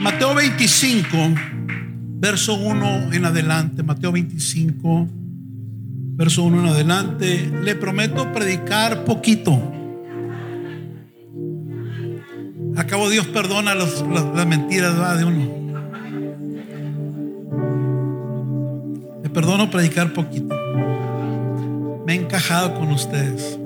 Mateo 0.00 0.34
25, 0.34 1.16
verso 2.18 2.54
1 2.54 3.12
en 3.12 3.24
adelante. 3.26 3.82
Mateo 3.82 4.12
25, 4.12 5.08
verso 6.16 6.44
1 6.44 6.60
en 6.60 6.66
adelante. 6.66 7.52
Le 7.62 7.74
prometo 7.74 8.32
predicar 8.32 9.04
poquito. 9.04 9.52
Acabo 12.76 13.10
Dios 13.10 13.26
perdona 13.26 13.74
las, 13.74 14.02
mentiras 14.46 15.18
de 15.18 15.24
uno. 15.24 15.64
Le 19.22 19.28
perdono 19.28 19.70
predicar 19.70 20.14
poquito. 20.14 20.54
Me 22.06 22.14
he 22.14 22.16
encajado 22.16 22.74
con 22.74 22.90
ustedes. 22.90 23.58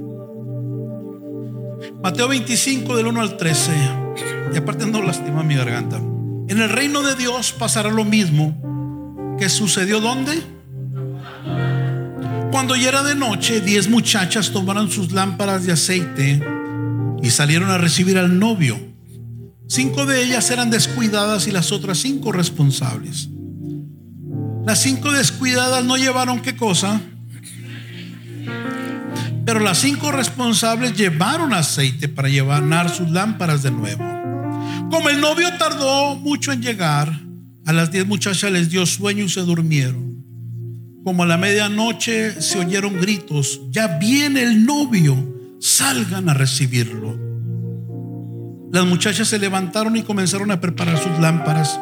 Mateo 2.03 2.29
25 2.29 2.97
del 2.97 3.07
1 3.07 3.21
al 3.21 3.37
13. 3.37 4.08
Y 4.53 4.57
aparte 4.57 4.87
no 4.87 5.03
lastima 5.03 5.43
mi 5.43 5.55
garganta. 5.55 5.97
En 5.97 6.61
el 6.61 6.69
reino 6.69 7.03
de 7.03 7.15
Dios 7.15 7.53
pasará 7.53 7.91
lo 7.91 8.05
mismo 8.05 9.37
que 9.39 9.49
sucedió 9.49 10.01
donde? 10.01 10.43
Cuando 12.51 12.75
ya 12.75 12.89
era 12.89 13.03
de 13.03 13.15
noche, 13.15 13.61
diez 13.61 13.89
muchachas 13.89 14.51
tomaron 14.51 14.91
sus 14.91 15.13
lámparas 15.13 15.65
de 15.67 15.73
aceite 15.73 16.43
y 17.23 17.31
salieron 17.31 17.71
a 17.71 17.79
recibir 17.79 18.19
al 18.19 18.39
novio. 18.39 18.79
Cinco 19.69 20.07
de 20.07 20.25
ellas 20.25 20.51
eran 20.51 20.71
descuidadas 20.71 21.47
y 21.47 21.51
las 21.51 21.73
otras 21.73 21.99
cinco 21.99 22.33
responsables. 22.33 23.29
Las 24.65 24.81
cinco 24.81 25.13
descuidadas 25.13 25.85
no 25.85 25.97
llevaron 25.97 26.41
qué 26.41 26.57
cosa, 26.57 27.01
pero 29.45 29.61
las 29.61 29.79
cinco 29.79 30.11
responsables 30.11 30.95
llevaron 30.95 31.53
aceite 31.53 32.09
para 32.09 32.29
llevar 32.29 32.91
sus 32.91 33.11
lámparas 33.11 33.63
de 33.63 33.71
nuevo. 33.71 34.05
Como 34.91 35.11
el 35.11 35.21
novio 35.21 35.49
tardó 35.59 36.17
mucho 36.17 36.53
en 36.53 36.63
llegar, 36.63 37.13
a 37.67 37.73
las 37.73 37.91
diez 37.91 38.07
muchachas 38.07 38.51
les 38.51 38.71
dio 38.71 38.87
sueño 38.87 39.25
y 39.25 39.29
se 39.29 39.41
durmieron. 39.41 40.25
Como 41.05 41.23
a 41.23 41.27
la 41.27 41.37
medianoche 41.37 42.41
se 42.41 42.59
oyeron 42.59 42.99
gritos, 43.01 43.61
ya 43.71 43.99
viene 43.99 44.43
el 44.43 44.65
novio, 44.65 45.17
salgan 45.61 46.29
a 46.29 46.35
recibirlo. 46.35 47.19
Las 48.73 48.87
muchachas 48.87 49.29
se 49.29 49.39
levantaron 49.39 49.97
y 49.97 50.03
comenzaron 50.03 50.51
a 50.51 50.61
preparar 50.61 50.99
sus 50.99 51.19
lámparas. 51.19 51.79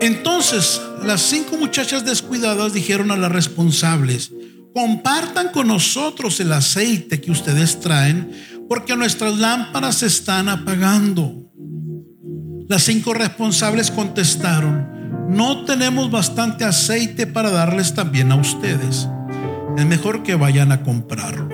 Entonces 0.00 0.80
las 1.04 1.22
cinco 1.22 1.56
muchachas 1.56 2.04
descuidadas 2.04 2.72
dijeron 2.72 3.10
a 3.10 3.16
las 3.16 3.30
responsables, 3.30 4.32
compartan 4.74 5.50
con 5.50 5.68
nosotros 5.68 6.40
el 6.40 6.52
aceite 6.52 7.20
que 7.20 7.30
ustedes 7.30 7.80
traen, 7.80 8.32
porque 8.72 8.96
nuestras 8.96 9.36
lámparas 9.36 9.96
se 9.96 10.06
están 10.06 10.48
apagando. 10.48 11.52
Las 12.70 12.84
cinco 12.84 13.12
responsables 13.12 13.90
contestaron, 13.90 15.26
no 15.28 15.66
tenemos 15.66 16.10
bastante 16.10 16.64
aceite 16.64 17.26
para 17.26 17.50
darles 17.50 17.92
también 17.92 18.32
a 18.32 18.36
ustedes. 18.36 19.10
Es 19.76 19.84
mejor 19.84 20.22
que 20.22 20.36
vayan 20.36 20.72
a 20.72 20.82
comprarlo. 20.84 21.50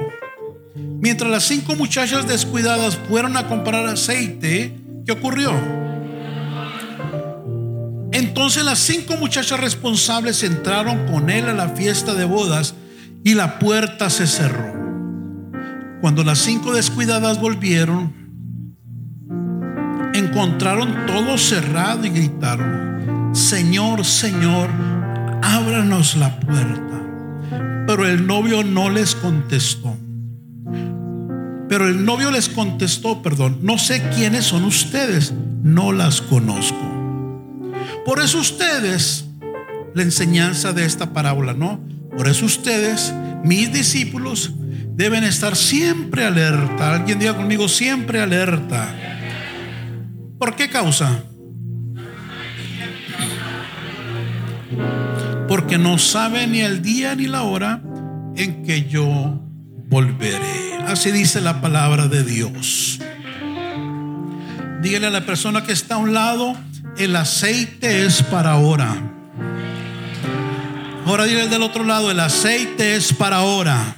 Mientras 0.77 1.29
las 1.29 1.43
cinco 1.43 1.75
muchachas 1.75 2.29
descuidadas 2.29 2.97
fueron 3.09 3.37
a 3.37 3.49
comprar 3.49 3.85
aceite, 3.87 4.81
¿qué 5.05 5.11
ocurrió? 5.11 5.51
Entonces 8.13 8.65
las 8.65 8.79
cinco 8.79 9.17
muchachas 9.17 9.59
responsables 9.59 10.45
entraron 10.45 11.05
con 11.09 11.31
él 11.31 11.49
a 11.49 11.53
la 11.53 11.71
fiesta 11.71 12.15
de 12.15 12.27
bodas 12.27 12.75
y 13.25 13.35
la 13.35 13.59
puerta 13.59 14.09
se 14.09 14.29
cerró. 14.29 14.88
Cuando 16.01 16.23
las 16.23 16.39
cinco 16.39 16.73
descuidadas 16.73 17.41
volvieron, 17.41 18.13
encontraron 20.15 21.07
todo 21.07 21.37
cerrado 21.39 22.05
y 22.07 22.11
gritaron, 22.11 23.35
Señor, 23.35 24.05
Señor, 24.05 24.71
ábranos 25.43 26.17
la 26.17 26.39
puerta. 26.39 26.85
Pero 27.87 28.07
el 28.07 28.27
novio 28.27 28.63
no 28.63 28.91
les 28.91 29.15
contestó. 29.15 29.97
Pero 31.69 31.89
el 31.89 32.05
novio 32.05 32.31
les 32.31 32.49
contestó, 32.49 33.23
perdón, 33.23 33.59
no 33.63 33.77
sé 33.77 34.03
quiénes 34.15 34.45
son 34.45 34.65
ustedes, 34.65 35.35
no 35.63 35.93
las 35.93 36.23
conozco. 36.23 36.79
Por 38.07 38.21
eso 38.21 38.39
ustedes, 38.39 39.27
la 39.95 40.03
enseñanza 40.03 40.73
de 40.73 40.87
esta 40.87 41.13
parábola, 41.13 41.55
¿no? 41.55 41.81
Por 42.17 42.29
eso 42.29 42.47
ustedes, 42.47 43.13
mis 43.45 43.73
discípulos, 43.73 44.53
deben 44.99 45.23
estar 45.23 45.55
siempre 45.55 46.25
alerta. 46.25 46.93
Alguien 46.93 47.21
diga 47.21 47.37
conmigo, 47.37 47.69
siempre 47.69 48.21
alerta. 48.21 48.93
¿Por 50.41 50.57
qué 50.57 50.69
causa? 50.69 51.23
Porque 55.47 55.79
no 55.79 55.99
sabe 55.99 56.49
ni 56.49 56.63
el 56.63 56.83
día 56.83 57.15
ni 57.15 57.29
la 57.29 57.43
hora 57.43 57.81
en 58.35 58.65
que 58.65 58.89
yo 58.89 59.41
volveré. 59.87 60.75
Así 60.89 61.13
dice 61.13 61.41
la 61.41 61.61
palabra 61.61 62.09
de 62.09 62.25
Dios. 62.25 62.99
Dígale 64.83 65.07
a 65.07 65.11
la 65.11 65.25
persona 65.25 65.63
que 65.63 65.73
está 65.73 65.95
a 65.95 65.99
un 65.99 66.13
lado, 66.13 66.57
el 66.97 67.15
aceite 67.15 68.05
es 68.05 68.21
para 68.25 68.51
ahora. 68.51 68.97
Ahora 71.07 71.25
dígale 71.25 71.49
del 71.49 71.63
otro 71.63 71.85
lado, 71.85 72.11
el 72.11 72.19
aceite 72.19 72.97
es 72.97 73.13
para 73.13 73.37
ahora. 73.37 73.98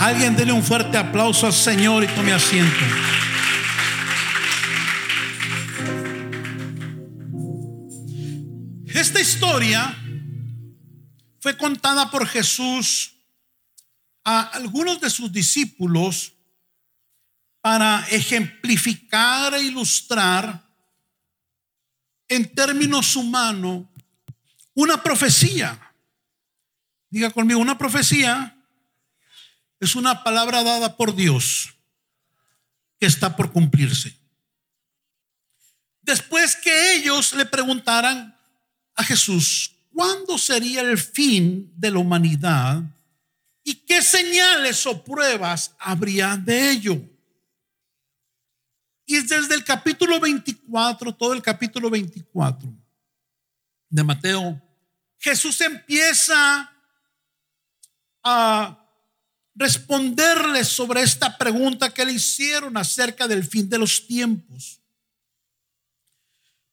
Alguien 0.00 0.36
dele 0.36 0.52
un 0.52 0.62
fuerte 0.62 0.96
aplauso 0.96 1.46
al 1.46 1.52
Señor 1.52 2.04
y 2.04 2.06
tome 2.08 2.32
asiento. 2.32 2.78
Esta 8.86 9.20
historia 9.20 9.96
fue 11.40 11.56
contada 11.56 12.10
por 12.12 12.28
Jesús 12.28 13.12
a 14.24 14.42
algunos 14.42 15.00
de 15.00 15.10
sus 15.10 15.32
discípulos 15.32 16.32
para 17.60 18.06
ejemplificar 18.08 19.54
e 19.54 19.62
ilustrar 19.62 20.64
en 22.28 22.54
términos 22.54 23.16
humanos 23.16 23.84
una 24.74 25.02
profecía. 25.02 25.92
Diga 27.10 27.30
conmigo, 27.30 27.58
una 27.58 27.76
profecía 27.76 28.57
es 29.80 29.94
una 29.94 30.22
palabra 30.24 30.62
dada 30.62 30.96
por 30.96 31.14
Dios 31.14 31.74
que 32.98 33.06
está 33.06 33.36
por 33.36 33.52
cumplirse. 33.52 34.16
Después 36.02 36.56
que 36.56 36.94
ellos 36.94 37.32
le 37.34 37.46
preguntaran 37.46 38.36
a 38.94 39.04
Jesús, 39.04 39.74
¿cuándo 39.92 40.38
sería 40.38 40.80
el 40.80 40.98
fin 40.98 41.72
de 41.76 41.90
la 41.90 41.98
humanidad? 41.98 42.82
¿Y 43.62 43.74
qué 43.74 44.02
señales 44.02 44.86
o 44.86 45.04
pruebas 45.04 45.74
habría 45.78 46.36
de 46.36 46.70
ello? 46.70 47.00
Y 49.04 49.16
es 49.16 49.28
desde 49.28 49.54
el 49.54 49.64
capítulo 49.64 50.18
24, 50.18 51.14
todo 51.14 51.32
el 51.32 51.42
capítulo 51.42 51.88
24 51.90 52.72
de 53.90 54.04
Mateo, 54.04 54.60
Jesús 55.18 55.60
empieza 55.60 56.72
a 58.22 58.77
responderles 59.58 60.68
sobre 60.68 61.02
esta 61.02 61.36
pregunta 61.36 61.92
que 61.92 62.04
le 62.04 62.12
hicieron 62.12 62.76
acerca 62.76 63.26
del 63.26 63.44
fin 63.44 63.68
de 63.68 63.76
los 63.76 64.06
tiempos. 64.06 64.80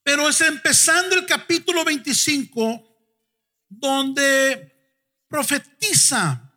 Pero 0.04 0.30
es 0.30 0.40
empezando 0.42 1.16
el 1.16 1.26
capítulo 1.26 1.84
25 1.84 2.96
donde 3.68 4.72
profetiza 5.28 6.54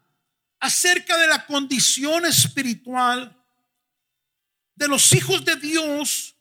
acerca 0.61 1.17
de 1.17 1.29
la 1.29 1.47
condición 1.47 2.27
espiritual 2.27 3.35
de 4.75 4.87
los 4.87 5.11
hijos 5.15 5.43
de 5.47 5.57
Dios 5.57 6.37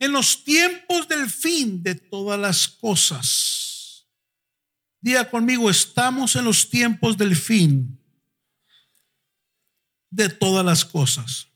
en 0.00 0.10
los 0.10 0.42
tiempos 0.42 1.06
del 1.06 1.30
fin 1.30 1.80
de 1.84 1.94
todas 1.94 2.38
las 2.38 2.66
cosas. 2.66 4.08
Diga 5.00 5.30
conmigo, 5.30 5.70
estamos 5.70 6.34
en 6.34 6.44
los 6.44 6.68
tiempos 6.68 7.16
del 7.16 7.36
fin 7.36 7.99
de 10.10 10.28
todas 10.28 10.64
las 10.64 10.84
cosas. 10.84 11.46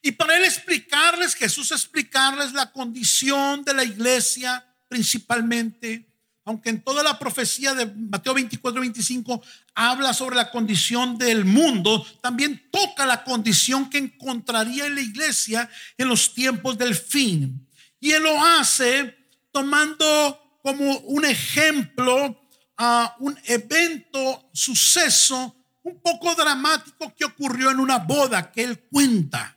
Y 0.00 0.12
para 0.12 0.36
él 0.36 0.44
explicarles, 0.44 1.34
Jesús 1.34 1.72
explicarles 1.72 2.52
la 2.52 2.70
condición 2.70 3.64
de 3.64 3.74
la 3.74 3.82
iglesia 3.82 4.64
principalmente, 4.88 6.08
aunque 6.44 6.70
en 6.70 6.80
toda 6.80 7.02
la 7.02 7.18
profecía 7.18 7.74
de 7.74 7.86
Mateo 7.86 8.34
24, 8.34 8.80
25 8.80 9.42
habla 9.74 10.14
sobre 10.14 10.36
la 10.36 10.48
condición 10.52 11.18
del 11.18 11.44
mundo, 11.44 12.06
también 12.20 12.68
toca 12.70 13.04
la 13.04 13.24
condición 13.24 13.90
que 13.90 13.98
encontraría 13.98 14.86
en 14.86 14.94
la 14.94 15.00
iglesia 15.00 15.68
en 15.98 16.06
los 16.06 16.32
tiempos 16.32 16.78
del 16.78 16.94
fin. 16.94 17.66
Y 17.98 18.12
él 18.12 18.22
lo 18.22 18.44
hace 18.44 19.12
tomando 19.50 20.60
como 20.62 20.98
un 20.98 21.24
ejemplo 21.24 22.40
a 22.76 23.16
un 23.18 23.36
evento, 23.44 24.50
suceso 24.52 25.55
un 25.86 26.00
poco 26.00 26.34
dramático 26.34 27.14
que 27.14 27.24
ocurrió 27.24 27.70
en 27.70 27.78
una 27.78 27.98
boda 27.98 28.50
que 28.50 28.64
él 28.64 28.88
cuenta. 28.90 29.56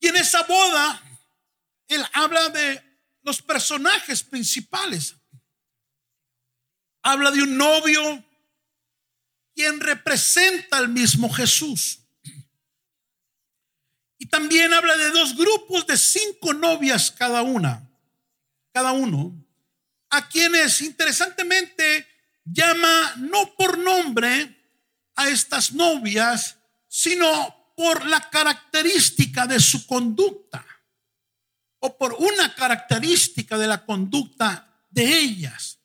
Y 0.00 0.08
en 0.08 0.16
esa 0.16 0.42
boda, 0.42 1.00
él 1.86 2.04
habla 2.12 2.48
de 2.48 2.82
los 3.22 3.40
personajes 3.40 4.24
principales. 4.24 5.14
Habla 7.02 7.30
de 7.30 7.42
un 7.42 7.56
novio 7.56 8.24
quien 9.54 9.78
representa 9.78 10.78
al 10.78 10.88
mismo 10.88 11.32
Jesús. 11.32 12.00
Y 14.18 14.26
también 14.26 14.74
habla 14.74 14.96
de 14.96 15.10
dos 15.10 15.36
grupos 15.36 15.86
de 15.86 15.96
cinco 15.96 16.52
novias 16.54 17.12
cada 17.12 17.42
una, 17.42 17.88
cada 18.72 18.90
uno, 18.90 19.32
a 20.10 20.28
quienes 20.28 20.80
interesantemente 20.80 22.15
llama 22.46 23.14
no 23.18 23.54
por 23.56 23.78
nombre 23.78 24.56
a 25.16 25.28
estas 25.28 25.72
novias, 25.72 26.56
sino 26.88 27.74
por 27.76 28.06
la 28.06 28.30
característica 28.30 29.46
de 29.46 29.60
su 29.60 29.86
conducta 29.86 30.64
o 31.80 31.98
por 31.98 32.14
una 32.14 32.54
característica 32.54 33.58
de 33.58 33.66
la 33.66 33.84
conducta 33.84 34.66
de 34.88 35.18
ellas, 35.18 35.78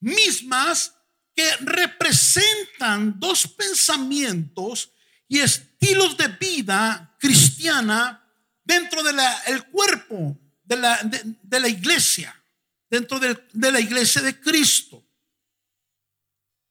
mismas 0.00 0.94
que 1.34 1.48
representan 1.60 3.18
dos 3.18 3.48
pensamientos 3.48 4.92
y 5.26 5.40
estilos 5.40 6.16
de 6.16 6.28
vida 6.28 7.16
cristiana 7.18 8.22
dentro 8.62 9.02
del 9.02 9.16
el 9.46 9.64
cuerpo 9.64 10.38
de 10.62 10.76
la, 10.76 11.00
de, 11.02 11.60
la 11.60 11.68
iglesia, 11.68 12.34
dentro 12.88 13.18
de, 13.18 13.46
de 13.52 13.72
la 13.72 13.80
iglesia 13.80 14.22
de 14.22 14.38
Cristo. 14.40 15.03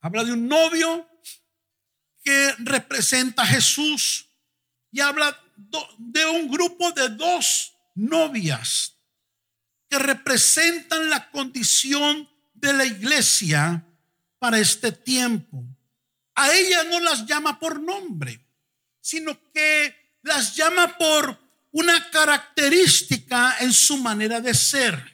Habla 0.04 0.22
de 0.22 0.32
un 0.32 0.46
novio 0.46 1.08
que 2.22 2.54
representa 2.58 3.42
a 3.42 3.46
Jesús 3.46 4.28
y 4.92 5.00
habla 5.00 5.34
de 5.96 6.26
un 6.26 6.50
grupo 6.50 6.92
de 6.92 7.08
dos 7.08 7.72
novias 7.94 8.98
que 9.88 9.98
representan 9.98 11.08
la 11.08 11.30
condición 11.30 12.28
de 12.52 12.74
la 12.74 12.84
iglesia 12.84 13.82
para 14.38 14.58
este 14.58 14.92
tiempo. 14.92 15.64
A 16.34 16.52
ellas 16.52 16.84
no 16.90 17.00
las 17.00 17.24
llama 17.24 17.58
por 17.58 17.80
nombre, 17.80 18.46
sino 19.00 19.34
que 19.54 20.18
las 20.20 20.54
llama 20.54 20.98
por 20.98 21.40
una 21.70 22.10
característica 22.10 23.56
en 23.60 23.72
su 23.72 23.96
manera 23.96 24.38
de 24.42 24.52
ser. 24.52 25.13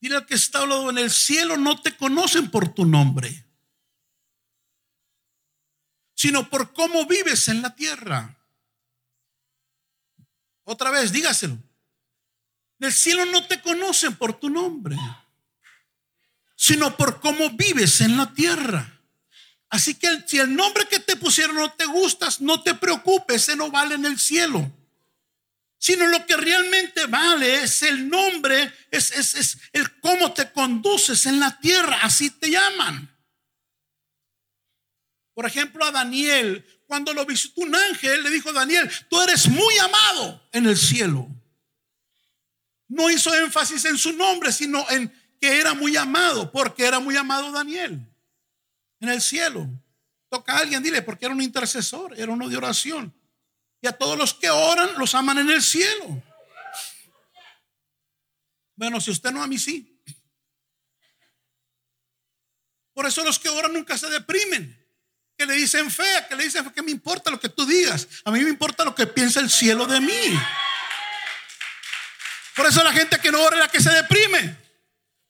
Dile 0.00 0.16
al 0.16 0.26
que 0.26 0.34
está 0.34 0.60
hablando 0.60 0.90
en 0.90 0.98
el 0.98 1.10
cielo, 1.10 1.56
no 1.56 1.80
te 1.80 1.96
conocen 1.96 2.50
por 2.50 2.72
tu 2.72 2.86
nombre, 2.86 3.46
sino 6.14 6.48
por 6.48 6.72
cómo 6.72 7.04
vives 7.06 7.48
en 7.48 7.60
la 7.60 7.74
tierra. 7.74 8.38
Otra 10.64 10.90
vez, 10.90 11.12
dígaselo. 11.12 11.54
En 12.78 12.86
el 12.86 12.92
cielo 12.92 13.26
no 13.26 13.46
te 13.46 13.60
conocen 13.60 14.16
por 14.16 14.32
tu 14.40 14.48
nombre, 14.48 14.96
sino 16.56 16.96
por 16.96 17.20
cómo 17.20 17.50
vives 17.50 18.00
en 18.00 18.16
la 18.16 18.32
tierra. 18.32 19.00
Así 19.68 19.94
que 19.94 20.24
si 20.26 20.38
el 20.38 20.56
nombre 20.56 20.88
que 20.88 20.98
te 20.98 21.16
pusieron 21.16 21.56
no 21.56 21.70
te 21.72 21.84
gustas, 21.84 22.40
no 22.40 22.62
te 22.62 22.74
preocupes, 22.74 23.42
ese 23.42 23.56
no 23.56 23.70
vale 23.70 23.96
en 23.96 24.06
el 24.06 24.18
cielo. 24.18 24.72
Sino 25.82 26.06
lo 26.06 26.26
que 26.26 26.36
realmente 26.36 27.06
vale 27.06 27.62
es 27.62 27.82
el 27.82 28.06
nombre, 28.06 28.70
es, 28.90 29.12
es, 29.12 29.34
es 29.34 29.58
el 29.72 29.98
cómo 30.00 30.34
te 30.34 30.52
conduces 30.52 31.24
en 31.24 31.40
la 31.40 31.58
tierra, 31.58 32.00
así 32.02 32.28
te 32.30 32.50
llaman. 32.50 33.10
Por 35.32 35.46
ejemplo, 35.46 35.82
a 35.86 35.90
Daniel, 35.90 36.66
cuando 36.86 37.14
lo 37.14 37.24
visitó 37.24 37.62
un 37.62 37.74
ángel, 37.74 38.22
le 38.22 38.28
dijo 38.28 38.52
Daniel, 38.52 38.90
tú 39.08 39.22
eres 39.22 39.48
muy 39.48 39.78
amado 39.78 40.46
en 40.52 40.66
el 40.66 40.76
cielo. 40.76 41.26
No 42.86 43.10
hizo 43.10 43.34
énfasis 43.34 43.86
en 43.86 43.96
su 43.96 44.12
nombre, 44.12 44.52
sino 44.52 44.84
en 44.90 45.10
que 45.40 45.60
era 45.60 45.72
muy 45.72 45.96
amado, 45.96 46.52
porque 46.52 46.84
era 46.84 47.00
muy 47.00 47.16
amado 47.16 47.50
Daniel 47.52 48.06
en 49.00 49.08
el 49.08 49.22
cielo. 49.22 49.66
Toca 50.28 50.52
a 50.52 50.58
alguien, 50.58 50.82
dile, 50.82 51.00
porque 51.00 51.24
era 51.24 51.34
un 51.34 51.40
intercesor, 51.40 52.12
era 52.18 52.30
uno 52.30 52.50
de 52.50 52.58
oración. 52.58 53.14
Y 53.82 53.86
a 53.86 53.92
todos 53.92 54.18
los 54.18 54.34
que 54.34 54.50
oran 54.50 54.90
los 54.98 55.14
aman 55.14 55.38
en 55.38 55.50
el 55.50 55.62
cielo. 55.62 56.22
Bueno, 58.76 59.00
si 59.00 59.10
usted 59.10 59.30
no, 59.30 59.42
a 59.42 59.46
mí 59.46 59.58
sí. 59.58 60.02
Por 62.92 63.06
eso 63.06 63.24
los 63.24 63.38
que 63.38 63.48
oran 63.48 63.72
nunca 63.72 63.96
se 63.96 64.08
deprimen. 64.08 64.76
Que 65.36 65.46
le 65.46 65.54
dicen 65.54 65.90
fe, 65.90 66.26
que 66.28 66.36
le 66.36 66.44
dicen 66.44 66.68
que 66.70 66.82
me 66.82 66.90
importa 66.90 67.30
lo 67.30 67.40
que 67.40 67.48
tú 67.48 67.64
digas. 67.64 68.06
A 68.24 68.30
mí 68.30 68.40
me 68.40 68.50
importa 68.50 68.84
lo 68.84 68.94
que 68.94 69.06
piensa 69.06 69.40
el 69.40 69.48
cielo 69.48 69.86
de 69.86 70.00
mí. 70.00 70.38
Por 72.54 72.66
eso 72.66 72.84
la 72.84 72.92
gente 72.92 73.18
que 73.18 73.32
no 73.32 73.42
ora 73.42 73.56
es 73.56 73.60
la 73.60 73.68
que 73.68 73.80
se 73.80 73.90
deprime. 73.90 74.58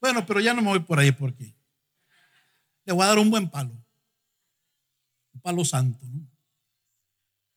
Bueno, 0.00 0.26
pero 0.26 0.40
ya 0.40 0.52
no 0.52 0.62
me 0.62 0.68
voy 0.68 0.80
por 0.80 0.98
ahí 0.98 1.12
porque 1.12 1.54
le 2.84 2.92
voy 2.92 3.04
a 3.04 3.08
dar 3.08 3.18
un 3.18 3.30
buen 3.30 3.48
palo. 3.48 3.70
Un 5.32 5.40
palo 5.40 5.64
santo. 5.64 6.04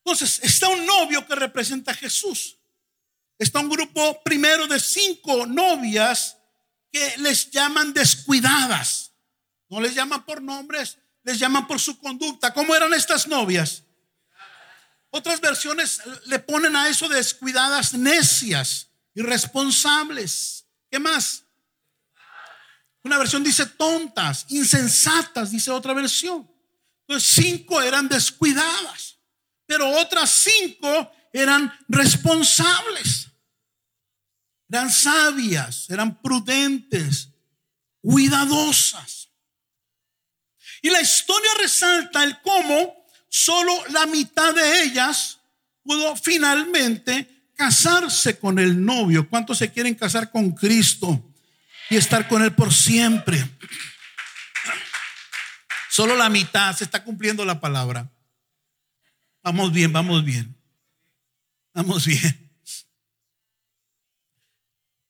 Entonces, 0.05 0.39
está 0.43 0.67
un 0.67 0.85
novio 0.85 1.25
que 1.25 1.35
representa 1.35 1.91
a 1.91 1.95
Jesús. 1.95 2.57
Está 3.37 3.59
un 3.59 3.69
grupo 3.69 4.21
primero 4.23 4.67
de 4.67 4.79
cinco 4.79 5.45
novias 5.45 6.37
que 6.91 7.17
les 7.17 7.49
llaman 7.51 7.93
descuidadas. 7.93 9.11
No 9.69 9.81
les 9.81 9.95
llaman 9.95 10.25
por 10.25 10.41
nombres, 10.41 10.99
les 11.23 11.39
llaman 11.39 11.67
por 11.67 11.79
su 11.79 11.97
conducta. 11.97 12.53
¿Cómo 12.53 12.75
eran 12.75 12.93
estas 12.93 13.27
novias? 13.27 13.83
Otras 15.09 15.39
versiones 15.39 16.01
le 16.25 16.39
ponen 16.39 16.75
a 16.75 16.89
eso 16.89 17.07
descuidadas 17.07 17.93
necias, 17.93 18.89
irresponsables. 19.13 20.65
¿Qué 20.89 20.99
más? 20.99 21.43
Una 23.03 23.17
versión 23.17 23.43
dice 23.43 23.65
tontas, 23.65 24.45
insensatas, 24.49 25.51
dice 25.51 25.71
otra 25.71 25.93
versión. 25.93 26.49
Entonces 27.01 27.29
cinco 27.35 27.81
eran 27.81 28.07
descuidadas, 28.07 29.12
pero 29.65 29.89
otras 29.89 30.29
cinco 30.29 31.11
eran 31.31 31.71
responsables. 31.87 33.27
Eran 34.69 34.91
sabias, 34.91 35.89
eran 35.89 36.21
prudentes, 36.21 37.29
cuidadosas. 38.01 39.29
Y 40.81 40.89
la 40.89 41.01
historia 41.01 41.51
resalta 41.59 42.23
el 42.23 42.41
cómo 42.41 43.05
solo 43.29 43.71
la 43.89 44.05
mitad 44.05 44.53
de 44.53 44.83
ellas 44.83 45.39
pudo 45.83 46.15
finalmente 46.15 47.49
casarse 47.55 48.39
con 48.39 48.59
el 48.59 48.83
novio. 48.83 49.29
¿Cuántos 49.29 49.59
se 49.59 49.71
quieren 49.71 49.95
casar 49.95 50.31
con 50.31 50.51
Cristo? 50.51 51.23
y 51.89 51.97
estar 51.97 52.27
con 52.27 52.41
Él 52.41 52.53
por 52.53 52.73
siempre. 52.73 53.47
Solo 55.89 56.15
la 56.15 56.29
mitad 56.29 56.75
se 56.75 56.83
está 56.83 57.03
cumpliendo 57.03 57.45
la 57.45 57.59
palabra. 57.59 58.09
Vamos 59.43 59.71
bien, 59.71 59.91
vamos 59.91 60.23
bien. 60.23 60.55
Vamos 61.73 62.05
bien. 62.05 62.51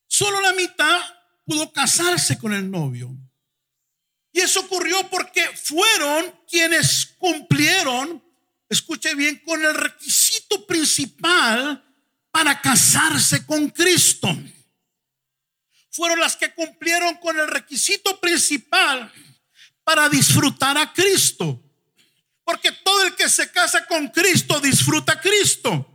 Solo 0.07 0.41
la 0.41 0.53
mitad 0.53 1.01
pudo 1.45 1.71
casarse 1.71 2.37
con 2.37 2.53
el 2.53 2.69
novio. 2.69 3.15
Y 4.31 4.41
eso 4.41 4.61
ocurrió 4.61 5.09
porque 5.09 5.43
fueron 5.55 6.25
quienes 6.49 7.15
cumplieron, 7.17 8.23
escuche 8.67 9.13
bien, 9.15 9.41
con 9.45 9.63
el 9.63 9.73
requisito 9.75 10.65
principal 10.65 11.83
para 12.31 12.59
casarse 12.59 13.45
con 13.45 13.69
Cristo 13.69 14.29
fueron 15.93 16.19
las 16.19 16.35
que 16.35 16.53
cumplieron 16.53 17.15
con 17.17 17.39
el 17.39 17.47
requisito 17.47 18.19
principal 18.19 19.11
para 19.83 20.09
disfrutar 20.09 20.77
a 20.77 20.91
Cristo. 20.91 21.62
Porque 22.43 22.71
todo 22.71 23.05
el 23.05 23.15
que 23.15 23.29
se 23.29 23.51
casa 23.51 23.85
con 23.85 24.09
Cristo 24.09 24.59
disfruta 24.59 25.19
Cristo. 25.19 25.89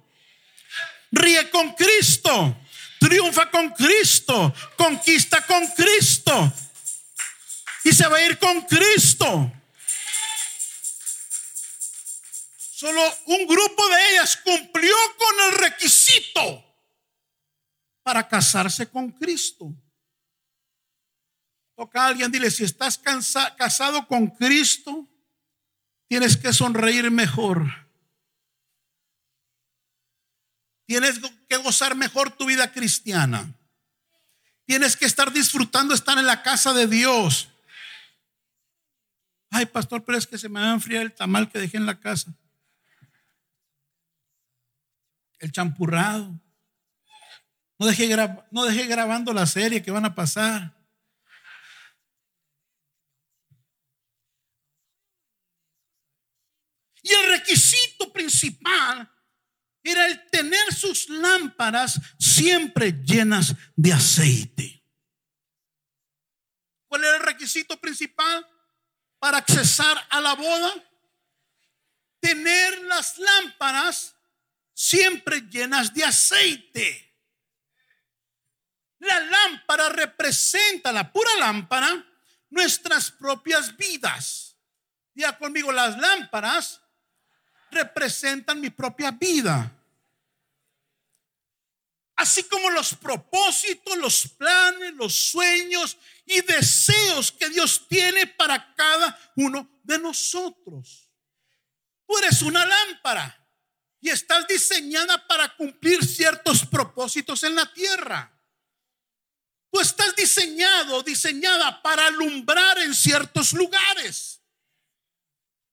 Ríe 1.10 1.50
con 1.50 1.74
Cristo. 1.74 2.56
Triunfa 3.00 3.50
con 3.50 3.70
Cristo. 3.70 4.54
Conquista 4.76 5.44
con 5.46 5.66
Cristo. 5.68 6.52
Y 7.84 7.92
se 7.92 8.06
va 8.06 8.16
a 8.16 8.22
ir 8.22 8.38
con 8.38 8.62
Cristo. 8.62 9.52
Solo 12.78 13.02
un 13.26 13.46
grupo 13.46 13.88
de 13.88 14.10
ellas 14.10 14.36
cumplió 14.36 14.94
con 15.16 15.46
el 15.46 15.58
requisito 15.58 16.64
para 18.04 18.28
casarse 18.28 18.88
con 18.88 19.10
Cristo. 19.10 19.74
Toca 21.74 22.04
a 22.04 22.06
alguien, 22.06 22.30
dile, 22.30 22.50
si 22.50 22.64
estás 22.64 22.96
casado 22.96 24.06
con 24.06 24.28
Cristo, 24.28 25.06
tienes 26.08 26.36
que 26.36 26.52
sonreír 26.52 27.10
mejor. 27.10 27.66
Tienes 30.86 31.20
que 31.48 31.56
gozar 31.58 31.94
mejor 31.94 32.30
tu 32.30 32.46
vida 32.46 32.72
cristiana. 32.72 33.54
Tienes 34.64 34.96
que 34.96 35.06
estar 35.06 35.32
disfrutando 35.32 35.94
estar 35.94 36.18
en 36.18 36.26
la 36.26 36.42
casa 36.42 36.72
de 36.72 36.86
Dios. 36.86 37.48
Ay, 39.50 39.66
pastor, 39.66 40.04
pero 40.04 40.18
es 40.18 40.26
que 40.26 40.38
se 40.38 40.48
me 40.48 40.60
va 40.60 40.70
a 40.70 40.74
enfriar 40.74 41.02
el 41.02 41.12
tamal 41.12 41.50
que 41.50 41.58
dejé 41.58 41.76
en 41.76 41.86
la 41.86 42.00
casa. 42.00 42.32
el 45.38 45.52
champurrado. 45.52 46.40
No 47.78 47.86
deje, 47.86 48.08
no 48.50 48.64
grabando 48.88 49.32
la 49.32 49.46
serie 49.46 49.82
que 49.82 49.90
van 49.90 50.04
a 50.04 50.14
pasar. 50.14 50.77
Y 57.02 57.12
el 57.12 57.28
requisito 57.28 58.12
principal 58.12 59.10
era 59.82 60.06
el 60.06 60.28
tener 60.30 60.74
sus 60.74 61.08
lámparas 61.08 61.98
siempre 62.18 62.92
llenas 63.04 63.54
de 63.76 63.92
aceite. 63.92 64.84
¿Cuál 66.88 67.04
era 67.04 67.16
el 67.16 67.22
requisito 67.22 67.78
principal 67.80 68.46
para 69.18 69.38
accesar 69.38 70.06
a 70.10 70.20
la 70.20 70.34
boda? 70.34 70.74
Tener 72.20 72.82
las 72.82 73.18
lámparas 73.18 74.14
siempre 74.74 75.42
llenas 75.42 75.92
de 75.94 76.04
aceite. 76.04 77.04
La 79.00 79.20
lámpara 79.20 79.90
representa, 79.90 80.92
la 80.92 81.12
pura 81.12 81.30
lámpara, 81.38 82.04
nuestras 82.50 83.10
propias 83.12 83.76
vidas. 83.76 84.56
Diga 85.14 85.38
conmigo, 85.38 85.70
las 85.72 85.96
lámparas 85.98 86.80
representan 87.70 88.60
mi 88.60 88.70
propia 88.70 89.10
vida. 89.10 89.74
Así 92.16 92.42
como 92.44 92.68
los 92.70 92.94
propósitos, 92.94 93.96
los 93.96 94.26
planes, 94.26 94.92
los 94.94 95.14
sueños 95.14 95.96
y 96.26 96.40
deseos 96.40 97.30
que 97.30 97.48
Dios 97.48 97.86
tiene 97.88 98.26
para 98.26 98.74
cada 98.74 99.16
uno 99.36 99.80
de 99.84 99.98
nosotros. 100.00 101.08
Tú 102.06 102.18
eres 102.18 102.42
una 102.42 102.66
lámpara 102.66 103.46
y 104.00 104.10
estás 104.10 104.48
diseñada 104.48 105.26
para 105.28 105.54
cumplir 105.56 106.04
ciertos 106.04 106.66
propósitos 106.66 107.44
en 107.44 107.54
la 107.54 107.72
tierra. 107.72 108.32
Tú 109.70 109.80
estás 109.80 110.16
diseñado, 110.16 111.02
diseñada 111.02 111.82
para 111.82 112.06
alumbrar 112.06 112.78
en 112.78 112.94
ciertos 112.94 113.52
lugares. 113.52 114.37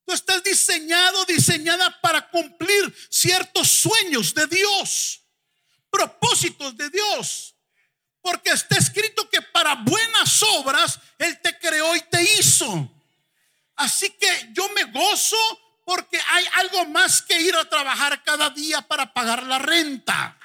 Tú 0.05 0.13
estás 0.13 0.43
diseñado, 0.43 1.25
diseñada 1.25 2.00
para 2.01 2.29
cumplir 2.29 2.95
ciertos 3.09 3.67
sueños 3.69 4.33
de 4.33 4.45
Dios, 4.47 5.21
propósitos 5.89 6.77
de 6.77 6.89
Dios. 6.89 7.55
Porque 8.21 8.51
está 8.51 8.77
escrito 8.77 9.29
que 9.29 9.41
para 9.41 9.75
buenas 9.75 10.43
obras 10.43 11.00
Él 11.17 11.39
te 11.41 11.57
creó 11.57 11.95
y 11.95 12.01
te 12.01 12.21
hizo. 12.39 12.91
Así 13.75 14.09
que 14.12 14.50
yo 14.53 14.69
me 14.69 14.83
gozo 14.85 15.38
porque 15.85 16.19
hay 16.29 16.45
algo 16.53 16.85
más 16.85 17.21
que 17.21 17.39
ir 17.39 17.55
a 17.55 17.69
trabajar 17.69 18.24
cada 18.24 18.50
día 18.50 18.81
para 18.81 19.13
pagar 19.13 19.43
la 19.43 19.59
renta. 19.59 20.38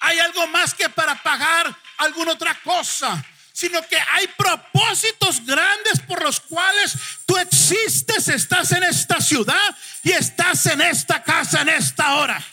Hay 0.00 0.18
algo 0.18 0.46
más 0.48 0.74
que 0.74 0.88
para 0.88 1.20
pagar 1.22 1.74
alguna 1.98 2.32
otra 2.32 2.60
cosa, 2.60 3.24
sino 3.56 3.80
que 3.88 3.96
hay 3.96 4.28
propósitos 4.36 5.42
grandes 5.46 6.00
por 6.06 6.22
los 6.22 6.40
cuales 6.40 6.92
tú 7.24 7.38
existes, 7.38 8.28
estás 8.28 8.70
en 8.72 8.84
esta 8.84 9.18
ciudad 9.18 9.74
y 10.02 10.12
estás 10.12 10.66
en 10.66 10.82
esta 10.82 11.22
casa 11.22 11.62
en 11.62 11.70
esta 11.70 12.16
hora. 12.16 12.44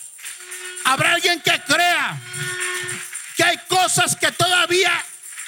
Habrá 0.86 1.16
alguien 1.16 1.42
que 1.42 1.62
crea 1.64 2.22
que 3.36 3.44
hay 3.44 3.58
cosas 3.68 4.16
que 4.16 4.32
todavía 4.32 4.94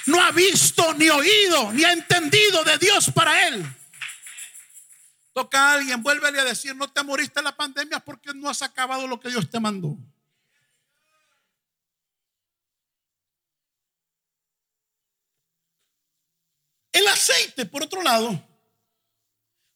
no 0.07 0.21
ha 0.21 0.31
visto, 0.31 0.93
ni 0.95 1.07
oído, 1.07 1.71
ni 1.71 1.85
ha 1.85 1.93
entendido 1.93 2.65
de 2.65 2.77
Dios 2.77 3.09
para 3.15 3.47
él. 3.47 3.65
Toca 5.31 5.69
a 5.69 5.73
alguien, 5.75 6.03
vuélvele 6.03 6.41
a 6.41 6.43
decir, 6.43 6.75
no 6.75 6.89
te 6.89 7.01
moriste 7.01 7.39
en 7.39 7.45
la 7.45 7.55
pandemia 7.55 8.01
porque 8.01 8.33
no 8.33 8.49
has 8.49 8.61
acabado 8.61 9.07
lo 9.07 9.21
que 9.21 9.29
Dios 9.29 9.49
te 9.49 9.61
mandó. 9.61 9.97
El 16.95 17.05
aceite, 17.09 17.65
por 17.65 17.83
otro 17.83 18.01
lado, 18.01 18.41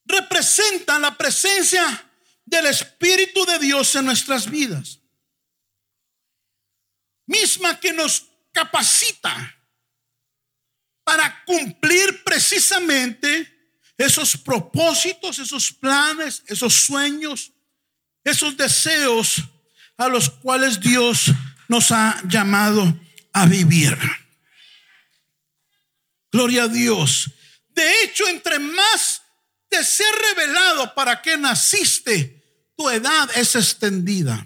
representa 0.05 0.97
la 0.99 1.17
presencia 1.17 2.09
del 2.45 2.67
Espíritu 2.67 3.43
de 3.43 3.59
Dios 3.59 3.93
en 3.95 4.05
nuestras 4.05 4.49
vidas. 4.49 4.99
Misma 7.25 7.77
que 7.77 7.91
nos 7.91 8.25
capacita 8.53 9.53
para 11.03 11.43
cumplir 11.43 12.23
precisamente 12.23 13.83
esos 13.97 14.37
propósitos, 14.37 15.39
esos 15.39 15.73
planes, 15.73 16.41
esos 16.47 16.73
sueños, 16.73 17.51
esos 18.23 18.55
deseos 18.55 19.43
a 19.97 20.07
los 20.07 20.29
cuales 20.29 20.79
Dios 20.79 21.25
nos 21.67 21.91
ha 21.91 22.17
llamado 22.29 22.97
a 23.33 23.45
vivir. 23.45 23.97
Gloria 26.31 26.63
a 26.63 26.67
Dios. 26.67 27.31
De 27.69 28.03
hecho, 28.03 28.27
entre 28.27 28.59
más 28.59 29.21
te 29.67 29.83
sea 29.83 30.11
revelado 30.11 30.93
para 30.95 31.21
qué 31.21 31.37
naciste, 31.37 32.71
tu 32.75 32.89
edad 32.89 33.29
es 33.35 33.55
extendida. 33.55 34.45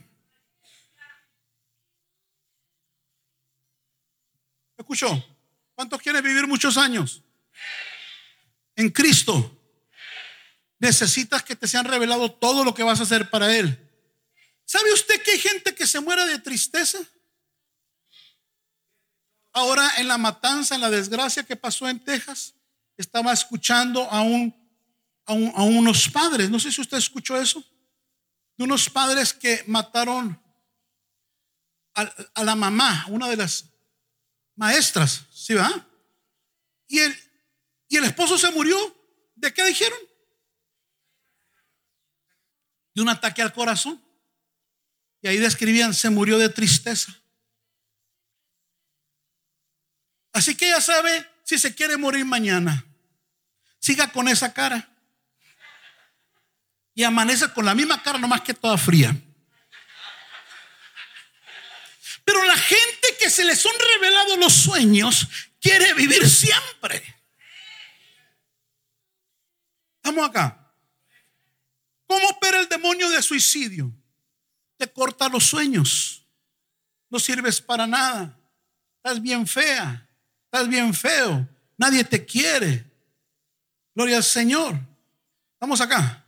¿Escuchó? 4.78 5.26
¿Cuántos 5.76 6.02
quieren 6.02 6.24
vivir 6.24 6.46
muchos 6.46 6.78
años? 6.78 7.24
En 8.76 8.90
Cristo. 8.90 9.60
Necesitas 10.80 11.44
que 11.44 11.56
te 11.56 11.68
sean 11.68 11.86
revelado 11.86 12.32
todo 12.32 12.64
lo 12.64 12.74
que 12.74 12.84
vas 12.84 13.00
a 13.00 13.04
hacer 13.04 13.30
para 13.30 13.56
Él. 13.56 13.80
¿Sabe 14.66 14.92
usted 14.92 15.22
que 15.22 15.32
hay 15.32 15.40
gente 15.40 15.74
que 15.74 15.88
se 15.88 16.00
muere 16.00 16.26
de 16.26 16.40
tristeza? 16.40 17.00
Ahora 19.54 19.88
en 19.98 20.08
la 20.08 20.18
matanza, 20.18 20.74
en 20.76 20.82
la 20.82 20.90
desgracia 20.90 21.44
que 21.44 21.56
pasó 21.56 21.88
en 21.88 22.04
Texas, 22.04 22.56
estaba 22.98 23.32
escuchando 23.32 24.04
a, 24.10 24.22
un, 24.22 24.54
a, 25.26 25.34
unos 25.34 26.10
padres, 26.10 26.50
no 26.50 26.60
sé 26.60 26.72
si 26.72 26.82
usted 26.82 26.98
escuchó 26.98 27.40
eso, 27.40 27.64
de 28.58 28.64
unos 28.64 28.90
padres 28.90 29.32
que 29.32 29.64
mataron 29.68 30.42
a, 31.94 32.44
la 32.44 32.56
mamá, 32.56 33.06
una 33.10 33.30
de 33.30 33.38
las 33.38 33.66
maestras, 34.56 35.26
¿sí 35.32 35.54
va? 35.54 35.88
Y 36.88 37.00
el, 37.00 37.16
y 37.90 37.98
el 37.98 38.06
esposo 38.06 38.38
se 38.38 38.52
murió. 38.52 38.76
¿De 39.36 39.54
qué 39.54 39.64
dijeron? 39.66 40.00
De 42.96 43.02
un 43.02 43.10
ataque 43.10 43.42
al 43.42 43.54
corazón. 43.54 44.04
Y 45.22 45.28
ahí 45.28 45.38
describían, 45.38 45.94
se 45.94 46.10
murió 46.10 46.38
de 46.38 46.50
tristeza. 46.50 47.23
Así 50.34 50.56
que 50.56 50.68
ya 50.68 50.82
sabe 50.82 51.30
si 51.44 51.58
se 51.60 51.74
quiere 51.74 51.96
morir 51.96 52.26
mañana. 52.26 52.84
Siga 53.80 54.12
con 54.12 54.28
esa 54.28 54.54
cara. 54.54 54.90
Y 56.96 57.04
amanece 57.04 57.52
con 57.54 57.66
la 57.66 57.76
misma 57.76 58.02
cara, 58.02 58.20
nomás 58.20 58.42
que 58.42 58.54
toda 58.54 58.78
fría. 58.78 59.16
Pero 62.26 62.44
la 62.44 62.58
gente 62.58 63.18
que 63.20 63.30
se 63.30 63.44
les 63.44 63.60
son 63.60 63.74
revelado 63.94 64.38
los 64.38 64.54
sueños 64.54 65.28
quiere 65.60 65.94
vivir 65.94 66.28
siempre. 66.30 67.04
Estamos 69.98 70.30
acá. 70.30 70.74
¿Cómo 72.08 72.30
opera 72.30 72.60
el 72.60 72.70
demonio 72.70 73.10
de 73.10 73.22
suicidio? 73.22 73.92
Te 74.78 74.92
corta 74.92 75.30
los 75.30 75.46
sueños. 75.46 76.26
No 77.10 77.20
sirves 77.20 77.62
para 77.62 77.88
nada. 77.88 78.38
Estás 78.98 79.22
bien 79.22 79.48
fea. 79.48 80.03
Estás 80.54 80.70
bien 80.70 80.94
feo. 80.94 81.50
Nadie 81.78 82.04
te 82.04 82.24
quiere. 82.28 82.86
Gloria 83.96 84.18
al 84.18 84.24
Señor. 84.24 84.80
Estamos 85.54 85.82
acá. 85.82 86.24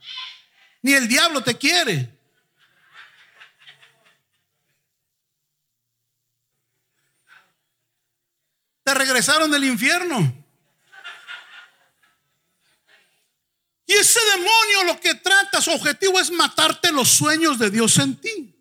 Ni 0.82 0.94
el 0.94 1.06
diablo 1.06 1.44
te 1.44 1.56
quiere. 1.56 2.12
Te 8.82 8.94
regresaron 8.94 9.48
del 9.48 9.62
infierno. 9.62 10.44
Y 13.86 13.92
ese 13.92 14.18
demonio 14.32 14.92
lo 14.92 14.98
que 14.98 15.14
trata, 15.14 15.62
su 15.62 15.70
objetivo 15.70 16.18
es 16.18 16.32
matarte 16.32 16.90
los 16.90 17.10
sueños 17.10 17.60
de 17.60 17.70
Dios 17.70 17.96
en 17.98 18.20
ti. 18.20 18.60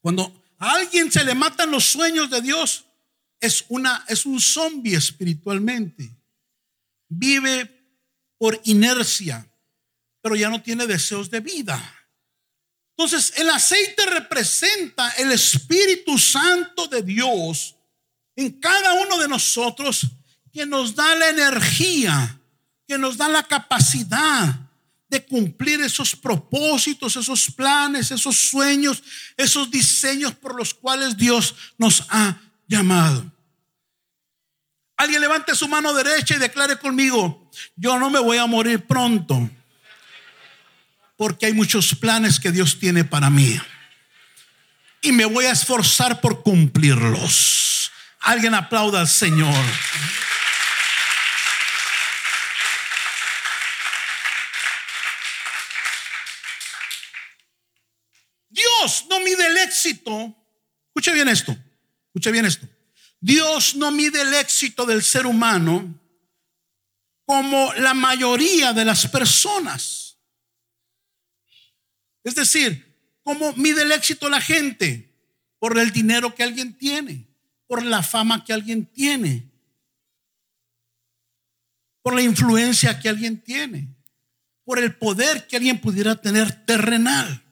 Cuando 0.00 0.42
a 0.58 0.76
alguien 0.76 1.12
se 1.12 1.22
le 1.22 1.34
matan 1.34 1.70
los 1.70 1.84
sueños 1.84 2.30
de 2.30 2.40
Dios, 2.40 2.85
es, 3.40 3.64
una, 3.68 4.04
es 4.08 4.26
un 4.26 4.40
zombie 4.40 4.94
espiritualmente. 4.94 6.10
Vive 7.08 7.70
por 8.38 8.60
inercia, 8.64 9.46
pero 10.20 10.36
ya 10.36 10.48
no 10.48 10.62
tiene 10.62 10.86
deseos 10.86 11.30
de 11.30 11.40
vida. 11.40 11.92
Entonces, 12.96 13.34
el 13.36 13.50
aceite 13.50 14.06
representa 14.06 15.10
el 15.10 15.32
Espíritu 15.32 16.18
Santo 16.18 16.86
de 16.86 17.02
Dios 17.02 17.76
en 18.34 18.52
cada 18.58 18.94
uno 18.94 19.18
de 19.18 19.28
nosotros 19.28 20.06
que 20.52 20.64
nos 20.64 20.94
da 20.94 21.14
la 21.14 21.28
energía, 21.28 22.40
que 22.88 22.96
nos 22.96 23.16
da 23.16 23.28
la 23.28 23.42
capacidad 23.42 24.66
de 25.08 25.24
cumplir 25.24 25.80
esos 25.82 26.16
propósitos, 26.16 27.16
esos 27.16 27.50
planes, 27.52 28.10
esos 28.10 28.36
sueños, 28.36 29.02
esos 29.36 29.70
diseños 29.70 30.34
por 30.34 30.54
los 30.54 30.74
cuales 30.74 31.16
Dios 31.16 31.54
nos 31.78 32.04
ha 32.08 32.40
llamado. 32.66 33.30
Alguien 34.96 35.20
levante 35.20 35.54
su 35.54 35.68
mano 35.68 35.92
derecha 35.92 36.36
y 36.36 36.38
declare 36.38 36.78
conmigo, 36.78 37.50
yo 37.76 37.98
no 37.98 38.08
me 38.08 38.18
voy 38.18 38.38
a 38.38 38.46
morir 38.46 38.86
pronto, 38.86 39.50
porque 41.16 41.46
hay 41.46 41.52
muchos 41.52 41.94
planes 41.94 42.40
que 42.40 42.50
Dios 42.50 42.78
tiene 42.78 43.04
para 43.04 43.28
mí. 43.28 43.60
Y 45.02 45.12
me 45.12 45.26
voy 45.26 45.44
a 45.44 45.52
esforzar 45.52 46.20
por 46.20 46.42
cumplirlos. 46.42 47.92
Alguien 48.20 48.54
aplauda 48.54 49.00
al 49.00 49.08
Señor. 49.08 49.54
Dios 58.48 59.06
no 59.10 59.20
mide 59.20 59.46
el 59.46 59.58
éxito. 59.58 60.34
Escuche 60.88 61.12
bien 61.12 61.28
esto. 61.28 61.56
Escuche 62.16 62.32
bien 62.32 62.46
esto. 62.46 62.66
Dios 63.20 63.76
no 63.76 63.90
mide 63.90 64.22
el 64.22 64.32
éxito 64.32 64.86
del 64.86 65.02
ser 65.02 65.26
humano 65.26 66.00
como 67.26 67.74
la 67.74 67.92
mayoría 67.92 68.72
de 68.72 68.86
las 68.86 69.06
personas. 69.06 70.16
Es 72.24 72.34
decir, 72.34 73.20
como 73.22 73.52
mide 73.52 73.82
el 73.82 73.92
éxito 73.92 74.30
la 74.30 74.40
gente 74.40 75.14
por 75.58 75.78
el 75.78 75.92
dinero 75.92 76.34
que 76.34 76.42
alguien 76.42 76.72
tiene, 76.78 77.28
por 77.66 77.84
la 77.84 78.02
fama 78.02 78.46
que 78.46 78.54
alguien 78.54 78.86
tiene, 78.86 79.50
por 82.00 82.14
la 82.14 82.22
influencia 82.22 82.98
que 82.98 83.10
alguien 83.10 83.42
tiene, 83.42 83.94
por 84.64 84.78
el 84.78 84.96
poder 84.96 85.46
que 85.46 85.56
alguien 85.56 85.82
pudiera 85.82 86.18
tener 86.18 86.64
terrenal 86.64 87.42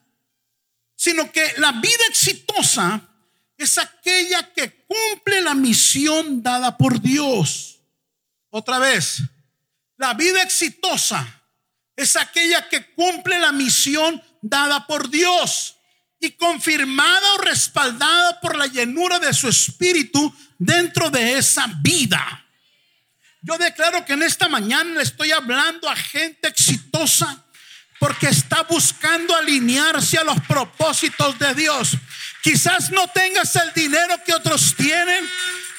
sino 0.97 1.31
que 1.31 1.43
la 1.59 1.73
vida 1.73 2.07
exitosa 2.09 3.14
es 3.57 3.79
aquella 3.79 4.53
que 4.53 4.85
cumple 4.87 5.41
la 5.41 5.55
misión 5.55 6.43
dada 6.43 6.77
por 6.77 7.01
Dios. 7.01 7.81
Otra 8.51 8.79
vez, 8.79 9.23
la 9.97 10.15
vida 10.15 10.43
exitosa 10.43 11.43
es 11.97 12.17
aquella 12.17 12.69
que 12.69 12.93
cumple 12.95 13.39
la 13.39 13.53
misión 13.53 14.23
dada 14.43 14.87
por 14.87 15.09
Dios 15.09 15.77
y 16.19 16.33
confirmada 16.33 17.35
o 17.35 17.39
respaldada 17.39 18.41
por 18.41 18.57
la 18.57 18.67
llenura 18.67 19.19
de 19.19 19.33
su 19.33 19.49
espíritu 19.49 20.35
dentro 20.59 21.11
de 21.11 21.39
esa 21.39 21.67
vida. 21.83 22.45
Yo 23.43 23.59
declaro 23.59 24.05
que 24.05 24.15
en 24.15 24.23
esta 24.23 24.49
mañana 24.49 24.95
le 24.95 25.03
estoy 25.03 25.31
hablando 25.31 25.89
a 25.89 25.97
gente 25.97 26.49
exitosa 26.49 27.44
porque 28.05 28.29
está 28.29 28.65
buscando 28.65 29.35
alinearse 29.35 30.19
a 30.19 30.25
los 30.25 30.39
propósitos 30.43 31.39
de 31.39 31.55
Dios. 31.55 31.93
Quizás 32.43 32.91
no 32.91 33.09
tengas 33.09 33.57
el 33.57 33.73
dinero 33.73 34.23
que 34.27 34.35
otros 34.35 34.75
tienen, 34.77 35.27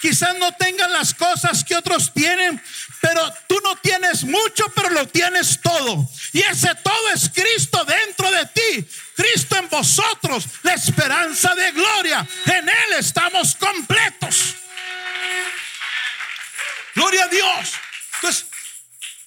quizás 0.02 0.36
no 0.40 0.52
tengas 0.54 0.90
las 0.90 1.14
cosas 1.14 1.64
que 1.64 1.76
otros 1.76 2.12
tienen, 2.16 2.60
pero 3.00 3.32
tú 3.48 3.60
no 3.64 3.76
tienes 3.76 4.24
mucho, 4.24 4.68
pero 4.76 4.90
lo 4.90 5.08
tienes 5.08 5.62
todo. 5.62 6.10
Y 6.34 6.42
ese 6.42 6.74
todo 6.74 7.12
es 7.14 7.30
Cristo 7.30 7.86
dentro 7.86 8.32
de 8.32 8.48
ti, 8.48 8.90
Cristo 9.16 9.58
en 9.58 9.70
vosotros, 9.70 10.48
la 10.64 10.74
esperanza 10.74 11.54
de 11.54 11.74
gloria. 11.74 12.28
En 12.48 12.68
Él 12.68 12.94
estamos 12.98 13.54
completos. 13.54 14.56
Gloria 16.96 17.26
a 17.26 17.28
Dios. 17.28 17.72
Entonces, 18.16 18.48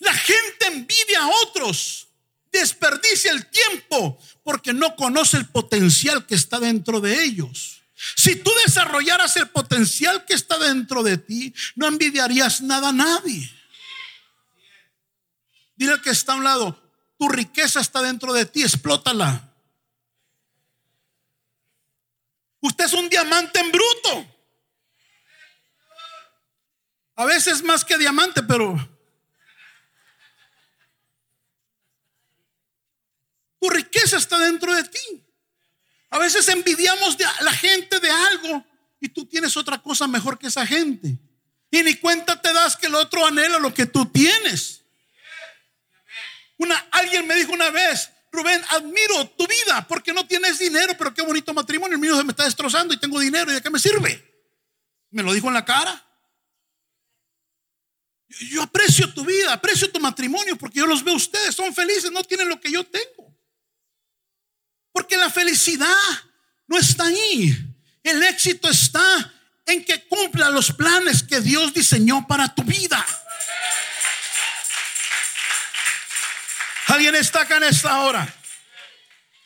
la 0.00 0.14
gente 0.14 0.66
envidia 0.66 1.20
a 1.20 1.28
otros 1.28 2.07
desperdicia 2.52 3.32
el 3.32 3.46
tiempo 3.46 4.18
porque 4.42 4.72
no 4.72 4.96
conoce 4.96 5.36
el 5.36 5.48
potencial 5.48 6.26
que 6.26 6.34
está 6.34 6.58
dentro 6.60 7.00
de 7.00 7.24
ellos. 7.24 7.82
Si 8.16 8.36
tú 8.36 8.50
desarrollaras 8.64 9.36
el 9.36 9.48
potencial 9.48 10.24
que 10.24 10.34
está 10.34 10.58
dentro 10.58 11.02
de 11.02 11.18
ti, 11.18 11.54
no 11.74 11.86
envidiarías 11.88 12.60
nada 12.60 12.90
a 12.90 12.92
nadie. 12.92 13.50
Dile 15.74 15.92
al 15.92 16.02
que 16.02 16.10
está 16.10 16.32
a 16.32 16.36
un 16.36 16.44
lado, 16.44 16.80
tu 17.18 17.28
riqueza 17.28 17.80
está 17.80 18.02
dentro 18.02 18.32
de 18.32 18.46
ti, 18.46 18.62
explótala. 18.62 19.52
Usted 22.60 22.84
es 22.84 22.92
un 22.92 23.08
diamante 23.08 23.60
en 23.60 23.70
bruto. 23.70 24.34
A 27.16 27.24
veces 27.24 27.62
más 27.62 27.84
que 27.84 27.98
diamante, 27.98 28.42
pero 28.44 28.97
Tu 33.60 33.70
riqueza 33.70 34.16
está 34.16 34.38
dentro 34.38 34.72
de 34.74 34.84
ti. 34.84 35.24
A 36.10 36.18
veces 36.18 36.48
envidiamos 36.48 37.18
de 37.18 37.24
la 37.40 37.52
gente 37.52 38.00
de 38.00 38.10
algo 38.10 38.64
y 39.00 39.08
tú 39.08 39.26
tienes 39.26 39.56
otra 39.56 39.78
cosa 39.82 40.06
mejor 40.06 40.38
que 40.38 40.46
esa 40.46 40.66
gente. 40.66 41.18
Y 41.70 41.82
ni 41.82 41.94
cuenta 41.96 42.40
te 42.40 42.52
das 42.52 42.76
que 42.76 42.86
el 42.86 42.94
otro 42.94 43.26
anhela 43.26 43.58
lo 43.58 43.74
que 43.74 43.86
tú 43.86 44.06
tienes. 44.06 44.82
Una, 46.56 46.76
alguien 46.90 47.26
me 47.26 47.34
dijo 47.36 47.52
una 47.52 47.70
vez, 47.70 48.10
Rubén, 48.30 48.62
admiro 48.70 49.28
tu 49.30 49.46
vida 49.46 49.86
porque 49.88 50.12
no 50.12 50.26
tienes 50.26 50.58
dinero, 50.58 50.94
pero 50.98 51.14
qué 51.14 51.22
bonito 51.22 51.52
matrimonio. 51.54 51.94
El 51.94 52.00
mío 52.00 52.16
se 52.16 52.24
me 52.24 52.32
está 52.32 52.44
destrozando 52.44 52.94
y 52.94 52.98
tengo 52.98 53.20
dinero. 53.20 53.50
¿Y 53.50 53.54
de 53.54 53.62
qué 53.62 53.70
me 53.70 53.78
sirve? 53.78 54.24
Me 55.10 55.22
lo 55.22 55.32
dijo 55.32 55.48
en 55.48 55.54
la 55.54 55.64
cara. 55.64 56.04
Yo 58.50 58.62
aprecio 58.62 59.12
tu 59.14 59.24
vida, 59.24 59.54
aprecio 59.54 59.90
tu 59.90 60.00
matrimonio 60.00 60.56
porque 60.56 60.80
yo 60.80 60.86
los 60.86 61.02
veo 61.02 61.14
ustedes, 61.14 61.54
son 61.54 61.74
felices, 61.74 62.12
no 62.12 62.22
tienen 62.24 62.48
lo 62.48 62.60
que 62.60 62.70
yo 62.70 62.84
tengo. 62.84 63.17
Porque 64.98 65.16
la 65.16 65.30
felicidad 65.30 65.94
no 66.66 66.76
está 66.76 67.04
ahí. 67.04 67.56
El 68.02 68.20
éxito 68.24 68.68
está 68.68 69.32
en 69.64 69.84
que 69.84 70.08
cumpla 70.08 70.50
los 70.50 70.72
planes 70.72 71.22
que 71.22 71.40
Dios 71.40 71.72
diseñó 71.72 72.26
para 72.26 72.52
tu 72.52 72.64
vida. 72.64 73.06
¿Alguien 76.88 77.14
está 77.14 77.42
acá 77.42 77.58
en 77.58 77.62
esta 77.62 78.00
hora? 78.00 78.26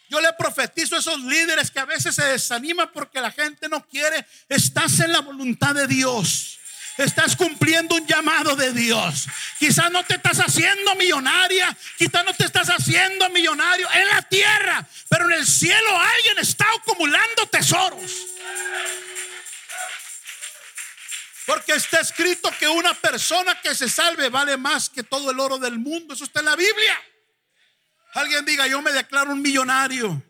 Yo 0.08 0.22
le 0.22 0.32
profetizo 0.38 0.96
a 0.96 1.00
esos 1.00 1.20
líderes 1.20 1.70
que 1.70 1.80
a 1.80 1.84
veces 1.84 2.14
se 2.14 2.24
desaniman 2.24 2.90
porque 2.90 3.20
la 3.20 3.30
gente 3.30 3.68
no 3.68 3.86
quiere. 3.86 4.26
Estás 4.48 5.00
en 5.00 5.12
la 5.12 5.20
voluntad 5.20 5.74
de 5.74 5.86
Dios. 5.86 6.60
Estás 6.98 7.36
cumpliendo 7.36 7.94
un 7.94 8.06
llamado 8.06 8.54
de 8.54 8.72
Dios. 8.72 9.26
Quizás 9.58 9.90
no 9.90 10.04
te 10.04 10.14
estás 10.14 10.38
haciendo 10.38 10.94
millonaria, 10.96 11.76
quizás 11.96 12.24
no 12.24 12.34
te 12.34 12.44
estás 12.44 12.68
haciendo 12.68 13.28
millonario 13.30 13.88
en 13.92 14.08
la 14.08 14.22
tierra, 14.22 14.86
pero 15.08 15.24
en 15.26 15.32
el 15.32 15.46
cielo 15.46 15.98
alguien 15.98 16.38
está 16.38 16.66
acumulando 16.78 17.46
tesoros. 17.46 18.26
Porque 21.46 21.72
está 21.72 22.00
escrito 22.00 22.50
que 22.58 22.68
una 22.68 22.94
persona 22.94 23.60
que 23.60 23.74
se 23.74 23.88
salve 23.88 24.28
vale 24.28 24.56
más 24.56 24.88
que 24.88 25.02
todo 25.02 25.30
el 25.30 25.40
oro 25.40 25.58
del 25.58 25.78
mundo. 25.78 26.14
Eso 26.14 26.24
está 26.24 26.40
en 26.40 26.46
la 26.46 26.56
Biblia. 26.56 27.02
Alguien 28.14 28.44
diga, 28.44 28.66
yo 28.66 28.80
me 28.80 28.92
declaro 28.92 29.32
un 29.32 29.42
millonario. 29.42 30.22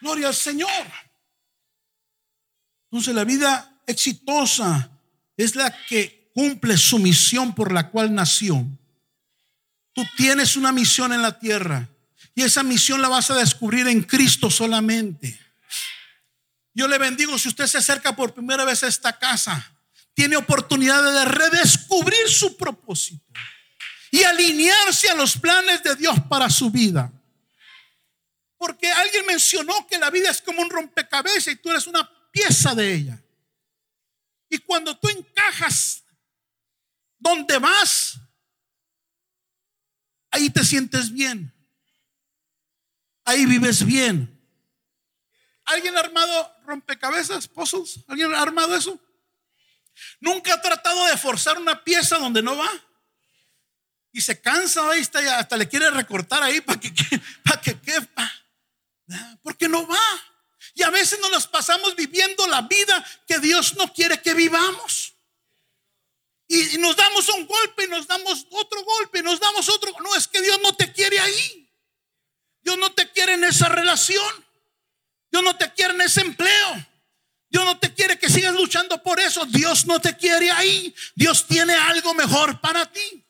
Gloria 0.00 0.28
al 0.28 0.34
Señor. 0.34 1.05
Entonces 2.90 3.14
la 3.14 3.24
vida 3.24 3.80
exitosa 3.86 4.90
es 5.36 5.54
la 5.54 5.74
que 5.86 6.30
cumple 6.34 6.76
su 6.76 6.98
misión 6.98 7.54
por 7.54 7.72
la 7.72 7.90
cual 7.90 8.14
nació. 8.14 8.64
Tú 9.92 10.04
tienes 10.16 10.56
una 10.56 10.72
misión 10.72 11.12
en 11.12 11.22
la 11.22 11.38
tierra 11.38 11.88
y 12.34 12.42
esa 12.42 12.62
misión 12.62 13.00
la 13.00 13.08
vas 13.08 13.30
a 13.30 13.34
descubrir 13.36 13.88
en 13.88 14.02
Cristo 14.02 14.50
solamente. 14.50 15.40
Yo 16.74 16.86
le 16.86 16.98
bendigo 16.98 17.38
si 17.38 17.48
usted 17.48 17.66
se 17.66 17.78
acerca 17.78 18.14
por 18.14 18.34
primera 18.34 18.64
vez 18.66 18.82
a 18.82 18.88
esta 18.88 19.18
casa, 19.18 19.72
tiene 20.12 20.36
oportunidad 20.36 21.02
de 21.02 21.24
redescubrir 21.24 22.28
su 22.28 22.56
propósito 22.56 23.24
y 24.10 24.22
alinearse 24.22 25.08
a 25.08 25.14
los 25.14 25.38
planes 25.38 25.82
de 25.82 25.96
Dios 25.96 26.16
para 26.28 26.50
su 26.50 26.70
vida. 26.70 27.10
Porque 28.58 28.90
alguien 28.90 29.26
mencionó 29.26 29.86
que 29.86 29.98
la 29.98 30.10
vida 30.10 30.30
es 30.30 30.40
como 30.42 30.62
un 30.62 30.70
rompecabezas 30.70 31.54
y 31.54 31.56
tú 31.56 31.70
eres 31.70 31.86
una 31.86 32.08
pieza 32.36 32.74
de 32.74 32.94
ella. 32.94 33.22
Y 34.50 34.58
cuando 34.58 34.96
tú 34.98 35.08
encajas 35.08 36.04
donde 37.18 37.58
vas, 37.58 38.18
ahí 40.30 40.50
te 40.50 40.62
sientes 40.62 41.10
bien. 41.10 41.52
Ahí 43.24 43.46
vives 43.46 43.84
bien. 43.84 44.32
¿Alguien 45.64 45.96
ha 45.96 46.00
armado 46.00 46.54
rompecabezas, 46.66 47.48
pozos? 47.48 48.04
¿Alguien 48.06 48.32
ha 48.34 48.42
armado 48.42 48.76
eso? 48.76 49.00
Nunca 50.20 50.52
ha 50.52 50.60
tratado 50.60 51.06
de 51.06 51.16
forzar 51.16 51.58
una 51.58 51.82
pieza 51.82 52.18
donde 52.18 52.42
no 52.42 52.54
va. 52.56 52.70
Y 54.12 54.20
se 54.20 54.40
cansa, 54.42 54.88
ahí 54.90 55.00
está, 55.00 55.38
hasta 55.38 55.56
le 55.56 55.68
quiere 55.68 55.90
recortar 55.90 56.42
ahí 56.42 56.60
para 56.60 56.78
que, 56.78 56.92
para 57.44 57.60
que 57.62 57.80
quepa. 57.80 58.30
Porque 59.42 59.68
no 59.68 59.86
va. 59.86 60.35
Y 60.76 60.82
a 60.82 60.90
veces 60.90 61.18
nos 61.20 61.30
las 61.30 61.46
pasamos 61.46 61.96
viviendo 61.96 62.46
la 62.48 62.60
vida 62.60 63.02
que 63.26 63.38
Dios 63.38 63.76
no 63.76 63.90
quiere 63.94 64.20
que 64.20 64.34
vivamos. 64.34 65.14
Y 66.48 66.76
nos 66.76 66.94
damos 66.94 67.26
un 67.30 67.46
golpe, 67.46 67.88
nos 67.88 68.06
damos 68.06 68.46
otro 68.50 68.84
golpe, 68.84 69.22
nos 69.22 69.40
damos 69.40 69.70
otro. 69.70 69.90
No, 70.02 70.14
es 70.14 70.28
que 70.28 70.42
Dios 70.42 70.60
no 70.62 70.74
te 70.74 70.92
quiere 70.92 71.18
ahí. 71.18 71.72
Dios 72.60 72.76
no 72.76 72.92
te 72.92 73.10
quiere 73.10 73.32
en 73.32 73.44
esa 73.44 73.70
relación. 73.70 74.46
Dios 75.30 75.42
no 75.42 75.56
te 75.56 75.72
quiere 75.72 75.94
en 75.94 76.02
ese 76.02 76.20
empleo. 76.20 76.86
Dios 77.48 77.64
no 77.64 77.78
te 77.78 77.94
quiere 77.94 78.18
que 78.18 78.28
sigas 78.28 78.52
luchando 78.52 79.02
por 79.02 79.18
eso. 79.18 79.46
Dios 79.46 79.86
no 79.86 79.98
te 79.98 80.14
quiere 80.14 80.50
ahí. 80.50 80.94
Dios 81.14 81.46
tiene 81.46 81.72
algo 81.72 82.12
mejor 82.12 82.60
para 82.60 82.84
ti. 82.92 83.25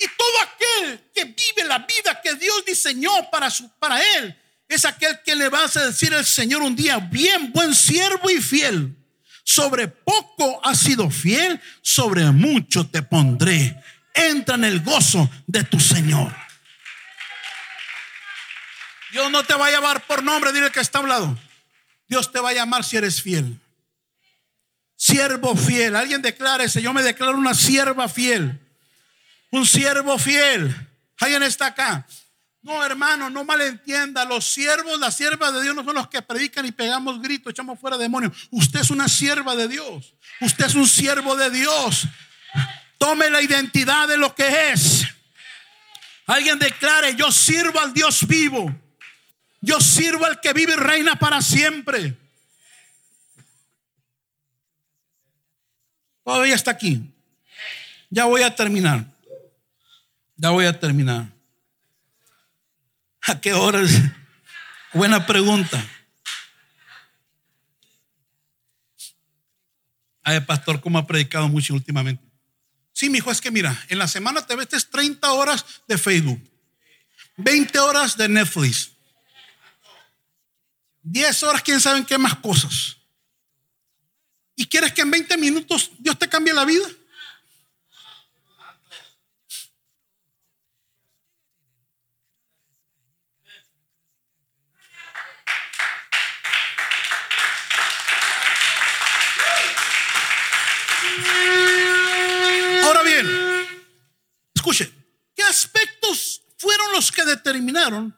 Y 0.00 0.06
todo 0.16 0.40
aquel 0.42 1.10
que 1.14 1.24
vive 1.24 1.68
la 1.68 1.80
vida 1.80 2.20
que 2.22 2.34
Dios 2.34 2.64
diseñó 2.64 3.30
para, 3.30 3.50
su, 3.50 3.70
para 3.78 4.00
él 4.16 4.34
es 4.66 4.86
aquel 4.86 5.20
que 5.22 5.36
le 5.36 5.50
vas 5.50 5.76
a 5.76 5.86
decir 5.86 6.14
al 6.14 6.24
Señor 6.24 6.62
un 6.62 6.74
día, 6.74 6.98
bien, 6.98 7.52
buen 7.52 7.74
siervo 7.74 8.30
y 8.30 8.40
fiel. 8.40 8.96
Sobre 9.44 9.88
poco 9.88 10.64
has 10.64 10.78
sido 10.78 11.10
fiel, 11.10 11.60
sobre 11.82 12.24
mucho 12.30 12.88
te 12.88 13.02
pondré. 13.02 13.76
Entra 14.14 14.54
en 14.54 14.64
el 14.64 14.80
gozo 14.80 15.28
de 15.46 15.64
tu 15.64 15.78
Señor. 15.78 16.34
Dios 19.12 19.30
no 19.30 19.44
te 19.44 19.54
va 19.54 19.66
a 19.66 19.70
llamar 19.70 20.06
por 20.06 20.22
nombre, 20.22 20.52
dile 20.52 20.70
que 20.70 20.80
está 20.80 21.00
hablado. 21.00 21.36
Dios 22.08 22.32
te 22.32 22.40
va 22.40 22.50
a 22.50 22.54
llamar 22.54 22.84
si 22.84 22.96
eres 22.96 23.20
fiel. 23.20 23.60
Siervo 24.96 25.56
fiel. 25.56 25.94
Alguien 25.94 26.22
declara 26.22 26.64
ese, 26.64 26.80
yo 26.80 26.94
me 26.94 27.02
declaro 27.02 27.36
una 27.36 27.54
sierva 27.54 28.08
fiel. 28.08 28.58
Un 29.50 29.66
siervo 29.66 30.18
fiel. 30.18 30.74
Alguien 31.18 31.42
está 31.42 31.66
acá. 31.66 32.06
No, 32.62 32.84
hermano, 32.84 33.30
no 33.30 33.44
malentienda. 33.44 34.24
Los 34.24 34.46
siervos, 34.46 34.98
las 35.00 35.16
siervas 35.16 35.52
de 35.54 35.62
Dios 35.62 35.74
no 35.74 35.84
son 35.84 35.94
los 35.94 36.08
que 36.08 36.20
predican 36.22 36.66
y 36.66 36.72
pegamos 36.72 37.20
gritos, 37.22 37.52
echamos 37.52 37.78
fuera 37.78 37.96
demonios. 37.96 38.48
Usted 38.50 38.80
es 38.80 38.90
una 38.90 39.08
sierva 39.08 39.56
de 39.56 39.66
Dios. 39.66 40.14
Usted 40.40 40.66
es 40.66 40.74
un 40.74 40.86
siervo 40.86 41.36
de 41.36 41.50
Dios. 41.50 42.06
Tome 42.98 43.30
la 43.30 43.40
identidad 43.40 44.08
de 44.08 44.18
lo 44.18 44.34
que 44.34 44.72
es. 44.72 45.06
Alguien 46.26 46.58
declare, 46.58 47.16
yo 47.16 47.32
sirvo 47.32 47.80
al 47.80 47.94
Dios 47.94 48.26
vivo. 48.26 48.74
Yo 49.62 49.80
sirvo 49.80 50.26
al 50.26 50.40
que 50.40 50.52
vive 50.52 50.74
y 50.74 50.76
reina 50.76 51.16
para 51.16 51.42
siempre. 51.42 52.16
Todavía 56.22 56.54
está 56.54 56.70
aquí. 56.70 57.02
Ya 58.10 58.26
voy 58.26 58.42
a 58.42 58.54
terminar. 58.54 59.09
Ya 60.40 60.48
voy 60.48 60.64
a 60.64 60.80
terminar. 60.80 61.30
¿A 63.26 63.38
qué 63.42 63.52
horas? 63.52 63.90
Buena 64.94 65.26
pregunta. 65.26 65.86
Ay, 70.22 70.40
pastor, 70.40 70.80
¿cómo 70.80 70.96
ha 70.96 71.06
predicado 71.06 71.46
mucho 71.46 71.74
últimamente? 71.74 72.24
Sí, 72.94 73.10
mi 73.10 73.18
hijo, 73.18 73.30
es 73.30 73.42
que 73.42 73.50
mira, 73.50 73.78
en 73.88 73.98
la 73.98 74.08
semana 74.08 74.46
te 74.46 74.56
metes 74.56 74.88
30 74.88 75.30
horas 75.30 75.82
de 75.86 75.98
Facebook, 75.98 76.40
20 77.36 77.78
horas 77.78 78.16
de 78.16 78.26
Netflix, 78.26 78.92
10 81.02 81.42
horas, 81.42 81.62
quién 81.62 81.82
sabe 81.82 81.98
en 81.98 82.06
qué 82.06 82.16
más 82.16 82.36
cosas. 82.36 82.96
¿Y 84.56 84.64
quieres 84.64 84.94
que 84.94 85.02
en 85.02 85.10
20 85.10 85.36
minutos 85.36 85.90
Dios 85.98 86.18
te 86.18 86.30
cambie 86.30 86.54
la 86.54 86.64
vida? 86.64 86.88
Escuche, 104.60 104.92
¿qué 105.34 105.42
aspectos 105.42 106.42
fueron 106.58 106.92
los 106.92 107.10
que 107.10 107.24
determinaron 107.24 108.14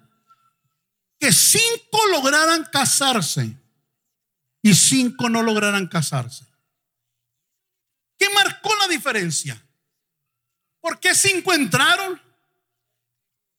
que 1.16 1.31
cinco 1.31 2.05
lograran 2.11 2.64
casarse 2.64 3.57
y 4.61 4.74
cinco 4.74 5.28
no 5.28 5.40
lograran 5.40 5.87
casarse? 5.87 6.44
¿Qué 8.18 8.28
marcó 8.31 8.74
la 8.74 8.88
diferencia? 8.88 9.64
¿Por 10.81 10.98
qué 10.98 11.14
cinco 11.14 11.52
entraron 11.52 12.20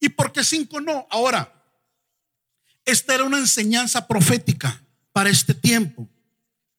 y 0.02 0.10
por 0.10 0.34
qué 0.34 0.44
cinco 0.44 0.82
no? 0.82 1.08
Ahora, 1.10 1.54
esta 2.84 3.16
era 3.16 3.24
una 3.24 3.38
enseñanza 3.38 4.06
profética 4.06 4.84
para 5.14 5.30
este 5.30 5.54
tiempo. 5.54 6.10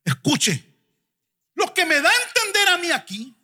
Escuche, 0.05 0.63
lo 1.55 1.73
que 1.73 1.87
me 1.87 1.99
da 1.99 2.11
a 2.11 2.23
entender 2.29 2.69
a 2.69 2.77
mí 2.77 2.91
aquí 2.91 3.35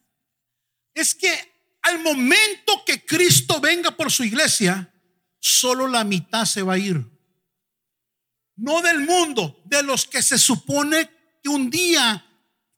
es 0.92 1.14
que 1.14 1.49
al 1.82 2.00
momento 2.00 2.84
que 2.84 3.04
Cristo 3.04 3.60
venga 3.60 3.90
por 3.92 4.10
su 4.10 4.24
iglesia, 4.24 4.92
solo 5.38 5.86
la 5.86 6.04
mitad 6.04 6.44
se 6.44 6.62
va 6.62 6.74
a 6.74 6.78
ir. 6.78 7.04
No 8.56 8.82
del 8.82 9.00
mundo, 9.00 9.62
de 9.64 9.82
los 9.82 10.06
que 10.06 10.22
se 10.22 10.38
supone 10.38 11.10
que 11.42 11.48
un 11.48 11.70
día 11.70 12.26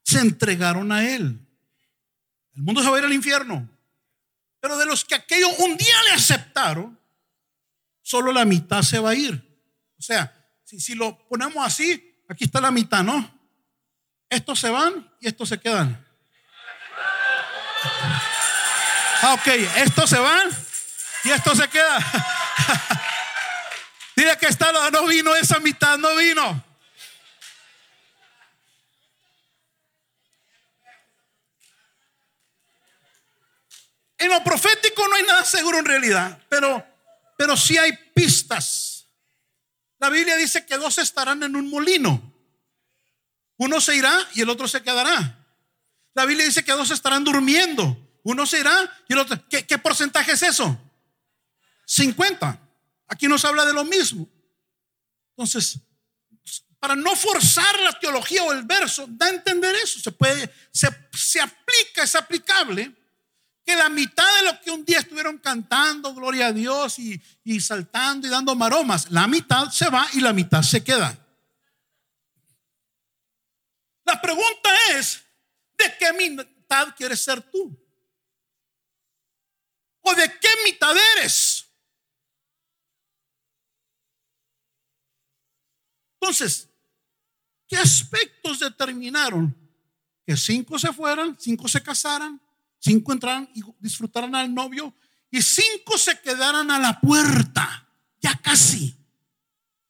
se 0.05 0.21
entregaron 0.21 0.93
a 0.93 1.09
Él. 1.09 1.39
El 2.55 2.63
mundo 2.63 2.83
se 2.83 2.89
va 2.89 2.97
a 2.97 2.99
ir 3.01 3.07
al 3.07 3.13
infierno. 3.13 3.69
Pero 4.61 4.79
de 4.79 4.87
los 4.87 5.05
que 5.05 5.17
aquello 5.17 5.49
un 5.59 5.77
día 5.77 6.03
le 6.05 6.13
aceptaron, 6.13 6.99
solo 8.01 8.33
la 8.33 8.45
mitad 8.45 8.83
se 8.83 9.01
va 9.01 9.11
a 9.11 9.15
ir. 9.15 9.35
O 9.99 10.03
sea, 10.03 10.33
si, 10.63 10.79
si 10.79 10.95
lo 10.95 11.27
ponemos 11.27 11.67
así, 11.67 12.23
aquí 12.29 12.45
está 12.45 12.61
la 12.61 12.71
mitad, 12.71 13.03
¿no? 13.03 13.41
Estos 14.29 14.61
se 14.61 14.71
van 14.71 15.13
y 15.21 15.27
estos 15.27 15.49
se 15.49 15.59
quedan. 15.59 16.07
Ah, 19.25 19.35
ok, 19.35 19.47
estos 19.77 20.11
se 20.11 20.19
van 20.19 20.51
y 21.23 21.31
esto 21.31 21.55
se 21.55 21.69
queda. 21.69 21.97
Dile 24.17 24.37
que 24.37 24.47
está, 24.47 24.73
no 24.91 25.07
vino 25.07 25.33
esa 25.37 25.61
mitad, 25.61 25.97
no 25.97 26.17
vino. 26.17 26.65
En 34.19 34.29
lo 34.29 34.43
profético 34.43 35.07
no 35.07 35.15
hay 35.15 35.23
nada 35.23 35.45
seguro 35.45 35.79
en 35.79 35.85
realidad, 35.85 36.41
pero, 36.49 36.85
pero 37.39 37.57
sí 37.57 37.79
hay 37.79 37.93
pistas. 38.13 39.07
La 40.01 40.11
Biblia 40.11 40.35
dice 40.35 40.67
que 40.67 40.77
dos 40.77 40.99
estarán 40.99 41.45
en 41.45 41.55
un 41.55 41.71
molino. 41.71 42.21
Uno 43.59 43.81
se 43.81 43.95
irá 43.95 44.29
y 44.35 44.41
el 44.41 44.51
otro 44.51 44.67
se 44.67 44.83
quedará. 44.83 45.47
La 46.15 46.25
Biblia 46.25 46.45
dice 46.45 46.65
que 46.65 46.73
dos 46.73 46.91
estarán 46.91 47.23
durmiendo. 47.23 48.02
Uno 48.23 48.47
se 48.47 48.61
irá 48.61 48.91
y 49.09 49.13
el 49.13 49.19
otro. 49.19 49.37
¿Qué, 49.49 49.79
porcentaje 49.79 50.33
es 50.33 50.43
eso? 50.43 50.79
50. 51.87 52.59
Aquí 53.09 53.27
nos 53.27 53.45
habla 53.45 53.65
de 53.65 53.73
lo 53.73 53.85
mismo. 53.85 54.29
Entonces, 55.31 55.79
para 56.79 56.95
no 56.95 57.15
forzar 57.17 57.79
la 57.81 57.99
teología 57.99 58.45
o 58.45 58.53
el 58.53 58.63
verso, 58.65 59.07
da 59.09 59.27
a 59.27 59.31
entender 59.31 59.75
eso. 59.77 59.99
Se 60.01 60.13
puede, 60.13 60.53
se, 60.73 60.89
se 61.13 61.41
aplica, 61.41 62.03
es 62.03 62.15
aplicable 62.15 62.95
que 63.65 63.77
la 63.77 63.89
mitad 63.89 64.27
de 64.39 64.53
lo 64.53 64.61
que 64.61 64.71
un 64.71 64.85
día 64.85 65.01
estuvieron 65.01 65.39
cantando, 65.39 66.15
gloria 66.15 66.49
a 66.49 66.53
Dios, 66.53 66.99
y, 66.99 67.21
y, 67.45 67.61
saltando 67.61 68.27
y 68.27 68.31
dando 68.31 68.55
maromas, 68.57 69.11
la 69.11 69.27
mitad 69.27 69.71
se 69.71 69.89
va 69.89 70.07
y 70.15 70.21
la 70.21 70.33
mitad 70.33 70.63
se 70.63 70.83
queda. 70.83 71.17
La 74.05 74.21
pregunta 74.21 74.71
es, 74.91 75.23
¿de 75.79 75.97
qué 75.99 76.13
mitad 76.13 76.95
quieres 76.97 77.23
ser 77.23 77.41
tú? 77.41 77.82
¿O 80.03 80.15
de 80.15 80.39
qué 80.39 80.49
mitad 80.65 80.95
eres? 81.17 81.67
Entonces, 86.21 86.69
¿qué 87.69 87.77
aspectos 87.77 88.61
determinaron 88.61 89.57
que 90.25 90.37
cinco 90.37 90.79
se 90.79 90.93
fueran, 90.93 91.37
cinco 91.39 91.67
se 91.67 91.83
casaran, 91.83 92.41
cinco 92.79 93.13
entraran 93.13 93.49
y 93.55 93.63
disfrutaran 93.81 94.35
al 94.35 94.53
novio 94.53 94.95
y 95.31 95.41
cinco 95.43 95.99
se 95.99 96.21
quedaran 96.21 96.71
a 96.71 96.79
la 96.79 97.01
puerta, 97.01 97.89
ya 98.21 98.37
casi, 98.37 98.95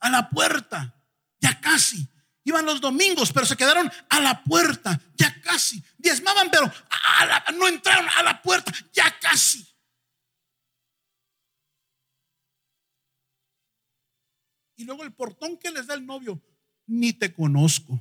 a 0.00 0.08
la 0.08 0.30
puerta, 0.30 0.94
ya 1.40 1.60
casi. 1.60 2.08
Iban 2.44 2.64
los 2.64 2.80
domingos, 2.80 3.32
pero 3.32 3.46
se 3.46 3.56
quedaron 3.56 3.90
a 4.08 4.20
la 4.20 4.42
puerta, 4.42 5.00
ya 5.14 5.40
casi. 5.42 5.82
Diezmaban, 5.98 6.50
pero 6.50 6.72
no 7.54 7.68
entraron 7.68 8.08
a 8.16 8.22
la 8.22 8.40
puerta, 8.40 8.72
ya 8.92 9.18
casi. 9.20 9.66
Y 14.82 14.84
luego 14.84 15.04
el 15.04 15.12
portón 15.12 15.56
que 15.58 15.70
les 15.70 15.86
da 15.86 15.94
el 15.94 16.04
novio, 16.04 16.42
ni 16.88 17.12
te 17.12 17.32
conozco. 17.32 18.00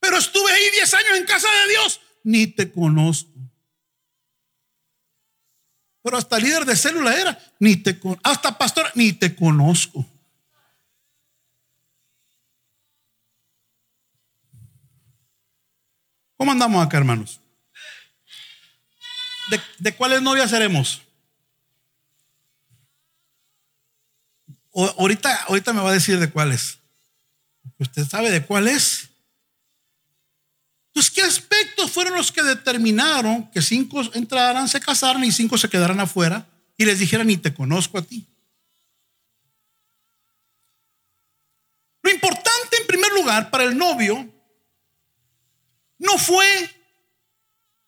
Pero 0.00 0.16
estuve 0.16 0.50
ahí 0.50 0.70
10 0.72 0.94
años 0.94 1.18
en 1.18 1.26
casa 1.26 1.46
de 1.46 1.72
Dios, 1.72 2.00
ni 2.24 2.46
te 2.46 2.72
conozco. 2.72 3.38
Pero 6.00 6.16
hasta 6.16 6.38
líder 6.38 6.64
de 6.64 6.74
célula 6.74 7.20
era, 7.20 7.38
ni 7.60 7.76
te 7.76 8.00
hasta 8.22 8.56
pastora, 8.56 8.90
ni 8.94 9.12
te 9.12 9.36
conozco. 9.36 10.06
¿Cómo 16.38 16.52
andamos 16.52 16.82
acá, 16.82 16.96
hermanos? 16.96 17.42
¿De, 19.50 19.60
de 19.80 19.94
cuáles 19.94 20.22
novias 20.22 20.48
seremos? 20.48 21.05
Ahorita, 24.76 25.44
ahorita 25.44 25.72
me 25.72 25.80
va 25.80 25.90
a 25.90 25.94
decir 25.94 26.18
de 26.18 26.30
cuáles. 26.30 26.78
Usted 27.78 28.06
sabe 28.06 28.30
de 28.30 28.44
cuáles. 28.44 29.08
Entonces, 30.88 31.10
¿qué 31.10 31.22
aspectos 31.22 31.90
fueron 31.90 32.14
los 32.14 32.30
que 32.30 32.42
determinaron 32.42 33.50
que 33.50 33.62
cinco 33.62 34.02
entraran, 34.14 34.68
se 34.68 34.80
casaran 34.80 35.24
y 35.24 35.32
cinco 35.32 35.56
se 35.56 35.70
quedaran 35.70 35.98
afuera 36.00 36.46
y 36.76 36.84
les 36.84 36.98
dijeran, 36.98 37.26
ni 37.26 37.38
te 37.38 37.54
conozco 37.54 37.98
a 37.98 38.02
ti? 38.02 38.26
Lo 42.02 42.10
importante 42.10 42.76
en 42.80 42.86
primer 42.86 43.12
lugar 43.12 43.50
para 43.50 43.64
el 43.64 43.76
novio 43.76 44.30
no 45.98 46.18
fue 46.18 46.46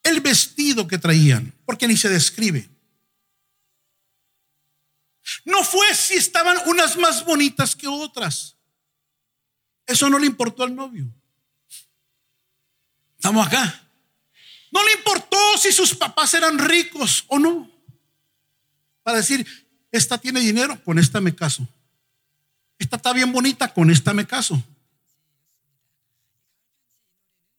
el 0.02 0.20
vestido 0.20 0.88
que 0.88 0.98
traían, 0.98 1.54
porque 1.66 1.86
ni 1.86 1.96
se 1.96 2.08
describe. 2.08 2.68
No 5.44 5.62
fue 5.64 5.94
si 5.94 6.14
estaban 6.14 6.56
unas 6.66 6.96
más 6.96 7.24
bonitas 7.24 7.74
que 7.74 7.86
otras. 7.86 8.56
Eso 9.86 10.08
no 10.10 10.18
le 10.18 10.26
importó 10.26 10.64
al 10.64 10.74
novio. 10.74 11.06
Estamos 13.16 13.46
acá. 13.46 13.88
No 14.70 14.84
le 14.84 14.92
importó 14.92 15.38
si 15.58 15.72
sus 15.72 15.94
papás 15.94 16.34
eran 16.34 16.58
ricos 16.58 17.24
o 17.28 17.38
no. 17.38 17.70
Para 19.02 19.18
decir, 19.18 19.46
esta 19.90 20.18
tiene 20.18 20.40
dinero, 20.40 20.82
con 20.84 20.98
esta 20.98 21.20
me 21.20 21.34
caso. 21.34 21.66
Esta 22.78 22.96
está 22.96 23.12
bien 23.12 23.32
bonita, 23.32 23.72
con 23.72 23.90
esta 23.90 24.12
me 24.12 24.26
caso. 24.26 24.62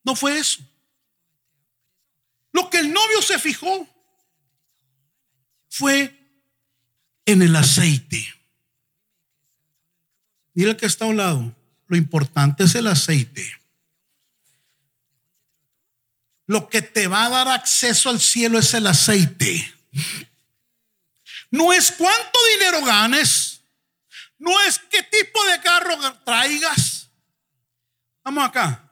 No 0.03 0.15
fue 0.15 0.38
eso. 0.38 0.62
Lo 2.51 2.69
que 2.69 2.79
el 2.79 2.93
novio 2.93 3.21
se 3.21 3.38
fijó 3.38 3.88
fue 5.69 6.18
en 7.32 7.42
el 7.44 7.56
aceite. 7.56 8.34
El 10.56 10.76
que 10.76 10.88
está 10.88 11.06
a 11.06 11.10
un 11.10 11.18
lado. 11.18 11.56
Lo 11.88 11.96
importante 11.96 12.63
es 12.63 12.76
el 12.76 12.88
aceite. 12.88 13.60
Lo 16.48 16.68
que 16.68 16.82
te 16.82 17.08
va 17.08 17.26
a 17.26 17.30
dar 17.30 17.48
acceso 17.48 18.10
al 18.10 18.20
cielo 18.20 18.60
es 18.60 18.74
el 18.74 18.88
aceite. 18.88 19.74
No 21.52 21.72
es 21.72 21.92
cuánto 21.92 22.39
dinero 22.58 22.84
ganes. 22.84 23.62
No 24.38 24.60
es 24.62 24.80
qué 24.80 25.04
tipo 25.04 25.44
de 25.46 25.62
carro 25.62 25.98
traigas. 26.24 27.10
Vamos 28.24 28.48
acá. 28.48 28.92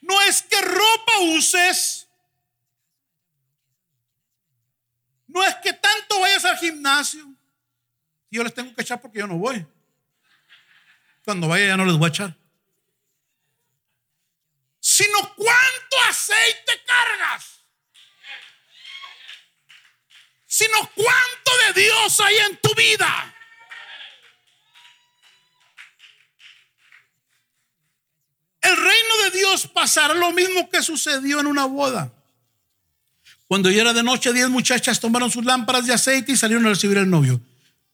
No 0.00 0.20
es 0.22 0.42
qué 0.42 0.60
ropa 0.60 1.12
uses. 1.36 2.08
No 5.28 5.44
es 5.44 5.54
que 5.56 5.72
tanto 5.72 6.20
vayas 6.20 6.44
al 6.44 6.58
gimnasio. 6.58 7.29
Yo 8.30 8.44
les 8.44 8.54
tengo 8.54 8.74
que 8.74 8.82
echar 8.82 9.00
porque 9.00 9.18
yo 9.18 9.26
no 9.26 9.36
voy. 9.36 9.66
Cuando 11.24 11.48
vaya 11.48 11.66
ya 11.66 11.76
no 11.76 11.84
les 11.84 11.96
voy 11.96 12.06
a 12.06 12.08
echar. 12.08 12.36
Sino 14.78 15.34
cuánto 15.34 15.96
aceite 16.08 16.82
cargas. 16.86 17.60
Sino 20.46 20.78
cuánto 20.94 21.50
de 21.66 21.82
Dios 21.82 22.20
hay 22.20 22.36
en 22.36 22.56
tu 22.58 22.74
vida. 22.74 23.34
El 28.60 28.76
reino 28.76 29.16
de 29.24 29.30
Dios 29.38 29.66
pasará 29.66 30.14
lo 30.14 30.32
mismo 30.32 30.68
que 30.68 30.82
sucedió 30.82 31.40
en 31.40 31.46
una 31.46 31.64
boda. 31.64 32.12
Cuando 33.48 33.70
ya 33.70 33.80
era 33.80 33.92
de 33.92 34.02
noche, 34.02 34.32
diez 34.32 34.48
muchachas 34.48 35.00
tomaron 35.00 35.30
sus 35.30 35.44
lámparas 35.44 35.86
de 35.86 35.94
aceite 35.94 36.32
y 36.32 36.36
salieron 36.36 36.66
a 36.66 36.70
recibir 36.70 36.98
al 36.98 37.10
novio. 37.10 37.40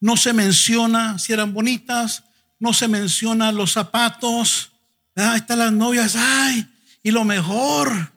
No 0.01 0.17
se 0.17 0.33
menciona 0.33 1.19
si 1.19 1.33
eran 1.33 1.53
bonitas, 1.53 2.25
no 2.59 2.73
se 2.73 2.89
menciona 2.89 3.53
los 3.53 3.73
zapatos. 3.73 4.73
Ahí 5.15 5.39
están 5.39 5.59
las 5.59 5.73
novias, 5.73 6.15
ay, 6.17 6.67
y 7.03 7.11
lo 7.11 7.25
mejor, 7.25 8.13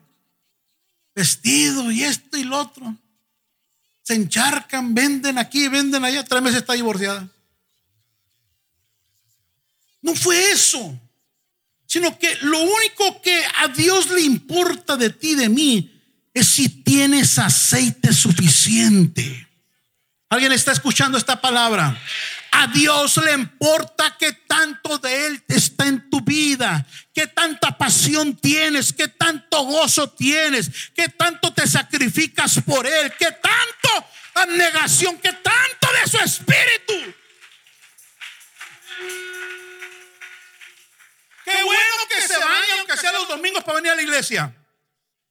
vestido 1.14 1.90
y 1.90 2.02
esto 2.02 2.36
y 2.36 2.44
lo 2.44 2.58
otro. 2.58 2.96
Se 4.02 4.14
encharcan, 4.14 4.94
venden 4.94 5.38
aquí, 5.38 5.68
venden 5.68 6.04
allá, 6.04 6.24
tres 6.24 6.42
meses 6.42 6.60
está 6.60 6.74
divorciada. 6.74 7.28
No 10.02 10.14
fue 10.14 10.50
eso, 10.50 10.98
sino 11.86 12.18
que 12.18 12.34
lo 12.42 12.60
único 12.60 13.20
que 13.22 13.42
a 13.58 13.68
Dios 13.68 14.10
le 14.10 14.22
importa 14.22 14.96
de 14.96 15.10
ti, 15.10 15.34
de 15.34 15.48
mí, 15.48 16.00
es 16.32 16.48
si 16.48 16.68
tienes 16.68 17.38
aceite 17.38 18.12
suficiente. 18.12 19.49
¿Alguien 20.30 20.52
está 20.52 20.70
escuchando 20.70 21.18
esta 21.18 21.40
palabra? 21.40 22.00
A 22.52 22.68
Dios 22.68 23.16
le 23.16 23.32
importa 23.32 24.16
que 24.16 24.32
tanto 24.32 24.96
de 24.98 25.26
Él 25.26 25.44
está 25.48 25.88
en 25.88 26.08
tu 26.08 26.20
vida, 26.20 26.86
que 27.12 27.26
tanta 27.26 27.76
pasión 27.76 28.36
tienes, 28.36 28.92
que 28.92 29.08
tanto 29.08 29.64
gozo 29.64 30.08
tienes, 30.10 30.70
que 30.94 31.08
tanto 31.08 31.52
te 31.52 31.66
sacrificas 31.66 32.60
por 32.64 32.86
Él, 32.86 33.12
que 33.18 33.26
tanto 33.26 34.06
abnegación, 34.34 35.18
que 35.18 35.32
tanto 35.32 35.88
de 36.00 36.08
su 36.08 36.18
espíritu. 36.18 37.12
Qué 41.44 41.62
bueno 41.64 42.06
que 42.08 42.20
se 42.22 42.38
vaya, 42.38 42.74
aunque 42.78 42.96
sea 42.96 43.10
los 43.10 43.26
domingos, 43.26 43.64
para 43.64 43.78
venir 43.78 43.90
a 43.90 43.96
la 43.96 44.02
iglesia. 44.02 44.56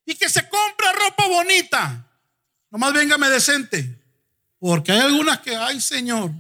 Y 0.05 0.15
que 0.15 0.27
se 0.27 0.49
compre 0.49 0.91
ropa 0.91 1.25
bonita. 1.27 2.05
Nomás 2.69 2.91
véngame 2.91 3.29
decente. 3.29 3.98
Porque 4.60 4.91
hay 4.91 5.00
algunas 5.00 5.39
que, 5.39 5.56
ay 5.56 5.80
Señor, 5.80 6.32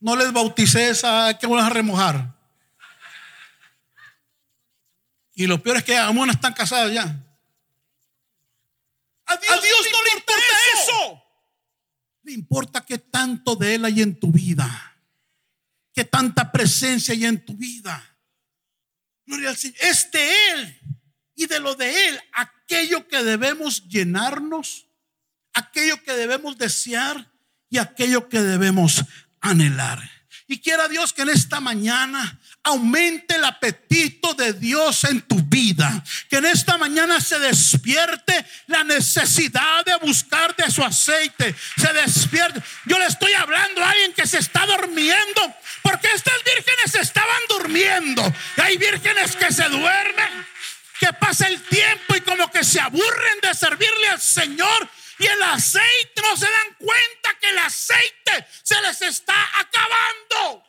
no 0.00 0.16
les 0.16 0.32
bauticé 0.32 0.88
esa, 0.88 1.38
que 1.38 1.46
van 1.46 1.64
a 1.64 1.70
remojar. 1.70 2.34
Y 5.34 5.46
lo 5.46 5.62
peor 5.62 5.78
es 5.78 5.84
que 5.84 5.96
algunas 5.96 6.36
están 6.36 6.54
casadas 6.54 6.92
ya. 6.92 7.02
A 9.26 9.36
Dios, 9.36 9.86
no 9.92 10.02
le 10.02 10.18
importa 10.18 10.42
eso. 10.74 11.24
Le 12.22 12.32
importa 12.32 12.84
que 12.84 12.98
tanto 12.98 13.56
de 13.56 13.74
Él 13.74 13.84
hay 13.84 14.02
en 14.02 14.18
tu 14.18 14.30
vida. 14.30 14.96
Que 15.92 16.04
tanta 16.04 16.50
presencia 16.52 17.12
hay 17.14 17.24
en 17.26 17.44
tu 17.44 17.54
vida. 17.54 18.02
Gloria 19.26 19.50
al 19.50 19.56
Señor. 19.56 19.76
Es 19.80 20.10
de 20.10 20.50
Él 20.50 20.80
y 21.34 21.46
de 21.46 21.60
lo 21.60 21.74
de 21.74 22.08
Él 22.08 22.20
aquello 22.32 23.08
que 23.08 23.22
debemos 23.22 23.88
llenarnos 23.88 24.83
aquello 25.54 26.02
que 26.02 26.12
debemos 26.12 26.58
desear 26.58 27.30
y 27.70 27.78
aquello 27.78 28.28
que 28.28 28.40
debemos 28.40 29.04
anhelar. 29.40 30.10
Y 30.46 30.60
quiera 30.60 30.88
Dios 30.88 31.12
que 31.12 31.22
en 31.22 31.30
esta 31.30 31.60
mañana 31.60 32.38
aumente 32.64 33.36
el 33.36 33.44
apetito 33.44 34.34
de 34.34 34.52
Dios 34.52 35.04
en 35.04 35.22
tu 35.22 35.36
vida. 35.36 36.04
Que 36.28 36.36
en 36.36 36.46
esta 36.46 36.76
mañana 36.76 37.20
se 37.20 37.38
despierte 37.38 38.44
la 38.66 38.84
necesidad 38.84 39.84
de 39.86 39.96
buscar 39.96 40.54
de 40.56 40.70
su 40.70 40.82
aceite. 40.82 41.54
Se 41.78 41.92
despierte. 41.94 42.62
Yo 42.84 42.98
le 42.98 43.06
estoy 43.06 43.32
hablando 43.32 43.82
a 43.82 43.90
alguien 43.90 44.12
que 44.12 44.26
se 44.26 44.38
está 44.38 44.66
durmiendo. 44.66 45.54
Porque 45.82 46.08
estas 46.12 46.36
vírgenes 46.44 46.94
estaban 46.94 47.42
durmiendo. 47.48 48.34
Y 48.58 48.60
hay 48.60 48.76
vírgenes 48.76 49.36
que 49.36 49.50
se 49.50 49.68
duermen. 49.70 50.46
Que 51.00 51.12
pasa 51.14 51.46
el 51.48 51.60
tiempo 51.62 52.16
y 52.16 52.20
como 52.20 52.50
que 52.50 52.64
se 52.64 52.80
aburren 52.80 53.40
de 53.42 53.54
servirle 53.54 54.08
al 54.08 54.20
Señor 54.20 54.90
y 55.18 55.26
el 55.26 55.42
aceite 55.42 56.22
no 56.22 56.36
se 56.36 56.46
dan 56.46 56.74
cuenta 56.78 57.38
que 57.40 57.50
el 57.50 57.58
aceite 57.58 58.46
se 58.62 58.80
les 58.82 59.02
está 59.02 59.34
acabando. 59.60 60.64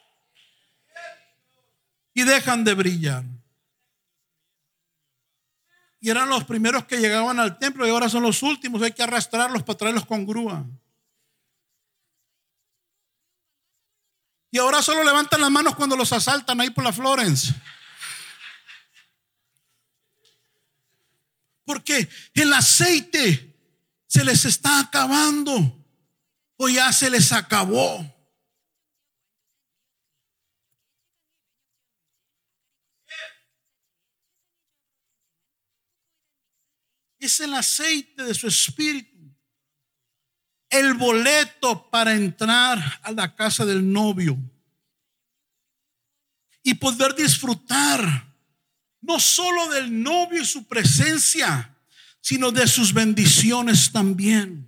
Y 2.13 2.23
dejan 2.23 2.63
de 2.63 2.73
brillar. 2.73 3.23
Y 5.99 6.09
eran 6.09 6.29
los 6.29 6.43
primeros 6.43 6.85
que 6.85 6.97
llegaban 6.97 7.39
al 7.39 7.57
templo 7.57 7.87
y 7.87 7.89
ahora 7.89 8.07
son 8.09 8.21
los 8.23 8.43
últimos. 8.43 8.81
Hay 8.83 8.91
que 8.91 9.03
arrastrarlos 9.03 9.63
para 9.63 9.77
traerlos 9.77 10.05
con 10.05 10.25
grúa. 10.25 10.63
Y 14.51 14.59
ahora 14.59 14.81
solo 14.81 15.03
levantan 15.03 15.41
las 15.41 15.51
manos 15.51 15.75
cuando 15.75 15.97
los 15.97 16.13
asaltan 16.13 16.61
ahí 16.61 16.69
por 16.69 16.83
la 16.83 16.93
Florence. 16.93 17.53
Porque 21.65 22.07
el 22.35 22.53
aceite 22.53 23.54
se 24.15 24.23
les 24.23 24.45
está 24.45 24.79
acabando 24.79 25.53
o 26.55 26.69
ya 26.69 26.93
se 26.93 27.09
les 27.09 27.33
acabó. 27.33 27.99
Es 37.19 37.41
el 37.41 37.53
aceite 37.55 38.23
de 38.23 38.33
su 38.33 38.47
espíritu. 38.47 39.35
El 40.69 40.93
boleto 40.93 41.89
para 41.89 42.13
entrar 42.13 42.79
a 43.03 43.11
la 43.11 43.35
casa 43.35 43.65
del 43.65 43.91
novio. 43.91 44.37
Y 46.63 46.75
poder 46.75 47.15
disfrutar 47.15 48.33
no 49.01 49.19
solo 49.19 49.67
del 49.71 50.01
novio 50.01 50.41
y 50.41 50.45
su 50.45 50.65
presencia, 50.65 51.74
sino 52.25 52.51
de 52.51 52.67
sus 52.67 52.91
bendiciones 52.91 53.91
también. 53.91 54.67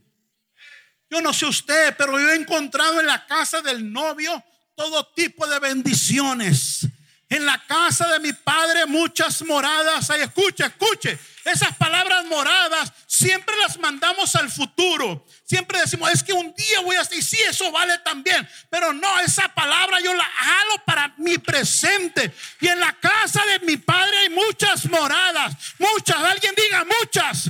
Yo 1.09 1.23
no 1.23 1.33
sé 1.33 1.47
usted, 1.47 1.95
pero 1.97 2.19
yo 2.19 2.29
he 2.29 2.35
encontrado 2.35 2.99
en 2.99 3.07
la 3.07 3.25
casa 3.25 3.63
del 3.63 3.91
novio 3.91 4.43
todo 4.75 5.03
tipo 5.15 5.47
de 5.47 5.57
bendiciones. 5.57 6.87
En 7.29 7.45
la 7.45 7.61
casa 7.65 8.07
de 8.07 8.19
mi 8.19 8.31
padre 8.31 8.85
muchas 8.85 9.41
moradas. 9.41 10.09
Ay, 10.09 10.21
escuche, 10.21 10.65
escuche. 10.65 11.19
Esas 11.43 11.75
palabras 11.75 12.25
moradas 12.25 12.91
siempre 13.05 13.53
las 13.57 13.77
mandamos 13.79 14.35
al 14.35 14.49
futuro. 14.49 15.25
Siempre 15.43 15.79
decimos, 15.79 16.09
es 16.11 16.23
que 16.23 16.33
un 16.33 16.53
día 16.53 16.81
voy 16.81 16.95
a 16.95 17.01
estar, 17.01 17.17
y 17.17 17.21
sí, 17.21 17.37
eso 17.49 17.71
vale 17.71 17.97
también. 17.99 18.47
Pero 18.69 18.93
no, 18.93 19.19
esa 19.19 19.53
palabra 19.53 19.99
yo 19.99 20.13
la 20.13 20.23
halo 20.25 20.83
para 20.85 21.13
mi 21.17 21.37
presente. 21.37 22.33
Y 22.61 22.67
en 22.67 22.79
la 22.79 22.93
casa 22.93 23.45
de 23.45 23.59
mi 23.65 23.77
padre 23.77 24.17
hay 24.19 24.29
muchas 24.29 24.85
moradas. 24.85 25.53
Muchas, 25.79 26.17
alguien 26.17 26.53
diga 26.55 26.85
muchas. 26.85 27.49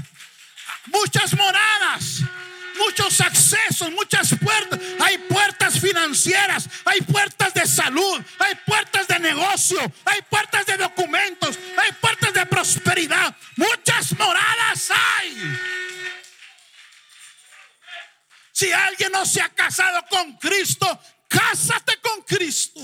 Muchas 0.87 1.33
moradas 1.35 2.23
muchos 2.77 3.21
accesos, 3.21 3.91
muchas 3.91 4.35
puertas. 4.39 4.79
Hay 4.99 5.17
puertas 5.19 5.79
financieras, 5.79 6.69
hay 6.85 7.01
puertas 7.01 7.53
de 7.53 7.65
salud, 7.65 8.21
hay 8.39 8.55
puertas 8.65 9.07
de 9.07 9.19
negocio, 9.19 9.79
hay 10.05 10.21
puertas 10.29 10.65
de 10.65 10.77
documentos, 10.77 11.57
hay 11.77 11.91
puertas 11.93 12.33
de 12.33 12.45
prosperidad. 12.45 13.35
Muchas 13.55 14.17
moradas 14.17 14.91
hay. 14.91 15.57
Si 18.51 18.71
alguien 18.71 19.11
no 19.11 19.25
se 19.25 19.41
ha 19.41 19.49
casado 19.49 20.03
con 20.09 20.37
Cristo, 20.37 20.99
cásate 21.27 21.97
con 22.01 22.23
Cristo 22.23 22.81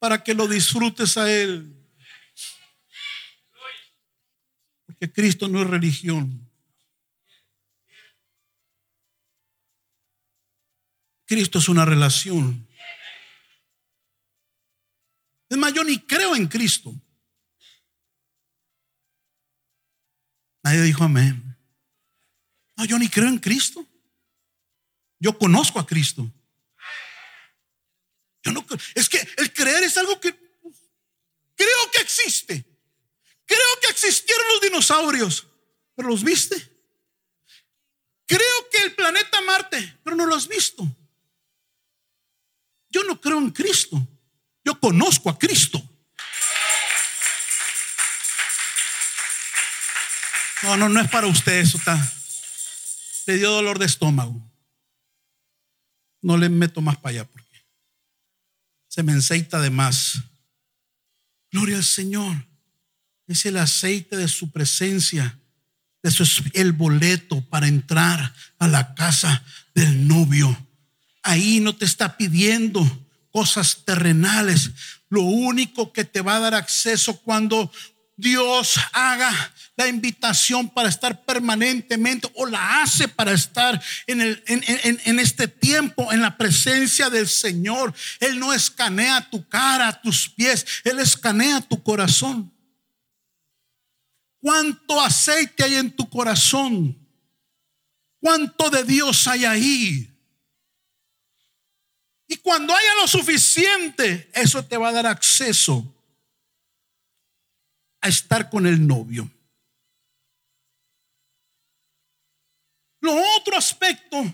para 0.00 0.24
que 0.24 0.34
lo 0.34 0.48
disfrutes 0.48 1.16
a 1.16 1.30
Él. 1.30 1.76
Porque 4.86 5.12
Cristo 5.12 5.46
no 5.46 5.62
es 5.62 5.68
religión. 5.68 6.49
Cristo 11.30 11.60
es 11.60 11.68
una 11.68 11.84
relación. 11.84 12.68
Es 15.48 15.56
más, 15.56 15.72
yo 15.72 15.84
ni 15.84 15.96
creo 16.00 16.34
en 16.34 16.48
Cristo. 16.48 16.92
Nadie 20.64 20.82
dijo 20.82 21.04
amén. 21.04 21.56
No, 22.76 22.84
yo 22.84 22.98
ni 22.98 23.08
creo 23.08 23.28
en 23.28 23.38
Cristo. 23.38 23.86
Yo 25.20 25.38
conozco 25.38 25.78
a 25.78 25.86
Cristo. 25.86 26.28
Yo 28.42 28.50
no, 28.50 28.66
es 28.96 29.08
que 29.08 29.18
el 29.36 29.52
creer 29.52 29.84
es 29.84 29.96
algo 29.98 30.20
que 30.20 30.32
creo 30.32 31.90
que 31.92 32.00
existe. 32.02 32.64
Creo 33.46 33.80
que 33.80 33.86
existieron 33.92 34.48
los 34.48 34.62
dinosaurios, 34.62 35.46
pero 35.94 36.08
los 36.08 36.24
viste. 36.24 36.56
Creo 38.26 38.68
que 38.72 38.78
el 38.78 38.96
planeta 38.96 39.40
Marte, 39.42 40.00
pero 40.02 40.16
no 40.16 40.26
lo 40.26 40.34
has 40.34 40.48
visto. 40.48 40.96
Yo 42.90 43.04
no 43.04 43.20
creo 43.20 43.38
en 43.38 43.50
Cristo. 43.50 44.06
Yo 44.64 44.78
conozco 44.78 45.30
a 45.30 45.38
Cristo. 45.38 45.82
No, 50.62 50.76
no, 50.76 50.88
no 50.88 51.00
es 51.00 51.08
para 51.08 51.26
usted 51.26 51.60
eso. 51.60 51.78
Está. 51.78 52.12
Le 53.26 53.38
dio 53.38 53.50
dolor 53.50 53.78
de 53.78 53.86
estómago. 53.86 54.40
No 56.22 56.36
le 56.36 56.48
meto 56.48 56.80
más 56.80 56.96
para 56.98 57.10
allá 57.10 57.24
porque 57.24 57.64
se 58.88 59.02
me 59.02 59.12
enceita 59.12 59.60
de 59.60 59.70
más. 59.70 60.20
Gloria 61.50 61.76
al 61.76 61.84
Señor. 61.84 62.46
Es 63.26 63.46
el 63.46 63.56
aceite 63.56 64.16
de 64.16 64.28
su 64.28 64.50
presencia. 64.50 65.38
Es 66.02 66.20
el 66.54 66.72
boleto 66.72 67.48
para 67.48 67.68
entrar 67.68 68.34
a 68.58 68.66
la 68.66 68.94
casa 68.94 69.44
del 69.74 70.08
novio 70.08 70.66
ahí 71.22 71.60
no 71.60 71.74
te 71.74 71.84
está 71.84 72.16
pidiendo 72.16 72.84
cosas 73.30 73.84
terrenales. 73.84 74.70
Lo 75.08 75.22
único 75.22 75.92
que 75.92 76.04
te 76.04 76.20
va 76.20 76.36
a 76.36 76.40
dar 76.40 76.54
acceso 76.54 77.16
cuando 77.20 77.70
Dios 78.20 78.78
haga 78.92 79.32
la 79.76 79.88
invitación 79.88 80.68
para 80.68 80.90
estar 80.90 81.24
permanentemente 81.24 82.30
o 82.34 82.44
la 82.44 82.82
hace 82.82 83.08
para 83.08 83.32
estar 83.32 83.82
en, 84.06 85.18
este 85.18 85.48
tiempo 85.48 86.12
en 86.12 86.20
la 86.20 86.36
presencia 86.36 87.08
del 87.08 87.26
Señor. 87.26 87.94
Él 88.20 88.38
no 88.38 88.52
escanea 88.52 89.28
tu 89.30 89.48
cara, 89.48 90.00
tus 90.02 90.28
pies, 90.28 90.66
Él 90.84 90.98
escanea 90.98 91.62
tu 91.62 91.82
corazón. 91.82 92.52
¿Cuánto 94.38 95.00
aceite 95.00 95.64
hay 95.64 95.76
en 95.76 95.90
tu 95.90 96.08
corazón? 96.08 96.96
¿Cuánto 98.20 98.68
de 98.68 98.84
Dios 98.84 99.26
hay 99.26 99.46
ahí? 99.46 100.09
Y 102.30 102.36
cuando 102.36 102.72
haya 102.72 102.94
lo 102.94 103.08
suficiente, 103.08 104.30
eso 104.32 104.64
te 104.64 104.76
va 104.76 104.90
a 104.90 104.92
dar 104.92 105.06
acceso 105.08 105.84
a 108.00 108.06
estar 108.06 108.48
con 108.48 108.68
el 108.68 108.86
novio. 108.86 109.28
Lo 113.00 113.16
otro 113.36 113.56
aspecto 113.56 114.32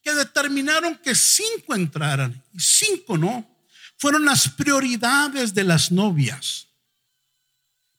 que 0.00 0.12
determinaron 0.12 0.96
que 0.98 1.16
cinco 1.16 1.74
entraran 1.74 2.40
y 2.52 2.60
cinco 2.60 3.18
no, 3.18 3.44
fueron 3.96 4.24
las 4.24 4.48
prioridades 4.50 5.52
de 5.52 5.64
las 5.64 5.90
novias. 5.90 6.68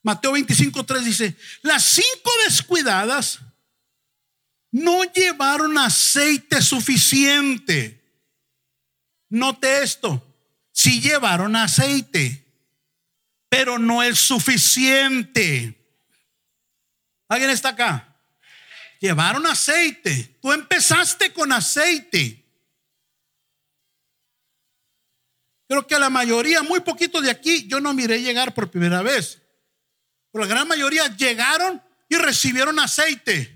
Mateo 0.01 0.31
25.3 0.31 1.01
dice, 1.01 1.35
las 1.61 1.83
cinco 1.83 2.31
descuidadas 2.45 3.39
no 4.71 5.03
llevaron 5.11 5.77
aceite 5.77 6.61
suficiente. 6.61 8.04
Note 9.29 9.83
esto, 9.83 10.23
si 10.71 11.01
llevaron 11.01 11.55
aceite, 11.55 12.45
pero 13.49 13.79
no 13.79 14.03
es 14.03 14.19
suficiente. 14.19 15.81
¿Alguien 17.27 17.49
está 17.49 17.69
acá? 17.69 18.17
Llevaron 18.99 19.45
aceite. 19.45 20.37
Tú 20.41 20.51
empezaste 20.51 21.33
con 21.33 21.51
aceite. 21.51 22.43
Creo 25.67 25.87
que 25.87 25.97
la 25.97 26.09
mayoría, 26.09 26.61
muy 26.61 26.81
poquito 26.81 27.21
de 27.21 27.31
aquí, 27.31 27.67
yo 27.67 27.79
no 27.79 27.93
miré 27.93 28.21
llegar 28.21 28.53
por 28.53 28.69
primera 28.69 29.01
vez. 29.01 29.41
Pero 30.31 30.43
la 30.43 30.49
gran 30.49 30.67
mayoría 30.67 31.07
llegaron 31.15 31.81
y 32.07 32.15
recibieron 32.15 32.79
aceite 32.79 33.55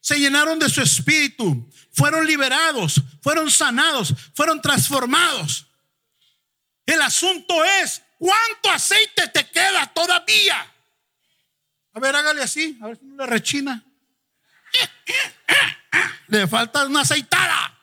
se 0.00 0.18
llenaron 0.18 0.58
de 0.58 0.70
su 0.70 0.80
espíritu, 0.80 1.68
fueron 1.98 2.24
liberados, 2.26 3.02
fueron 3.20 3.50
sanados, 3.50 4.14
fueron 4.34 4.62
transformados. 4.62 5.66
El 6.86 7.02
asunto 7.02 7.64
es, 7.64 8.02
¿cuánto 8.18 8.70
aceite 8.70 9.26
te 9.28 9.50
queda 9.50 9.84
todavía? 9.92 10.72
A 11.92 12.00
ver, 12.00 12.14
hágale 12.14 12.42
así, 12.42 12.78
a 12.80 12.86
ver 12.86 12.98
si 12.98 13.04
no 13.04 13.16
le 13.16 13.26
rechina. 13.26 13.82
Le 16.28 16.46
falta 16.46 16.86
una 16.86 17.00
aceitada. 17.00 17.76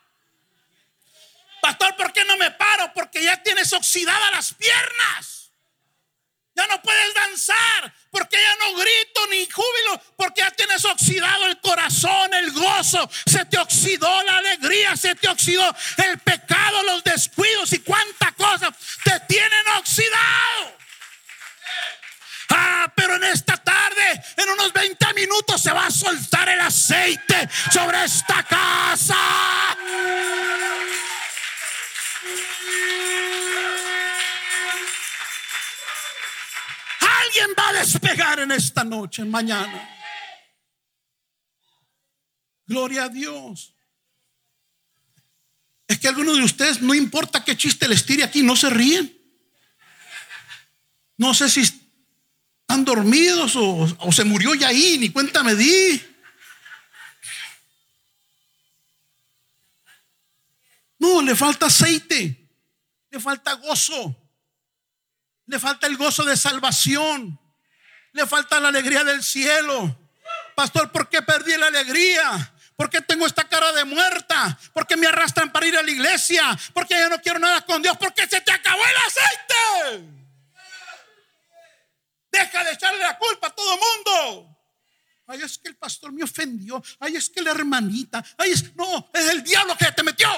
Pastor, 1.60 1.94
¿por 1.96 2.12
qué 2.12 2.24
no 2.24 2.38
me 2.38 2.50
paro? 2.52 2.92
Porque 2.94 3.22
ya 3.22 3.42
tienes 3.42 3.70
oxidadas 3.74 4.30
las 4.32 4.54
piernas. 4.54 5.35
Ya 6.56 6.66
no 6.68 6.80
puedes 6.80 7.14
danzar 7.14 7.92
porque 8.10 8.38
ya 8.38 8.56
no 8.64 8.78
grito 8.78 9.26
ni 9.30 9.44
júbilo 9.44 10.00
porque 10.16 10.40
ya 10.40 10.50
tienes 10.52 10.82
oxidado 10.86 11.46
el 11.46 11.60
corazón, 11.60 12.32
el 12.32 12.50
gozo, 12.52 13.10
se 13.26 13.44
te 13.44 13.58
oxidó 13.58 14.22
la 14.22 14.38
alegría, 14.38 14.96
se 14.96 15.14
te 15.16 15.28
oxidó 15.28 15.64
el 15.98 16.18
pecado, 16.20 16.82
los 16.84 17.04
descuidos 17.04 17.74
y 17.74 17.80
cuánta 17.80 18.32
cosa 18.32 18.74
te 19.04 19.20
tienen 19.28 19.68
oxidado. 19.76 20.76
Ah, 22.48 22.90
pero 22.96 23.16
en 23.16 23.24
esta 23.24 23.58
tarde, 23.58 24.22
en 24.38 24.48
unos 24.48 24.72
20 24.72 25.12
minutos 25.12 25.60
se 25.60 25.72
va 25.72 25.86
a 25.86 25.90
soltar 25.90 26.48
el 26.48 26.60
aceite 26.60 27.48
sobre 27.70 28.02
esta 28.04 28.42
casa. 28.44 29.16
Alguien 37.26 37.54
va 37.58 37.68
a 37.70 37.72
despegar 37.72 38.40
en 38.40 38.52
esta 38.52 38.84
noche, 38.84 39.24
mañana. 39.24 39.88
Gloria 42.66 43.04
a 43.04 43.08
Dios. 43.08 43.74
Es 45.88 45.98
que 45.98 46.08
algunos 46.08 46.36
de 46.36 46.44
ustedes, 46.44 46.82
no 46.82 46.94
importa 46.94 47.44
qué 47.44 47.56
chiste 47.56 47.88
les 47.88 48.04
tire 48.04 48.24
aquí, 48.24 48.42
no 48.42 48.56
se 48.56 48.70
ríen. 48.70 49.12
No 51.16 51.32
sé 51.32 51.48
si 51.48 51.62
están 51.62 52.84
dormidos 52.84 53.54
o, 53.56 54.12
se 54.12 54.24
murió 54.24 54.54
ya 54.54 54.68
ahí, 54.68 54.98
ni 54.98 55.10
cuenta 55.10 55.42
me 55.42 55.54
di. 55.54 56.02
No, 60.98 61.22
le 61.22 61.34
falta 61.34 61.66
aceite, 61.66 62.50
le 63.10 63.20
falta 63.20 63.54
gozo. 63.54 64.25
Le 65.46 65.58
falta 65.58 65.86
el 65.86 65.96
gozo 65.96 66.24
de 66.24 66.36
salvación, 66.36 67.38
le 68.12 68.26
falta 68.26 68.60
la 68.60 68.68
alegría 68.68 69.04
del 69.04 69.22
cielo. 69.22 69.98
Pastor, 70.54 70.90
¿por 70.90 71.08
qué 71.08 71.22
perdí 71.22 71.56
la 71.56 71.66
alegría? 71.66 72.52
¿Por 72.76 72.90
qué 72.90 73.00
tengo 73.00 73.26
esta 73.26 73.48
cara 73.48 73.72
de 73.72 73.84
muerta? 73.84 74.58
¿Por 74.72 74.86
qué 74.86 74.96
me 74.96 75.06
arrastran 75.06 75.50
para 75.50 75.66
ir 75.66 75.76
a 75.76 75.82
la 75.82 75.90
iglesia? 75.90 76.58
¿Por 76.74 76.86
qué 76.86 76.94
ya 76.94 77.08
no 77.08 77.20
quiero 77.20 77.38
nada 77.38 77.62
con 77.62 77.80
Dios? 77.80 77.96
Porque 77.96 78.26
se 78.26 78.40
te 78.40 78.52
acabó 78.52 78.82
el 78.82 78.96
aceite. 79.06 80.16
Deja 82.30 82.64
de 82.64 82.72
echarle 82.72 83.00
la 83.00 83.16
culpa 83.16 83.46
a 83.46 83.54
todo 83.54 83.78
mundo. 83.78 84.58
Ay, 85.26 85.40
es 85.42 85.58
que 85.58 85.68
el 85.68 85.76
pastor 85.76 86.12
me 86.12 86.22
ofendió. 86.22 86.82
Ay, 87.00 87.16
es 87.16 87.30
que 87.30 87.40
la 87.40 87.50
hermanita. 87.50 88.22
Ay, 88.36 88.50
es, 88.50 88.74
no, 88.76 89.10
es 89.12 89.26
el 89.30 89.42
diablo 89.42 89.74
que 89.76 89.90
te 89.92 90.02
metió. 90.02 90.28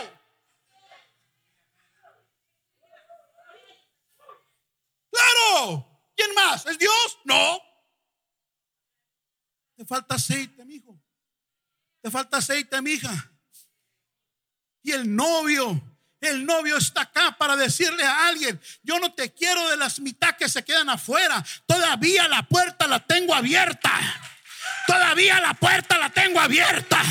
Claro. 5.18 5.86
¿Quién 6.16 6.34
más? 6.34 6.66
¿Es 6.66 6.78
Dios? 6.78 7.18
No. 7.24 7.60
Te 9.76 9.84
falta 9.84 10.16
aceite, 10.16 10.64
mi 10.64 10.76
hijo. 10.76 11.00
Te 12.02 12.10
falta 12.10 12.38
aceite, 12.38 12.80
mi 12.82 12.92
hija. 12.92 13.32
Y 14.82 14.92
el 14.92 15.14
novio, 15.14 15.80
el 16.20 16.44
novio 16.44 16.76
está 16.76 17.02
acá 17.02 17.36
para 17.38 17.56
decirle 17.56 18.02
a 18.04 18.26
alguien, 18.26 18.60
yo 18.82 18.98
no 18.98 19.12
te 19.12 19.32
quiero 19.32 19.68
de 19.70 19.76
las 19.76 20.00
mitad 20.00 20.36
que 20.36 20.48
se 20.48 20.64
quedan 20.64 20.88
afuera. 20.90 21.44
Todavía 21.66 22.26
la 22.28 22.42
puerta 22.42 22.88
la 22.88 23.04
tengo 23.04 23.34
abierta. 23.34 23.92
Todavía 24.86 25.40
la 25.40 25.54
puerta 25.54 25.98
la 25.98 26.10
tengo 26.10 26.40
abierta. 26.40 27.02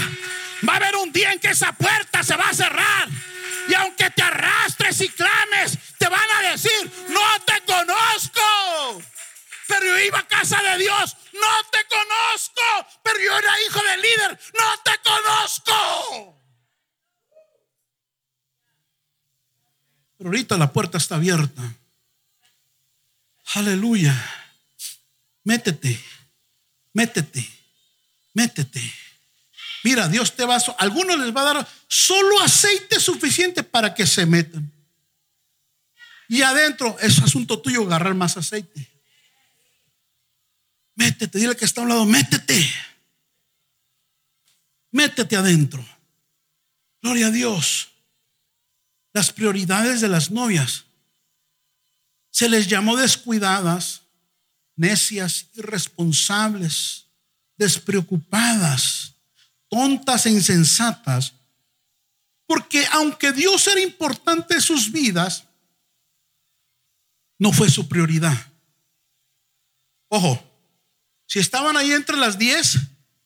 Va 0.67 0.73
a 0.73 0.77
haber 0.77 0.95
un 0.95 1.11
día 1.11 1.31
en 1.31 1.39
que 1.39 1.49
esa 1.49 1.71
puerta 1.73 2.23
se 2.23 2.35
va 2.35 2.49
a 2.49 2.53
cerrar. 2.53 3.07
Y 3.69 3.73
aunque 3.75 4.09
te 4.09 4.23
arrastres 4.23 4.99
y 5.01 5.09
clames, 5.09 5.77
te 5.99 6.09
van 6.09 6.29
a 6.31 6.51
decir, 6.51 6.91
no 7.09 7.41
te 7.45 7.61
conozco 7.61 9.03
pero 9.67 9.85
yo 9.85 9.99
iba 9.99 10.19
a 10.19 10.27
casa 10.27 10.61
de 10.63 10.77
Dios. 10.79 11.17
No 11.33 11.69
te 11.71 11.79
conozco, 11.87 12.99
pero 13.03 13.19
yo 13.19 13.37
era 13.37 13.61
hijo 13.61 13.83
del 13.83 14.01
líder. 14.01 14.39
No 14.57 14.81
te 14.83 14.91
conozco. 15.03 16.41
Pero 20.17 20.29
ahorita 20.29 20.57
la 20.57 20.71
puerta 20.71 20.97
está 20.97 21.15
abierta. 21.15 21.61
Aleluya. 23.55 24.15
Métete, 25.43 26.03
métete, 26.93 27.47
métete. 28.33 28.81
Mira, 29.83 30.07
Dios 30.09 30.35
te 30.35 30.45
va 30.45 30.57
a... 30.57 30.61
Algunos 30.79 31.17
les 31.19 31.33
va 31.35 31.41
a 31.41 31.53
dar 31.53 31.67
solo 31.87 32.41
aceite 32.41 32.99
suficiente 32.99 33.63
para 33.63 33.93
que 33.93 34.05
se 34.05 34.25
metan. 34.25 34.76
Y 36.29 36.41
adentro 36.41 36.97
es 36.99 37.19
asunto 37.19 37.61
tuyo 37.61 37.83
agarrar 37.83 38.13
más 38.15 38.37
aceite. 38.37 38.87
Métete, 40.95 41.39
dile 41.39 41.55
que 41.55 41.65
está 41.65 41.81
a 41.81 41.83
un 41.83 41.89
lado, 41.89 42.05
métete. 42.05 42.67
Métete 44.91 45.35
adentro. 45.35 45.85
Gloria 47.01 47.27
a 47.27 47.31
Dios. 47.31 47.89
Las 49.13 49.31
prioridades 49.31 50.01
de 50.01 50.07
las 50.07 50.31
novias 50.31 50.85
se 52.31 52.49
les 52.49 52.67
llamó 52.67 52.95
descuidadas, 52.97 54.01
necias, 54.75 55.47
irresponsables, 55.55 57.05
despreocupadas, 57.57 59.13
tontas 59.69 60.25
e 60.25 60.29
insensatas, 60.29 61.33
porque 62.45 62.85
aunque 62.91 63.31
Dios 63.33 63.67
era 63.67 63.81
importante 63.81 64.53
en 64.53 64.61
sus 64.61 64.91
vidas, 64.91 65.46
no 67.39 67.51
fue 67.51 67.69
su 67.69 67.87
prioridad. 67.87 68.35
Ojo, 70.09 70.43
si 71.25 71.39
estaban 71.39 71.75
ahí 71.77 71.91
entre 71.91 72.17
las 72.17 72.37
diez, 72.37 72.77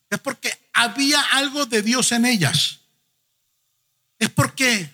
es 0.09 0.19
porque 0.19 0.51
había 0.73 1.21
algo 1.33 1.65
de 1.65 1.81
Dios 1.81 2.11
en 2.11 2.25
ellas. 2.25 2.79
Es 4.19 4.29
porque 4.29 4.93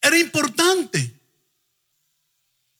era 0.00 0.18
importante. 0.18 1.12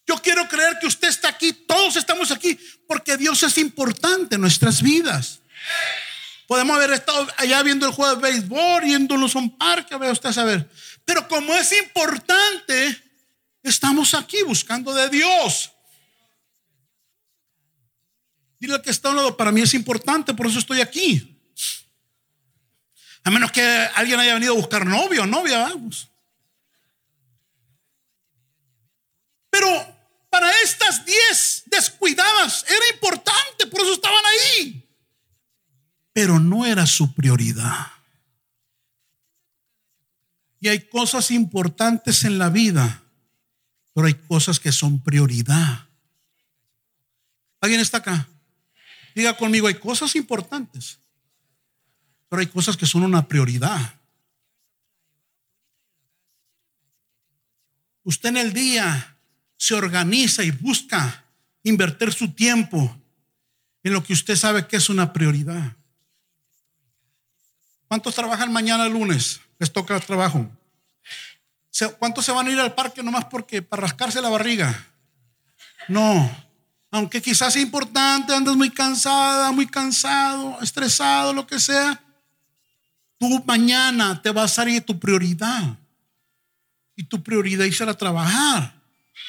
Yo 0.06 0.16
quiero 0.18 0.46
creer 0.48 0.78
que 0.80 0.86
usted 0.86 1.08
está 1.08 1.28
aquí, 1.28 1.52
todos 1.52 1.96
estamos 1.96 2.30
aquí, 2.30 2.58
porque 2.86 3.16
Dios 3.16 3.42
es 3.42 3.58
importante 3.58 4.36
en 4.36 4.40
nuestras 4.40 4.80
vidas. 4.80 5.40
Podemos 6.46 6.76
haber 6.76 6.92
estado 6.92 7.26
allá 7.38 7.62
viendo 7.64 7.86
el 7.86 7.92
juego 7.92 8.14
de 8.14 8.22
béisbol, 8.22 8.84
yéndonos 8.84 9.34
a 9.34 9.40
un 9.40 9.58
parque, 9.58 9.94
a 9.94 10.12
usted 10.12 10.32
saber. 10.32 10.70
Pero 11.04 11.26
como 11.26 11.54
es 11.56 11.72
importante, 11.72 13.02
estamos 13.68 14.14
aquí 14.14 14.42
buscando 14.42 14.92
de 14.94 15.08
Dios. 15.08 15.72
Dile 18.58 18.80
que 18.82 18.90
está 18.90 19.08
a 19.08 19.10
un 19.10 19.16
lado, 19.16 19.36
para 19.36 19.52
mí 19.52 19.60
es 19.60 19.74
importante, 19.74 20.34
por 20.34 20.46
eso 20.46 20.58
estoy 20.58 20.80
aquí. 20.80 21.32
A 23.24 23.30
menos 23.30 23.50
que 23.50 23.62
alguien 23.94 24.20
haya 24.20 24.34
venido 24.34 24.52
a 24.52 24.56
buscar 24.56 24.86
novio 24.86 25.22
o 25.22 25.26
novia, 25.26 25.58
vamos. 25.58 26.08
Pero 29.50 29.68
para 30.30 30.50
estas 30.62 31.04
diez 31.04 31.64
descuidadas 31.66 32.64
era 32.68 32.94
importante, 32.94 33.66
por 33.66 33.80
eso 33.80 33.94
estaban 33.94 34.22
ahí. 34.24 34.88
Pero 36.12 36.38
no 36.38 36.64
era 36.64 36.86
su 36.86 37.14
prioridad. 37.14 37.86
Y 40.60 40.68
hay 40.68 40.88
cosas 40.88 41.30
importantes 41.30 42.24
en 42.24 42.38
la 42.38 42.48
vida, 42.48 43.02
pero 43.97 44.09
hay 44.09 44.14
cosas 44.14 44.61
que 44.61 44.72
son 44.72 45.01
prioridad. 45.01 45.88
¿Alguien 47.62 47.80
está 47.80 47.97
acá? 47.97 48.28
Diga 49.14 49.34
conmigo, 49.38 49.68
hay 49.68 49.76
cosas 49.76 50.14
importantes, 50.16 50.99
pero 52.28 52.40
hay 52.40 52.47
cosas 52.47 52.76
que 52.76 52.84
son 52.84 53.05
una 53.05 53.26
prioridad. 53.26 53.94
Usted 58.03 58.28
en 58.28 58.36
el 58.36 58.53
día 58.53 59.16
se 59.57 59.72
organiza 59.72 60.44
y 60.44 60.51
busca 60.51 61.24
invertir 61.62 62.12
su 62.12 62.32
tiempo 62.32 62.94
en 63.82 63.94
lo 63.94 64.05
que 64.05 64.12
usted 64.12 64.36
sabe 64.36 64.66
que 64.66 64.76
es 64.76 64.90
una 64.90 65.14
prioridad. 65.14 65.74
¿Cuántos 67.88 68.14
trabajan 68.14 68.53
mañana 68.53 68.90
lunes? 68.90 69.40
Les 69.59 69.72
toca 69.72 69.99
trabajo. 70.01 70.51
¿Cuántos 71.98 72.24
se 72.24 72.32
van 72.32 72.46
a 72.46 72.50
ir 72.50 72.60
al 72.60 72.74
parque 72.74 73.02
nomás 73.02 73.26
porque 73.26 73.62
para 73.62 73.82
rascarse 73.82 74.20
la 74.20 74.28
barriga? 74.28 74.86
No 75.88 76.46
aunque 76.96 77.20
quizás 77.20 77.52
sea 77.52 77.62
importante, 77.62 78.34
andas 78.34 78.56
muy 78.56 78.70
cansada, 78.70 79.52
muy 79.52 79.66
cansado, 79.66 80.58
estresado, 80.62 81.32
lo 81.32 81.46
que 81.46 81.58
sea, 81.58 82.02
tú 83.18 83.42
mañana 83.44 84.20
te 84.22 84.30
va 84.30 84.44
a 84.44 84.48
salir 84.48 84.82
tu 84.82 84.98
prioridad. 84.98 85.78
Y 86.94 87.04
tu 87.04 87.22
prioridad 87.22 87.66
es 87.66 87.78
ir 87.78 87.88
a 87.88 87.94
trabajar. 87.94 88.74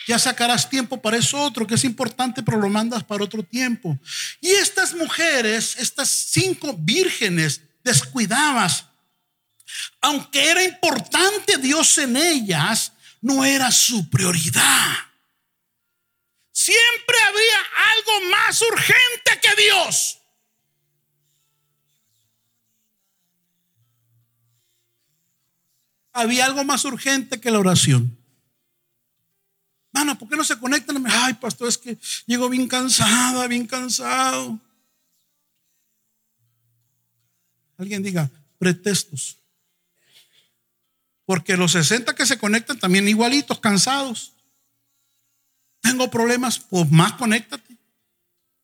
Ya 0.08 0.18
sacarás 0.18 0.70
tiempo 0.70 1.02
para 1.02 1.18
eso 1.18 1.38
otro 1.38 1.68
que 1.68 1.76
es 1.76 1.84
importante, 1.84 2.42
pero 2.42 2.58
lo 2.58 2.70
mandas 2.70 3.04
para 3.04 3.26
otro 3.26 3.44
tiempo. 3.44 3.98
Y 4.40 4.52
estas 4.52 4.94
mujeres, 4.94 5.76
estas 5.78 6.10
cinco 6.10 6.74
vírgenes 6.78 7.62
descuidadas, 7.84 8.86
aunque 10.02 10.50
era 10.50 10.64
importante 10.64 11.58
Dios 11.58 11.98
en 11.98 12.18
ellas, 12.18 12.94
no 13.22 13.44
era 13.44 13.72
su 13.72 14.10
prioridad. 14.10 14.94
Siempre 16.52 17.16
había 17.28 17.60
algo 17.94 18.30
más 18.32 18.62
urgente 18.62 19.40
que 19.42 19.62
Dios. 19.62 20.20
Había 26.14 26.46
algo 26.46 26.64
más 26.64 26.84
urgente 26.86 27.40
que 27.40 27.52
la 27.52 27.60
oración. 27.60 28.18
Mano, 29.92 30.18
¿por 30.18 30.28
qué 30.30 30.36
no 30.36 30.44
se 30.44 30.58
conectan? 30.60 31.04
Ay, 31.08 31.36
pastor, 31.36 31.68
es 31.68 31.78
que 31.78 31.98
llego 32.26 32.50
bien 32.50 32.68
cansada, 32.68 33.48
bien 33.48 33.68
cansado. 33.68 34.60
Alguien 37.78 38.02
diga, 38.02 38.30
pretextos. 38.58 39.38
Porque 41.28 41.58
los 41.58 41.74
60 41.74 42.16
que 42.16 42.26
se 42.26 42.38
conectan 42.38 42.80
también 42.80 43.06
igualitos, 43.06 43.60
cansados. 43.60 44.32
Tengo 45.82 46.10
problemas, 46.10 46.58
pues 46.58 46.90
más 46.90 47.14
conéctate. 47.14 47.76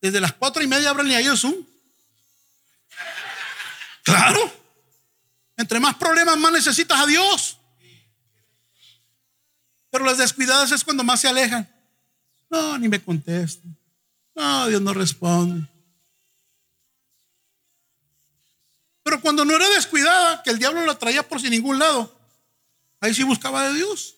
Desde 0.00 0.18
las 0.18 0.32
cuatro 0.32 0.62
y 0.62 0.66
media 0.66 0.88
abren 0.88 1.10
ahí 1.10 1.26
el 1.26 1.36
Zoom. 1.36 1.54
Claro. 4.02 4.50
Entre 5.58 5.78
más 5.78 5.96
problemas, 5.96 6.38
más 6.38 6.52
necesitas 6.52 6.98
a 6.98 7.04
Dios. 7.04 7.58
Pero 9.90 10.06
las 10.06 10.16
descuidadas 10.16 10.72
es 10.72 10.82
cuando 10.84 11.04
más 11.04 11.20
se 11.20 11.28
alejan. 11.28 11.68
No, 12.48 12.78
ni 12.78 12.88
me 12.88 13.02
contestan. 13.02 13.76
No, 14.34 14.68
Dios 14.68 14.80
no 14.80 14.94
responde. 14.94 15.68
Pero 19.02 19.20
cuando 19.20 19.44
no 19.44 19.54
era 19.54 19.68
descuidada, 19.68 20.42
que 20.42 20.48
el 20.48 20.58
diablo 20.58 20.86
la 20.86 20.98
traía 20.98 21.28
por 21.28 21.42
sin 21.42 21.50
ningún 21.50 21.78
lado, 21.78 22.13
Ahí 23.04 23.12
sí 23.12 23.22
buscaba 23.22 23.68
de 23.68 23.74
Dios. 23.74 24.16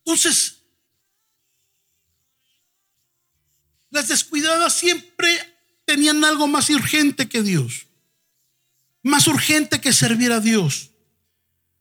Entonces, 0.00 0.58
las 3.88 4.08
descuidadas 4.08 4.74
siempre 4.74 5.30
tenían 5.86 6.22
algo 6.22 6.46
más 6.46 6.68
urgente 6.68 7.30
que 7.30 7.42
Dios, 7.42 7.86
más 9.02 9.26
urgente 9.26 9.80
que 9.80 9.94
servir 9.94 10.32
a 10.32 10.40
Dios. 10.40 10.90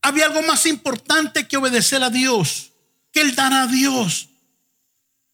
Había 0.01 0.27
algo 0.27 0.43
más 0.43 0.65
importante 0.65 1.49
que 1.49 1.57
obedecer 1.57 2.01
a 2.01 2.09
Dios, 2.09 2.71
que 3.11 3.19
el 3.19 3.35
dar 3.35 3.51
a 3.51 3.67
Dios, 3.67 4.29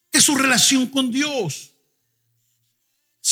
que 0.09 0.21
su 0.21 0.35
relación 0.35 0.87
con 0.87 1.11
Dios. 1.11 1.74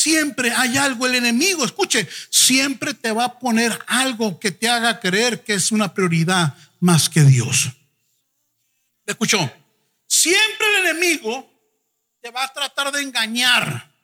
Siempre 0.03 0.51
hay 0.51 0.75
algo, 0.75 1.05
el 1.05 1.15
enemigo, 1.15 1.63
escuche, 1.63 2.09
siempre 2.29 2.93
te 2.93 3.13
va 3.13 3.23
a 3.23 3.39
poner 3.39 3.79
algo 3.87 4.37
que 4.37 4.51
te 4.51 4.67
haga 4.67 4.99
creer 4.99 5.45
que 5.45 5.53
es 5.53 5.71
una 5.71 5.93
prioridad 5.93 6.57
más 6.81 7.07
que 7.07 7.21
Dios. 7.23 7.69
escuchó? 9.05 9.39
Siempre 10.05 10.67
el 10.67 10.87
enemigo 10.87 11.49
te 12.19 12.29
va 12.31 12.43
a 12.43 12.51
tratar 12.51 12.91
de 12.91 13.01
engañar, 13.01 13.95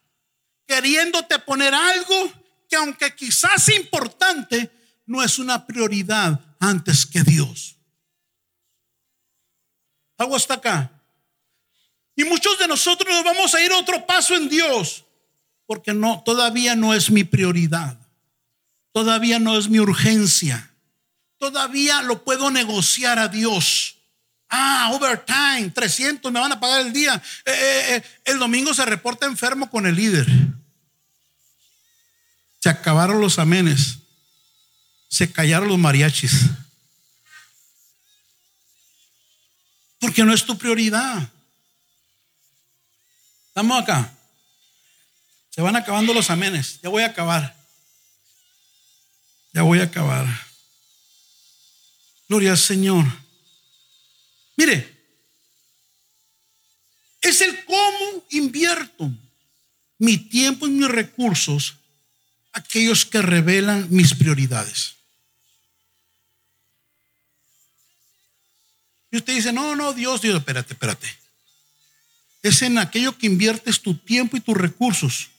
queriéndote 0.65 1.37
poner 1.39 1.73
algo 1.73 2.31
que 2.69 2.77
aunque 2.77 3.13
quizás 3.13 3.67
importante, 3.67 4.71
no 5.05 5.21
es 5.21 5.37
una 5.37 5.67
prioridad 5.67 6.39
antes 6.61 7.05
que 7.05 7.23
Dios. 7.23 7.75
Algo 10.17 10.37
hasta 10.37 10.53
acá. 10.53 10.91
Y 12.15 12.23
muchos 12.23 12.57
de 12.57 12.69
nosotros 12.69 13.13
nos 13.13 13.25
vamos 13.25 13.53
a 13.53 13.61
ir 13.61 13.73
otro 13.73 14.05
paso 14.05 14.33
en 14.33 14.47
Dios, 14.47 15.03
porque 15.69 15.93
no, 15.93 16.23
todavía 16.25 16.75
no 16.75 16.95
es 16.95 17.11
mi 17.11 17.23
prioridad. 17.23 17.95
Todavía 18.91 19.37
no 19.37 19.55
es 19.55 19.69
mi 19.69 19.79
urgencia. 19.79 20.71
Todavía 21.37 22.01
lo 22.01 22.23
puedo 22.23 22.49
negociar 22.49 23.19
a 23.19 23.27
Dios. 23.27 23.97
Ah, 24.49 24.89
overtime, 24.93 25.69
300 25.69 26.31
me 26.31 26.39
van 26.39 26.53
a 26.53 26.59
pagar 26.59 26.81
el 26.81 26.91
día. 26.91 27.21
Eh, 27.45 27.51
eh, 27.51 27.95
eh, 27.97 28.03
el 28.25 28.39
domingo 28.39 28.73
se 28.73 28.83
reporta 28.83 29.27
enfermo 29.27 29.69
con 29.69 29.85
el 29.85 29.95
líder. 29.95 30.25
Se 32.59 32.69
acabaron 32.69 33.21
los 33.21 33.37
amenes. 33.37 33.99
Se 35.07 35.31
callaron 35.31 35.67
los 35.67 35.77
mariachis. 35.77 36.45
Porque 39.99 40.23
no 40.23 40.33
es 40.33 40.43
tu 40.43 40.57
prioridad. 40.57 41.29
Estamos 43.49 43.83
acá. 43.83 44.15
Se 45.59 45.63
van 45.63 45.75
acabando 45.75 46.13
los 46.13 46.29
amenes. 46.29 46.79
Ya 46.81 46.87
voy 46.87 47.03
a 47.03 47.07
acabar. 47.07 47.53
Ya 49.51 49.61
voy 49.61 49.81
a 49.81 49.83
acabar. 49.83 50.25
Gloria 52.29 52.51
al 52.51 52.57
Señor. 52.57 53.05
Mire, 54.55 54.97
es 57.19 57.41
el 57.41 57.65
cómo 57.65 58.23
invierto 58.29 59.11
mi 59.97 60.15
tiempo 60.15 60.65
y 60.65 60.69
mis 60.69 60.87
recursos 60.87 61.75
aquellos 62.53 63.05
que 63.05 63.21
revelan 63.21 63.85
mis 63.89 64.15
prioridades. 64.15 64.95
Y 69.11 69.17
usted 69.17 69.35
dice, 69.35 69.51
no, 69.51 69.75
no, 69.75 69.91
Dios, 69.91 70.21
Dios, 70.21 70.37
espérate, 70.37 70.71
espérate. 70.71 71.19
Es 72.43 72.61
en 72.61 72.77
aquello 72.77 73.17
que 73.17 73.27
inviertes 73.27 73.81
tu 73.81 73.97
tiempo 73.97 74.37
y 74.37 74.39
tus 74.39 74.55
recursos, 74.55 75.31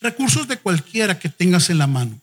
recursos 0.00 0.46
de 0.48 0.58
cualquiera 0.58 1.18
que 1.18 1.28
tengas 1.28 1.70
en 1.70 1.78
la 1.78 1.86
mano. 1.86 2.20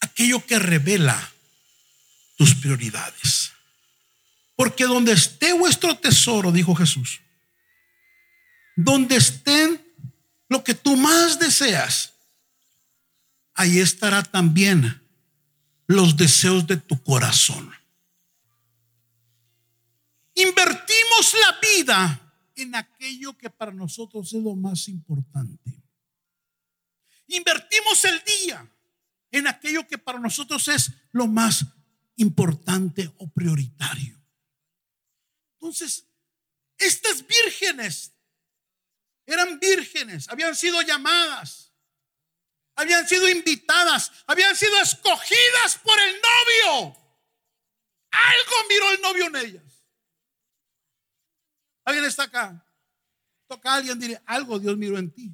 Aquello 0.00 0.44
que 0.44 0.58
revela 0.58 1.32
tus 2.36 2.54
prioridades. 2.54 3.52
Porque 4.54 4.84
donde 4.84 5.12
esté 5.12 5.52
vuestro 5.52 5.96
tesoro, 5.96 6.52
dijo 6.52 6.74
Jesús, 6.74 7.20
donde 8.74 9.16
estén 9.16 9.84
lo 10.48 10.62
que 10.62 10.74
tú 10.74 10.96
más 10.96 11.38
deseas, 11.38 12.12
ahí 13.54 13.80
estará 13.80 14.22
también 14.22 15.02
los 15.86 16.16
deseos 16.16 16.66
de 16.66 16.76
tu 16.76 17.02
corazón. 17.02 17.74
Invertimos 20.34 21.34
la 21.40 21.58
vida 21.60 22.25
en 22.56 22.74
aquello 22.74 23.36
que 23.36 23.50
para 23.50 23.72
nosotros 23.72 24.32
es 24.32 24.42
lo 24.42 24.54
más 24.56 24.88
importante. 24.88 25.82
Invertimos 27.28 28.04
el 28.04 28.22
día 28.24 28.68
en 29.30 29.46
aquello 29.46 29.86
que 29.86 29.98
para 29.98 30.18
nosotros 30.18 30.66
es 30.68 30.90
lo 31.12 31.26
más 31.26 31.64
importante 32.16 33.12
o 33.18 33.28
prioritario. 33.28 34.20
Entonces, 35.54 36.06
estas 36.78 37.26
vírgenes 37.26 38.12
eran 39.26 39.58
vírgenes, 39.58 40.28
habían 40.28 40.54
sido 40.54 40.80
llamadas, 40.82 41.72
habían 42.76 43.06
sido 43.08 43.28
invitadas, 43.28 44.12
habían 44.26 44.54
sido 44.54 44.80
escogidas 44.80 45.78
por 45.82 45.98
el 45.98 46.14
novio. 46.14 46.96
Algo 48.10 48.56
miró 48.68 48.92
el 48.92 49.00
novio 49.00 49.26
en 49.26 49.36
ellas. 49.36 49.65
¿Alguien 51.86 52.04
está 52.04 52.24
acá? 52.24 52.66
Toca 53.46 53.70
a 53.70 53.76
alguien, 53.76 53.98
diré, 53.98 54.20
algo 54.26 54.58
Dios 54.58 54.76
miró 54.76 54.98
en 54.98 55.10
ti. 55.10 55.32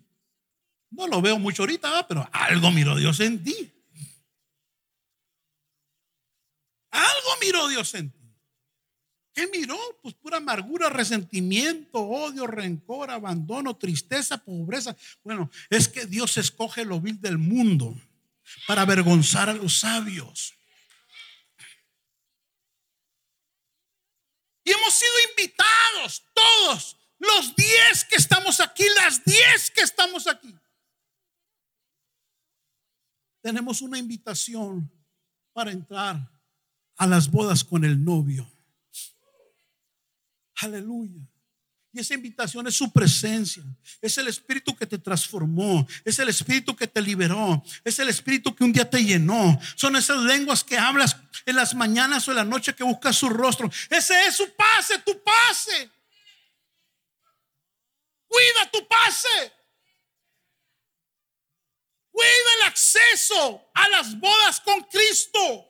No 0.90 1.06
lo 1.08 1.22
veo 1.22 1.38
mucho 1.38 1.62
ahorita, 1.62 2.06
pero 2.06 2.28
algo 2.30 2.70
miró 2.70 2.94
Dios 2.94 3.18
en 3.20 3.42
ti. 3.42 3.72
Algo 6.90 7.30
miró 7.40 7.68
Dios 7.68 7.94
en 7.94 8.10
ti. 8.10 8.18
¿Qué 9.32 9.46
miró? 9.46 9.78
Pues 10.02 10.14
pura 10.14 10.36
amargura, 10.36 10.90
resentimiento, 10.90 12.00
odio, 12.00 12.46
rencor, 12.46 13.10
abandono, 13.10 13.74
tristeza, 13.74 14.36
pobreza. 14.36 14.94
Bueno, 15.24 15.50
es 15.70 15.88
que 15.88 16.04
Dios 16.04 16.36
escoge 16.36 16.84
lo 16.84 17.00
vil 17.00 17.18
del 17.18 17.38
mundo 17.38 17.98
para 18.66 18.82
avergonzar 18.82 19.48
a 19.48 19.54
los 19.54 19.78
sabios. 19.78 20.54
Y 24.64 24.70
hemos 24.70 24.94
sido 24.94 25.12
invitados 25.30 26.24
todos, 26.34 26.96
los 27.18 27.54
diez 27.56 28.04
que 28.04 28.16
estamos 28.16 28.60
aquí, 28.60 28.84
las 28.96 29.24
diez 29.24 29.70
que 29.70 29.82
estamos 29.82 30.26
aquí. 30.26 30.54
Tenemos 33.40 33.82
una 33.82 33.98
invitación 33.98 34.90
para 35.52 35.72
entrar 35.72 36.30
a 36.96 37.06
las 37.06 37.30
bodas 37.30 37.64
con 37.64 37.84
el 37.84 38.04
novio. 38.04 38.48
Aleluya. 40.56 41.31
Y 41.94 42.00
esa 42.00 42.14
invitación 42.14 42.66
es 42.66 42.74
su 42.74 42.90
presencia. 42.90 43.62
Es 44.00 44.16
el 44.16 44.26
espíritu 44.26 44.74
que 44.74 44.86
te 44.86 44.98
transformó. 44.98 45.86
Es 46.04 46.18
el 46.18 46.30
espíritu 46.30 46.74
que 46.74 46.86
te 46.86 47.02
liberó. 47.02 47.62
Es 47.84 47.98
el 47.98 48.08
espíritu 48.08 48.54
que 48.54 48.64
un 48.64 48.72
día 48.72 48.88
te 48.88 49.04
llenó. 49.04 49.60
Son 49.76 49.94
esas 49.96 50.16
lenguas 50.22 50.64
que 50.64 50.78
hablas 50.78 51.16
en 51.44 51.54
las 51.54 51.74
mañanas 51.74 52.26
o 52.26 52.30
en 52.30 52.38
la 52.38 52.44
noche 52.44 52.74
que 52.74 52.82
buscas 52.82 53.16
su 53.16 53.28
rostro. 53.28 53.70
Ese 53.90 54.26
es 54.26 54.36
su 54.36 54.50
pase, 54.54 55.00
tu 55.00 55.22
pase. 55.22 55.90
Cuida 58.26 58.70
tu 58.72 58.88
pase. 58.88 59.52
Cuida 62.10 62.54
el 62.56 62.68
acceso 62.68 63.70
a 63.74 63.88
las 63.90 64.18
bodas 64.18 64.60
con 64.60 64.82
Cristo. 64.84 65.68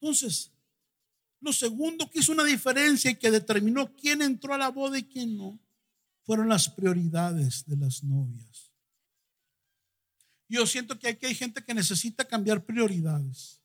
Entonces, 0.00 0.50
lo 1.40 1.52
segundo 1.52 2.10
que 2.10 2.20
hizo 2.20 2.32
una 2.32 2.44
diferencia 2.44 3.10
y 3.10 3.16
que 3.16 3.30
determinó 3.30 3.94
quién 3.96 4.22
entró 4.22 4.54
a 4.54 4.58
la 4.58 4.68
boda 4.68 4.98
y 4.98 5.04
quién 5.04 5.36
no, 5.36 5.58
fueron 6.22 6.48
las 6.48 6.68
prioridades 6.68 7.64
de 7.66 7.76
las 7.76 8.04
novias. 8.04 8.70
Yo 10.48 10.66
siento 10.66 10.98
que 10.98 11.08
aquí 11.08 11.26
hay 11.26 11.34
gente 11.34 11.64
que 11.64 11.74
necesita 11.74 12.24
cambiar 12.24 12.64
prioridades, 12.64 13.60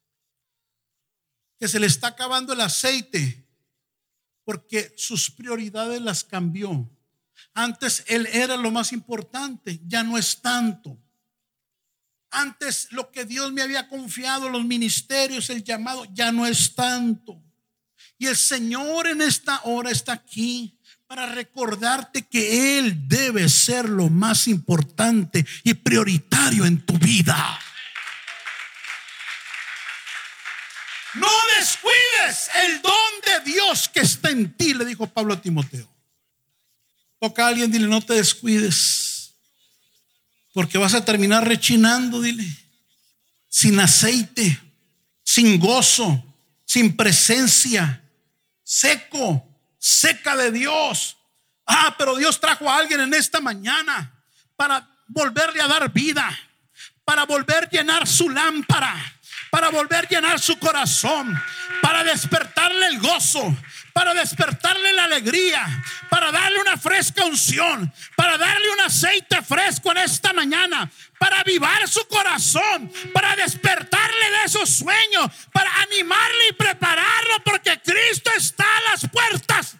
que 1.57 1.67
se 1.67 1.79
le 1.79 1.87
está 1.87 2.07
acabando 2.07 2.53
el 2.53 2.61
aceite 2.61 3.45
porque 4.43 4.93
sus 4.95 5.31
prioridades 5.31 5.99
las 6.01 6.23
cambió. 6.23 6.89
Antes 7.53 8.03
él 8.07 8.27
era 8.27 8.55
lo 8.55 8.71
más 8.71 8.93
importante, 8.93 9.81
ya 9.85 10.03
no 10.03 10.17
es 10.17 10.41
tanto. 10.41 10.97
Antes 12.29 12.91
lo 12.91 13.11
que 13.11 13.25
Dios 13.25 13.51
me 13.51 13.61
había 13.61 13.89
confiado, 13.89 14.49
los 14.49 14.63
ministerios, 14.63 15.49
el 15.49 15.63
llamado, 15.63 16.05
ya 16.13 16.31
no 16.31 16.45
es 16.45 16.75
tanto. 16.75 17.41
Y 18.17 18.27
el 18.27 18.37
Señor 18.37 19.07
en 19.07 19.21
esta 19.21 19.61
hora 19.63 19.91
está 19.91 20.13
aquí 20.13 20.77
para 21.07 21.27
recordarte 21.27 22.23
que 22.23 22.79
Él 22.79 23.07
debe 23.07 23.47
ser 23.49 23.87
lo 23.87 24.09
más 24.09 24.47
importante 24.47 25.45
y 25.63 25.73
prioritario 25.73 26.65
en 26.65 26.83
tu 26.85 26.97
vida. 26.97 27.59
No 31.15 31.29
descuides 31.59 32.49
el 32.63 32.81
don 32.81 32.91
de 33.25 33.51
Dios 33.51 33.89
que 33.89 34.01
está 34.01 34.29
en 34.29 34.53
ti, 34.55 34.73
le 34.73 34.85
dijo 34.85 35.07
Pablo 35.07 35.33
a 35.33 35.41
Timoteo. 35.41 35.87
Toca 37.19 37.45
a 37.45 37.47
alguien, 37.49 37.71
dile, 37.71 37.87
no 37.87 38.01
te 38.01 38.13
descuides, 38.13 39.33
porque 40.53 40.77
vas 40.77 40.93
a 40.93 41.05
terminar 41.05 41.47
rechinando, 41.47 42.21
dile, 42.21 42.45
sin 43.47 43.79
aceite, 43.79 44.59
sin 45.23 45.59
gozo, 45.59 46.23
sin 46.65 46.95
presencia, 46.95 48.04
seco, 48.65 49.47
seca 49.77 50.35
de 50.35 50.51
Dios. 50.51 51.17
Ah, 51.65 51.95
pero 51.97 52.15
Dios 52.15 52.41
trajo 52.41 52.69
a 52.69 52.77
alguien 52.77 52.99
en 52.99 53.13
esta 53.13 53.39
mañana 53.39 54.11
para 54.57 54.85
volverle 55.07 55.61
a 55.61 55.67
dar 55.67 55.91
vida, 55.93 56.27
para 57.05 57.25
volver 57.25 57.65
a 57.65 57.69
llenar 57.69 58.07
su 58.07 58.29
lámpara, 58.29 58.93
para 59.55 59.69
volver 59.69 60.03
a 60.03 60.09
llenar 60.09 60.37
su 60.37 60.59
corazón, 60.59 61.33
para 61.81 62.03
despertarle 62.03 62.87
el 62.87 62.99
gozo, 62.99 63.55
para 63.93 64.13
despertarle 64.13 64.91
la 64.91 65.05
alegría, 65.05 65.65
para 66.09 66.29
darle 66.29 66.59
una 66.59 66.75
fresca 66.75 67.23
unción, 67.23 67.89
para 68.17 68.37
darle 68.37 68.69
un 68.71 68.81
aceite 68.81 69.41
fresco 69.43 69.91
en 69.91 69.99
esta 69.99 70.33
mañana, 70.33 70.91
para 71.17 71.39
avivar 71.39 71.87
su 71.87 72.05
corazón, 72.09 72.91
para 73.13 73.33
despertarle 73.37 74.29
de 74.29 74.43
esos 74.43 74.69
sueños, 74.69 75.31
para 75.53 75.73
animarle 75.83 76.49
y 76.49 76.53
prepararlo 76.55 77.41
porque 77.45 77.79
Cristo 77.81 78.31
está 78.35 78.65
a 78.65 78.91
las 78.91 79.09
puertas. 79.09 79.77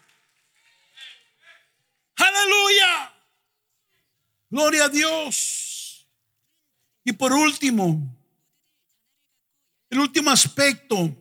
Aleluya. 2.16 3.14
Gloria 4.50 4.86
a 4.86 4.90
Dios. 4.90 6.08
Y 7.04 7.12
por 7.12 7.34
último, 7.34 8.15
el 9.96 10.02
último 10.02 10.30
aspecto 10.30 11.16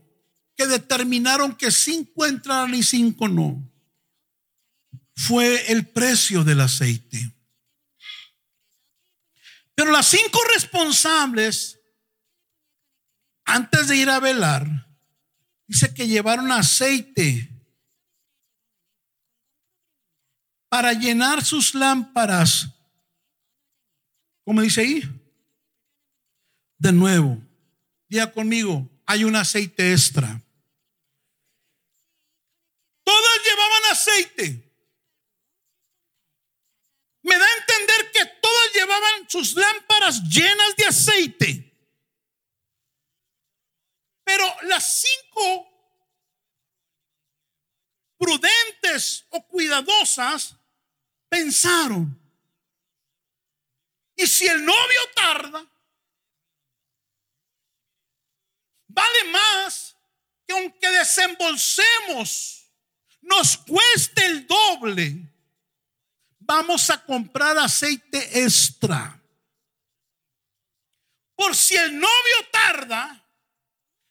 que 0.56 0.66
determinaron 0.66 1.56
que 1.56 1.70
cinco 1.70 2.26
entraran 2.26 2.74
y 2.74 2.82
cinco 2.82 3.28
no 3.28 3.70
fue 5.16 5.70
el 5.70 5.88
precio 5.88 6.42
del 6.42 6.60
aceite. 6.60 7.32
Pero 9.76 9.90
las 9.90 10.06
cinco 10.06 10.38
responsables, 10.52 11.80
antes 13.44 13.88
de 13.88 13.96
ir 13.96 14.10
a 14.10 14.20
velar, 14.20 14.66
dice 15.66 15.92
que 15.94 16.06
llevaron 16.06 16.50
aceite 16.50 17.50
para 20.68 20.92
llenar 20.92 21.44
sus 21.44 21.74
lámparas. 21.74 22.68
¿Cómo 24.44 24.62
dice 24.62 24.80
ahí? 24.80 25.02
De 26.78 26.92
nuevo, 26.92 27.43
diga 28.14 28.32
conmigo, 28.32 28.88
hay 29.06 29.24
un 29.24 29.34
aceite 29.34 29.92
extra. 29.92 30.40
Todas 33.02 33.44
llevaban 33.44 33.82
aceite. 33.90 34.72
Me 37.22 37.36
da 37.36 37.44
a 37.44 37.56
entender 37.56 38.12
que 38.12 38.24
todas 38.40 38.72
llevaban 38.72 39.28
sus 39.28 39.56
lámparas 39.56 40.22
llenas 40.28 40.76
de 40.76 40.86
aceite. 40.86 41.76
Pero 44.22 44.44
las 44.62 45.00
cinco 45.00 45.68
prudentes 48.16 49.26
o 49.30 49.44
cuidadosas 49.48 50.56
pensaron, 51.28 52.16
y 54.14 54.24
si 54.28 54.46
el 54.46 54.64
novio 54.64 55.00
tarda, 55.16 55.73
vale 58.94 59.24
más 59.30 59.96
que 60.46 60.54
aunque 60.54 60.90
desembolsemos, 60.90 62.70
nos 63.22 63.56
cueste 63.58 64.26
el 64.26 64.46
doble, 64.46 65.34
vamos 66.38 66.90
a 66.90 67.02
comprar 67.04 67.56
aceite 67.58 68.42
extra. 68.42 69.20
Por 71.34 71.56
si 71.56 71.74
el 71.76 71.98
novio 71.98 72.48
tarda, 72.52 73.26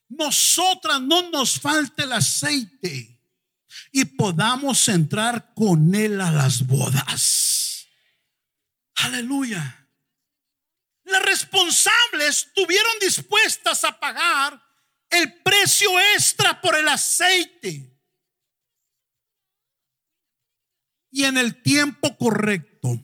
nosotras 0.10 1.02
no 1.02 1.30
nos 1.30 1.60
falte 1.60 2.04
el 2.04 2.12
aceite 2.12 3.20
y 3.92 4.06
podamos 4.06 4.88
entrar 4.90 5.54
con 5.54 5.94
él 5.96 6.20
a 6.20 6.32
las 6.32 6.66
bodas. 6.66 7.88
Aleluya. 8.96 9.88
Las 11.06 11.22
responsables 11.24 12.48
estuvieron 12.48 12.94
dispuestas 13.00 13.84
a 13.84 14.00
pagar 14.00 14.62
el 15.14 15.42
precio 15.42 15.90
extra 16.16 16.60
por 16.60 16.76
el 16.76 16.88
aceite. 16.88 17.90
Y 21.12 21.24
en 21.26 21.38
el 21.38 21.62
tiempo 21.62 22.18
correcto. 22.18 23.00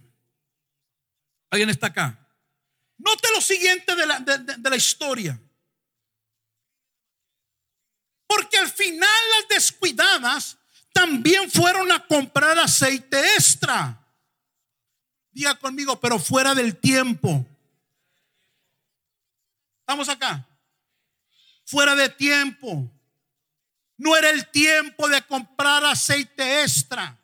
¿Alguien 1.51 1.69
está 1.69 1.87
acá? 1.87 2.27
Note 2.97 3.27
lo 3.33 3.41
siguiente 3.41 3.95
de 3.95 4.05
la, 4.05 4.19
de 4.19 4.69
la 4.69 4.75
historia. 4.75 5.39
Porque 8.27 8.57
al 8.57 8.69
final 8.69 9.09
las 9.37 9.47
descuidadas 9.49 10.57
también 10.91 11.49
fueron 11.49 11.91
a 11.91 12.05
comprar 12.07 12.57
aceite 12.57 13.19
extra. 13.35 13.95
Diga 15.31 15.57
conmigo, 15.59 15.99
pero 15.99 16.19
fuera 16.19 16.55
del 16.55 16.77
tiempo. 16.77 17.45
¿Estamos 19.81 20.09
acá? 20.09 20.48
Fuera 21.69 21.93
de 21.93 22.09
tiempo. 22.09 22.91
No 23.95 24.17
era 24.17 24.31
el 24.31 24.49
tiempo 24.49 25.07
de 25.07 25.21
comprar 25.21 25.85
aceite 25.85 26.63
extra. 26.63 27.15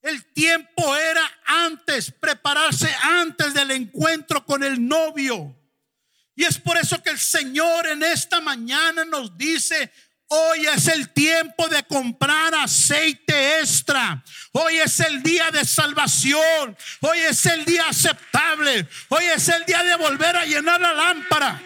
El 0.00 0.24
tiempo 0.32 0.96
era 0.96 1.22
antes, 1.44 2.10
prepararse 2.10 2.92
antes 3.02 3.54
del 3.54 3.70
encuentro 3.70 4.44
con 4.44 4.64
el 4.64 4.84
novio. 4.84 5.56
Y 6.34 6.42
es 6.42 6.58
por 6.58 6.76
eso 6.76 7.00
que 7.04 7.10
el 7.10 7.20
Señor 7.20 7.86
en 7.86 8.02
esta 8.02 8.40
mañana 8.40 9.04
nos 9.04 9.38
dice, 9.38 9.92
Hoy 10.26 10.66
es 10.66 10.88
el 10.88 11.10
tiempo 11.10 11.68
de 11.68 11.84
comprar 11.84 12.54
aceite 12.56 13.60
extra. 13.60 14.24
Hoy 14.52 14.78
es 14.78 14.98
el 14.98 15.22
día 15.22 15.52
de 15.52 15.64
salvación. 15.64 16.76
Hoy 17.00 17.18
es 17.18 17.46
el 17.46 17.64
día 17.64 17.86
aceptable. 17.88 18.88
Hoy 19.10 19.24
es 19.26 19.46
el 19.50 19.64
día 19.66 19.84
de 19.84 19.94
volver 19.96 20.34
a 20.34 20.46
llenar 20.46 20.80
la 20.80 20.94
lámpara. 20.94 21.60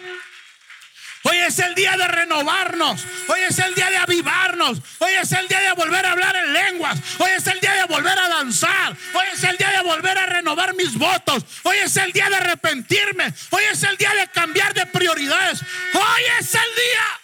Hoy 1.29 1.37
es 1.37 1.59
el 1.59 1.75
día 1.75 1.97
de 1.97 2.07
renovarnos. 2.07 3.03
Hoy 3.27 3.39
es 3.49 3.59
el 3.59 3.75
día 3.75 3.89
de 3.89 3.97
avivarnos. 3.97 4.81
Hoy 4.99 5.11
es 5.21 5.29
el 5.33 5.45
día 5.49 5.59
de 5.59 5.73
volver 5.73 6.05
a 6.05 6.11
hablar 6.13 6.35
en 6.37 6.53
lenguas. 6.53 6.97
Hoy 7.19 7.31
es 7.35 7.45
el 7.47 7.59
día 7.59 7.73
de 7.73 7.83
volver 7.83 8.17
a 8.17 8.29
danzar. 8.29 8.95
Hoy 9.13 9.25
es 9.33 9.43
el 9.43 9.57
día 9.57 9.71
de 9.71 9.81
volver 9.81 10.17
a 10.17 10.25
renovar 10.25 10.73
mis 10.75 10.97
votos. 10.97 11.43
Hoy 11.63 11.75
es 11.83 11.97
el 11.97 12.13
día 12.13 12.29
de 12.29 12.37
arrepentirme. 12.37 13.33
Hoy 13.49 13.63
es 13.69 13.83
el 13.83 13.97
día 13.97 14.13
de 14.13 14.27
cambiar 14.29 14.73
de 14.73 14.85
prioridades. 14.85 15.61
Hoy 15.93 16.21
es 16.39 16.55
el 16.55 16.61
día. 16.61 17.19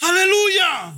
Aleluya. 0.00 0.94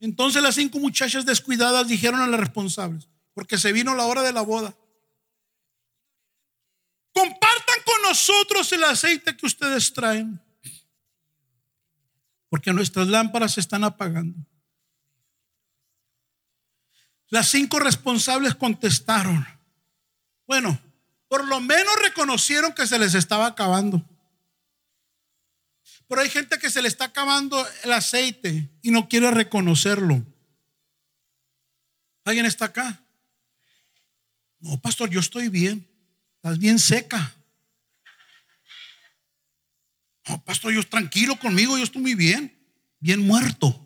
Entonces 0.00 0.42
las 0.42 0.56
cinco 0.56 0.78
muchachas 0.78 1.24
descuidadas 1.24 1.88
dijeron 1.88 2.20
a 2.20 2.26
las 2.26 2.40
responsables, 2.40 3.08
porque 3.32 3.56
se 3.56 3.72
vino 3.72 3.94
la 3.94 4.04
hora 4.04 4.22
de 4.22 4.32
la 4.32 4.42
boda. 4.42 4.74
Compartan 7.12 7.82
con 7.84 8.02
nosotros 8.02 8.72
el 8.72 8.84
aceite 8.84 9.36
que 9.36 9.46
ustedes 9.46 9.92
traen, 9.92 10.40
porque 12.48 12.72
nuestras 12.72 13.08
lámparas 13.08 13.54
se 13.54 13.60
están 13.60 13.84
apagando. 13.84 14.38
Las 17.28 17.48
cinco 17.48 17.78
responsables 17.78 18.54
contestaron, 18.54 19.46
bueno, 20.46 20.78
por 21.28 21.46
lo 21.46 21.60
menos 21.60 21.94
reconocieron 22.02 22.74
que 22.74 22.86
se 22.86 22.98
les 22.98 23.14
estaba 23.14 23.46
acabando. 23.46 24.06
Pero 26.06 26.20
hay 26.20 26.28
gente 26.28 26.58
que 26.58 26.68
se 26.68 26.82
le 26.82 26.88
está 26.88 27.06
acabando 27.06 27.66
el 27.84 27.92
aceite 27.92 28.70
y 28.82 28.90
no 28.90 29.08
quiere 29.08 29.30
reconocerlo. 29.30 30.22
¿Alguien 32.24 32.44
está 32.44 32.66
acá? 32.66 33.02
No, 34.60 34.78
pastor, 34.80 35.08
yo 35.08 35.20
estoy 35.20 35.48
bien. 35.48 35.88
Estás 36.42 36.58
bien 36.58 36.80
seca. 36.80 37.36
No, 40.26 40.42
pastor, 40.42 40.72
yo 40.72 40.82
tranquilo 40.82 41.38
conmigo, 41.38 41.78
yo 41.78 41.84
estoy 41.84 42.02
muy 42.02 42.16
bien. 42.16 42.52
Bien 42.98 43.20
muerto. 43.20 43.78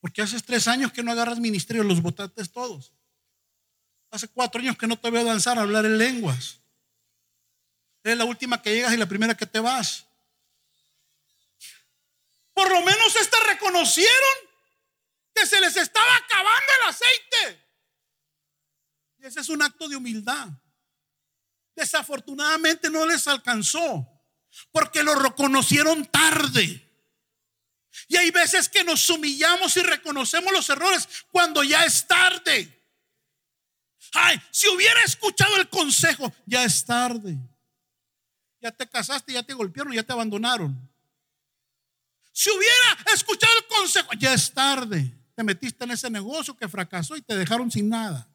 Porque 0.00 0.22
hace 0.22 0.40
tres 0.40 0.68
años 0.68 0.92
que 0.92 1.02
no 1.02 1.10
agarras 1.10 1.40
ministerio, 1.40 1.82
los 1.82 2.00
botates 2.00 2.52
todos. 2.52 2.92
Hace 4.12 4.28
cuatro 4.28 4.60
años 4.60 4.78
que 4.78 4.86
no 4.86 4.96
te 4.96 5.10
veo 5.10 5.24
danzar, 5.24 5.58
hablar 5.58 5.84
en 5.84 5.98
lenguas. 5.98 6.60
Es 8.04 8.16
la 8.16 8.24
última 8.24 8.62
que 8.62 8.72
llegas 8.72 8.94
y 8.94 8.98
la 8.98 9.06
primera 9.06 9.36
que 9.36 9.46
te 9.46 9.58
vas. 9.58 10.06
Por 12.54 12.70
lo 12.70 12.82
menos 12.82 13.16
estas 13.16 13.44
reconocieron 13.48 14.51
que 15.34 15.46
se 15.46 15.60
les 15.60 15.76
estaba 15.76 16.16
acabando 16.16 16.72
el 16.80 16.88
aceite. 16.88 17.66
Y 19.18 19.26
ese 19.26 19.40
es 19.40 19.48
un 19.48 19.62
acto 19.62 19.88
de 19.88 19.96
humildad. 19.96 20.48
Desafortunadamente 21.74 22.90
no 22.90 23.06
les 23.06 23.26
alcanzó 23.28 24.08
porque 24.70 25.02
lo 25.02 25.14
reconocieron 25.14 26.04
tarde. 26.06 26.88
Y 28.08 28.16
hay 28.16 28.30
veces 28.30 28.68
que 28.68 28.84
nos 28.84 29.08
humillamos 29.10 29.76
y 29.76 29.82
reconocemos 29.82 30.52
los 30.52 30.68
errores 30.70 31.08
cuando 31.30 31.62
ya 31.62 31.84
es 31.84 32.06
tarde. 32.06 32.78
Ay, 34.14 34.40
si 34.50 34.68
hubiera 34.68 35.02
escuchado 35.04 35.56
el 35.56 35.68
consejo, 35.68 36.32
ya 36.46 36.64
es 36.64 36.84
tarde. 36.84 37.36
Ya 38.60 38.70
te 38.70 38.88
casaste, 38.88 39.32
ya 39.32 39.42
te 39.42 39.54
golpearon, 39.54 39.92
ya 39.92 40.02
te 40.02 40.12
abandonaron. 40.12 40.90
Si 42.32 42.50
hubiera 42.50 43.12
escuchado 43.14 43.52
el 43.58 43.66
consejo, 43.66 44.10
ya 44.18 44.34
es 44.34 44.52
tarde. 44.52 45.12
Te 45.34 45.42
metiste 45.42 45.84
en 45.84 45.92
ese 45.92 46.10
negocio 46.10 46.56
que 46.56 46.68
fracasó 46.68 47.16
y 47.16 47.22
te 47.22 47.36
dejaron 47.36 47.70
sin 47.70 47.88
nada. 47.88 48.28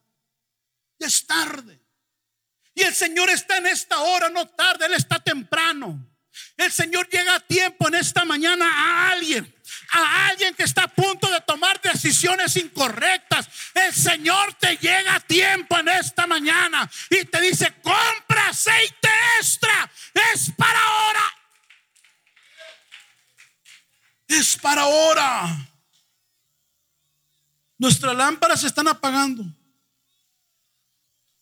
Ya 0.99 1.07
es 1.07 1.25
tarde. 1.25 1.81
Y 2.73 2.83
el 2.83 2.93
Señor 2.93 3.29
está 3.29 3.57
en 3.57 3.67
esta 3.67 3.99
hora, 3.99 4.29
no 4.29 4.47
tarde, 4.47 4.85
Él 4.85 4.93
está 4.93 5.19
temprano. 5.19 6.07
El 6.55 6.71
Señor 6.71 7.09
llega 7.09 7.35
a 7.35 7.39
tiempo 7.39 7.87
en 7.87 7.95
esta 7.95 8.25
mañana 8.25 8.65
a 8.67 9.11
alguien, 9.11 9.51
a 9.91 10.27
alguien 10.27 10.53
que 10.53 10.63
está 10.63 10.83
a 10.83 10.87
punto 10.87 11.29
de 11.29 11.41
tomar 11.41 11.81
decisiones 11.81 12.55
incorrectas. 12.55 13.47
El 13.73 13.93
Señor 13.93 14.53
te 14.55 14.77
llega 14.77 15.15
a 15.15 15.19
tiempo 15.19 15.77
en 15.79 15.89
esta 15.89 16.27
mañana 16.27 16.89
y 17.09 17.25
te 17.25 17.41
dice, 17.41 17.73
compra 17.81 18.49
aceite 18.49 19.09
extra, 19.39 19.91
es 20.33 20.51
para 20.55 20.79
ahora. 20.79 21.21
Es 24.27 24.57
para 24.57 24.81
ahora. 24.81 25.76
Nuestras 27.78 28.15
lámparas 28.15 28.61
se 28.61 28.67
están 28.67 28.88
apagando. 28.88 29.45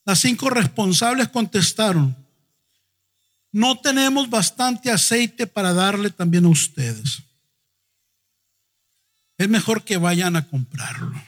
Las 0.04 0.20
cinco 0.20 0.50
responsables 0.50 1.30
contestaron, 1.30 2.16
no 3.52 3.80
tenemos 3.80 4.30
bastante 4.30 4.92
aceite 4.92 5.48
para 5.48 5.74
darle 5.74 6.10
también 6.10 6.46
a 6.46 6.50
ustedes. 6.50 7.24
Es 9.38 9.48
mejor 9.48 9.84
que 9.84 9.98
vayan 9.98 10.36
a 10.36 10.46
comprarlo. 10.46 11.22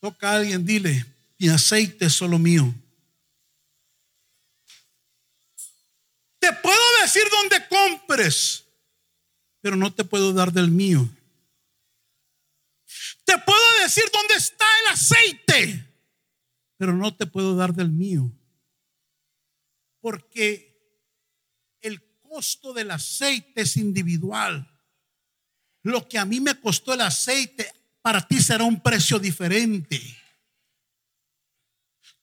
Toca 0.00 0.30
a 0.30 0.36
alguien, 0.36 0.64
dile, 0.64 1.04
mi 1.38 1.48
aceite 1.48 2.06
es 2.06 2.12
solo 2.12 2.38
mío. 2.38 2.72
Te 6.38 6.52
puedo 6.52 6.78
decir 7.02 7.24
dónde 7.30 7.66
compres, 7.68 8.64
pero 9.60 9.74
no 9.74 9.92
te 9.92 10.04
puedo 10.04 10.32
dar 10.32 10.52
del 10.52 10.70
mío. 10.70 11.08
Te 13.26 13.36
puedo 13.38 13.82
decir 13.82 14.04
dónde 14.10 14.34
está 14.36 14.64
el 14.80 14.94
aceite, 14.94 15.86
pero 16.78 16.94
no 16.94 17.14
te 17.14 17.26
puedo 17.26 17.54
dar 17.54 17.74
del 17.74 17.90
mío 17.90 18.32
porque 20.06 20.72
el 21.80 22.00
costo 22.22 22.72
del 22.72 22.92
aceite 22.92 23.62
es 23.62 23.76
individual. 23.76 24.64
Lo 25.82 26.06
que 26.08 26.16
a 26.16 26.24
mí 26.24 26.40
me 26.40 26.60
costó 26.60 26.94
el 26.94 27.00
aceite, 27.00 27.68
para 28.02 28.24
ti 28.24 28.40
será 28.40 28.62
un 28.62 28.80
precio 28.80 29.18
diferente. 29.18 30.00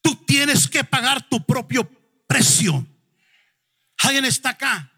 Tú 0.02 0.16
tienes 0.26 0.66
que 0.66 0.86
pagar 0.86 1.28
tu 1.28 1.46
propio 1.46 1.84
precio. 2.26 2.88
¿Alguien 3.98 4.24
está 4.24 4.52
acá? 4.52 4.90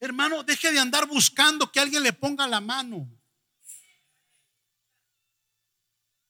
Hermano, 0.00 0.42
deje 0.42 0.72
de 0.72 0.80
andar 0.80 1.06
buscando 1.06 1.70
que 1.70 1.78
alguien 1.78 2.02
le 2.02 2.12
ponga 2.12 2.48
la 2.48 2.60
mano. 2.60 3.08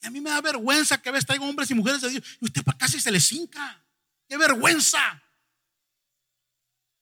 Y 0.03 0.07
a 0.07 0.11
mí 0.11 0.21
me 0.21 0.31
da 0.31 0.41
vergüenza 0.41 1.01
que 1.01 1.09
a 1.09 1.13
veces 1.13 1.27
traigo 1.27 1.47
hombres 1.49 1.71
y 1.71 1.75
mujeres 1.75 2.01
de 2.01 2.11
Dios 2.11 2.25
y 2.41 2.47
usted 2.47 2.65
para 2.65 2.77
casi 2.77 3.01
se 3.01 3.11
les 3.11 3.31
hinca. 3.33 3.81
¡Qué 4.29 4.37
vergüenza! 4.37 5.23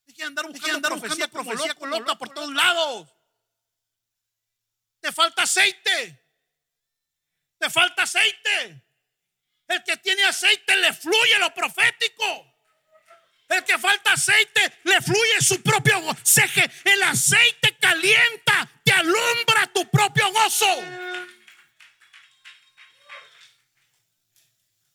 Deje 0.07 0.23
andar 0.25 0.47
buscando, 0.47 0.77
andar 0.77 0.93
profecía, 0.93 1.29
profecía 1.29 1.75
loca 1.87 2.19
por 2.19 2.29
todos 2.29 2.53
lados. 2.53 3.09
Te 5.01 5.11
falta 5.13 5.45
aceite. 5.45 6.29
Te 7.59 7.71
falta 7.71 8.03
aceite. 8.03 8.85
El 9.67 9.83
que 9.83 9.97
tiene 9.99 10.25
aceite 10.25 10.77
le 10.77 10.93
fluye 10.93 11.39
lo 11.39 11.55
profético. 11.55 12.55
El 13.49 13.65
que 13.65 13.79
falta 13.79 14.13
aceite 14.13 14.81
le 14.85 15.01
fluye 15.01 15.41
su 15.41 15.63
propio 15.63 16.01
gozo. 16.03 16.43
El 16.85 17.03
aceite 17.03 17.79
calienta, 17.79 18.69
te 18.85 18.93
alumbra 18.93 19.67
tu 19.73 19.89
propio 19.91 20.31
gozo. 20.33 20.67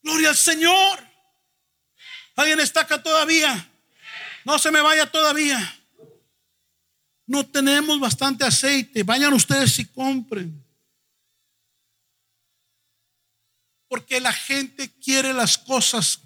Gloria 0.06 0.30
al 0.30 0.36
Señor. 0.36 0.99
¿Alguien 2.36 2.60
está 2.60 2.82
acá 2.82 3.01
todavía? 3.01 3.72
No 4.43 4.60
se 4.60 4.70
me 4.70 4.80
vaya 4.80 5.12
todavía. 5.12 5.58
No 7.26 7.43
tenemos 7.43 7.99
bastante 7.99 8.45
aceite. 8.45 9.01
Vayan 9.01 9.34
ustedes 9.34 9.80
y 9.80 9.86
compren. 9.86 10.64
Porque 13.88 14.20
la 14.22 14.32
gente 14.32 14.93
quiere 14.99 15.34
las 15.34 15.58
cosas 15.58 16.20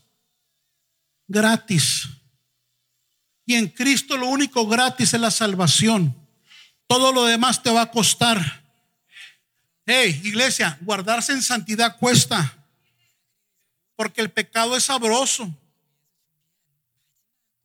gratis. 1.25 2.05
Y 3.45 3.55
en 3.55 3.69
Cristo 3.69 4.17
lo 4.17 4.27
único 4.27 4.67
gratis 4.67 5.13
es 5.13 5.21
la 5.21 5.31
salvación. 5.31 6.13
Todo 6.85 7.13
lo 7.13 7.23
demás 7.23 7.63
te 7.63 7.71
va 7.71 7.83
a 7.83 7.91
costar. 7.91 8.61
Hey, 9.85 10.19
iglesia, 10.25 10.77
guardarse 10.81 11.31
en 11.31 11.41
santidad 11.41 11.97
cuesta. 11.97 12.58
Porque 13.99 14.21
el 14.21 14.31
pecado 14.31 14.77
es 14.77 14.85
sabroso. 14.85 15.53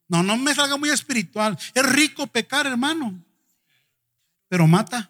No, 0.09 0.21
no 0.25 0.37
me 0.37 0.53
salga 0.53 0.77
muy 0.77 0.91
espiritual. 0.91 1.57
Es 1.73 1.87
rico 1.87 2.27
pecar, 2.27 2.67
hermano, 2.67 3.25
pero 4.49 4.67
mata. 4.67 5.09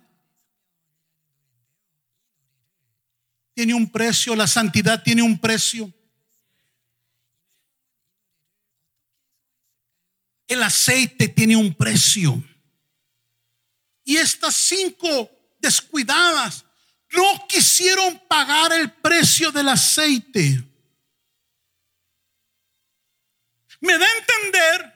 Tiene 3.54 3.72
un 3.72 3.90
precio, 3.90 4.36
la 4.36 4.46
santidad 4.46 5.02
tiene 5.02 5.22
un 5.22 5.38
precio. 5.38 5.90
El 10.46 10.62
aceite 10.62 11.28
tiene 11.28 11.56
un 11.56 11.72
precio. 11.72 12.44
Y 14.04 14.18
estas 14.18 14.54
cinco 14.56 15.30
descuidadas 15.58 16.66
no 17.12 17.46
quisieron 17.48 18.20
pagar 18.28 18.74
el 18.74 18.92
precio 18.92 19.50
del 19.50 19.70
aceite. 19.70 20.73
Me 23.84 23.98
da 23.98 24.06
a 24.06 24.18
entender 24.18 24.94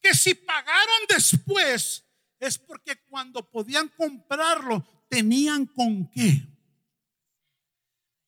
que 0.00 0.12
si 0.12 0.34
pagaron 0.34 1.06
después 1.08 2.04
es 2.40 2.58
porque 2.58 2.96
cuando 3.04 3.48
podían 3.48 3.88
comprarlo 3.90 4.84
tenían 5.08 5.66
con 5.66 6.10
qué. 6.10 6.42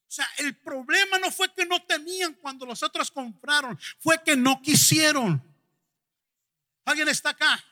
O 0.07 0.13
sea, 0.15 0.31
el 0.39 0.57
problema 0.59 1.19
no 1.19 1.33
fue 1.33 1.53
que 1.53 1.67
no 1.67 1.83
tenían 1.83 2.35
cuando 2.35 2.65
los 2.65 2.85
otros 2.85 3.11
compraron, 3.11 3.77
fue 3.99 4.23
que 4.23 4.37
no 4.37 4.63
quisieron. 4.63 5.43
¿Alguien 6.85 7.09
está 7.09 7.31
acá? 7.31 7.65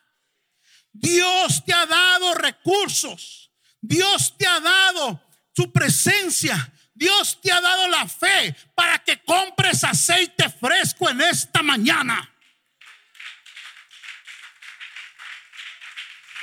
Dios 0.92 1.64
te 1.64 1.72
ha 1.72 1.86
dado 1.86 2.34
recursos. 2.34 3.53
Dios 3.80 4.36
te 4.36 4.44
ha 4.44 4.59
dado 4.59 5.22
su 5.55 5.70
presencia. 5.70 6.57
Dios 7.03 7.40
te 7.42 7.50
ha 7.50 7.61
dado 7.61 7.88
la 7.88 8.07
fe 8.07 8.55
para 8.76 9.00
que 9.00 9.20
compres 9.24 9.82
aceite 9.82 10.48
fresco 10.48 11.11
en 11.11 11.20
esta 11.20 11.61
mañana. 11.61 12.30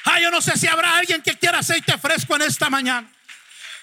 Ah, 0.04 0.20
yo 0.20 0.30
no 0.30 0.42
sé 0.42 0.58
si 0.58 0.68
habrá 0.68 0.98
alguien 0.98 1.22
que 1.22 1.38
quiera 1.38 1.60
aceite 1.60 1.98
fresco 1.98 2.36
en 2.36 2.42
esta 2.42 2.70
mañana. 2.70 3.10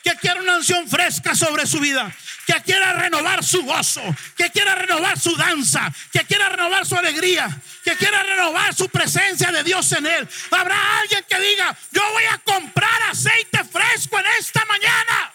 Que 0.04 0.16
quiera 0.16 0.38
una 0.42 0.56
unción 0.56 0.86
fresca 0.86 1.34
sobre 1.34 1.66
su 1.66 1.80
vida. 1.80 2.14
Que 2.46 2.60
quiera 2.60 2.92
renovar 2.92 3.42
su 3.42 3.62
gozo. 3.62 4.02
Que 4.36 4.50
quiera 4.50 4.74
renovar 4.74 5.18
su 5.18 5.34
danza. 5.34 5.90
Que 6.12 6.26
quiera 6.26 6.50
renovar 6.50 6.84
su 6.84 6.94
alegría. 6.94 7.48
Que 7.84 7.96
quiera 7.96 8.22
renovar 8.22 8.74
su 8.74 8.90
presencia 8.90 9.50
de 9.50 9.64
Dios 9.64 9.90
en 9.92 10.04
él. 10.04 10.28
Habrá 10.50 10.98
alguien 10.98 11.24
que 11.26 11.40
diga, 11.40 11.74
yo 11.90 12.02
voy 12.12 12.24
a 12.24 12.38
comprar 12.38 13.02
aceite 13.04 13.64
fresco 13.64 14.18
en 14.18 14.26
esta 14.38 14.62
mañana. 14.66 15.32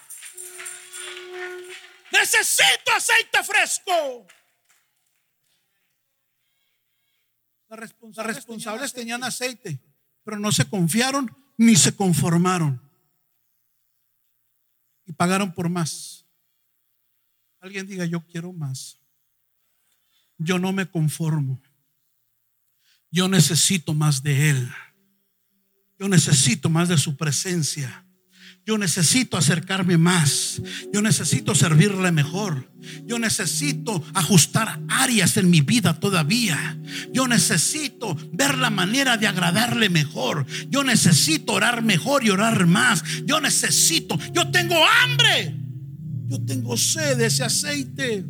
Necesito 2.12 2.92
aceite 2.94 3.42
fresco. 3.42 4.26
Las 7.68 8.26
responsables, 8.26 8.92
tenían 8.92 9.24
aceite, 9.24 9.80
pero 10.24 10.38
no 10.38 10.52
se 10.52 10.68
confiaron 10.68 11.34
ni 11.56 11.74
se 11.74 11.96
conformaron. 11.96 12.82
Y 15.06 15.12
pagaron 15.12 15.54
por 15.54 15.70
más. 15.70 16.26
Alguien 17.60 17.86
diga, 17.86 18.04
yo 18.04 18.26
quiero 18.26 18.52
más. 18.52 18.98
Yo 20.36 20.58
no 20.58 20.72
me 20.72 20.90
conformo. 20.90 21.62
Yo 23.10 23.28
necesito 23.28 23.94
más 23.94 24.22
de 24.22 24.50
Él. 24.50 24.70
Yo 25.98 26.08
necesito 26.08 26.68
más 26.68 26.90
de 26.90 26.98
su 26.98 27.16
presencia. 27.16 28.04
Yo 28.64 28.78
necesito 28.78 29.36
acercarme 29.36 29.98
más. 29.98 30.62
Yo 30.92 31.02
necesito 31.02 31.52
servirle 31.54 32.12
mejor. 32.12 32.70
Yo 33.04 33.18
necesito 33.18 34.04
ajustar 34.14 34.80
áreas 34.88 35.36
en 35.36 35.50
mi 35.50 35.62
vida 35.62 35.98
todavía. 35.98 36.78
Yo 37.12 37.26
necesito 37.26 38.16
ver 38.32 38.56
la 38.58 38.70
manera 38.70 39.16
de 39.16 39.26
agradarle 39.26 39.88
mejor. 39.88 40.46
Yo 40.70 40.84
necesito 40.84 41.54
orar 41.54 41.82
mejor 41.82 42.24
y 42.24 42.30
orar 42.30 42.66
más. 42.66 43.02
Yo 43.24 43.40
necesito, 43.40 44.16
yo 44.32 44.48
tengo 44.52 44.76
hambre. 45.02 45.56
Yo 46.28 46.40
tengo 46.44 46.76
sed 46.76 47.18
de 47.18 47.26
ese 47.26 47.42
aceite. 47.42 48.24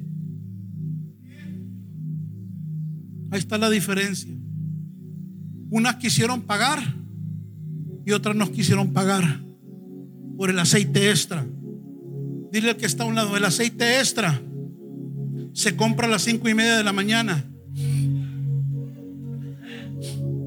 Ahí 3.31 3.39
está 3.39 3.59
la 3.59 3.69
diferencia. 3.69 4.33
Unas 5.71 5.97
quisieron 5.97 6.41
pagar 6.43 6.97
y 8.07 8.13
otras 8.13 8.35
no 8.35 8.51
quisieron 8.51 8.93
pagar 8.95 9.52
por 10.43 10.51
el 10.51 10.59
aceite 10.59 11.09
extra. 11.09 11.47
Dile 12.51 12.71
al 12.71 12.77
que 12.77 12.87
está 12.87 13.05
a 13.05 13.07
un 13.07 13.15
lado, 13.15 13.37
el 13.37 13.45
aceite 13.45 14.01
extra 14.01 14.43
se 15.53 15.77
compra 15.77 16.09
a 16.09 16.11
las 16.11 16.23
cinco 16.23 16.49
y 16.49 16.55
media 16.55 16.77
de 16.77 16.83
la 16.83 16.93
mañana. 16.93 17.49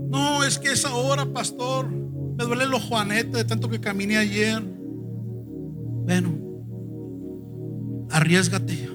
No, 0.10 0.44
es 0.44 0.60
que 0.60 0.74
esa 0.74 0.94
hora, 0.94 1.32
pastor, 1.32 1.90
me 1.90 2.44
duele 2.44 2.66
los 2.66 2.84
juanetes 2.84 3.32
de 3.32 3.46
tanto 3.46 3.70
que 3.70 3.80
caminé 3.80 4.18
ayer. 4.18 4.62
Bueno, 4.62 6.40
arriesgate. 8.10 8.90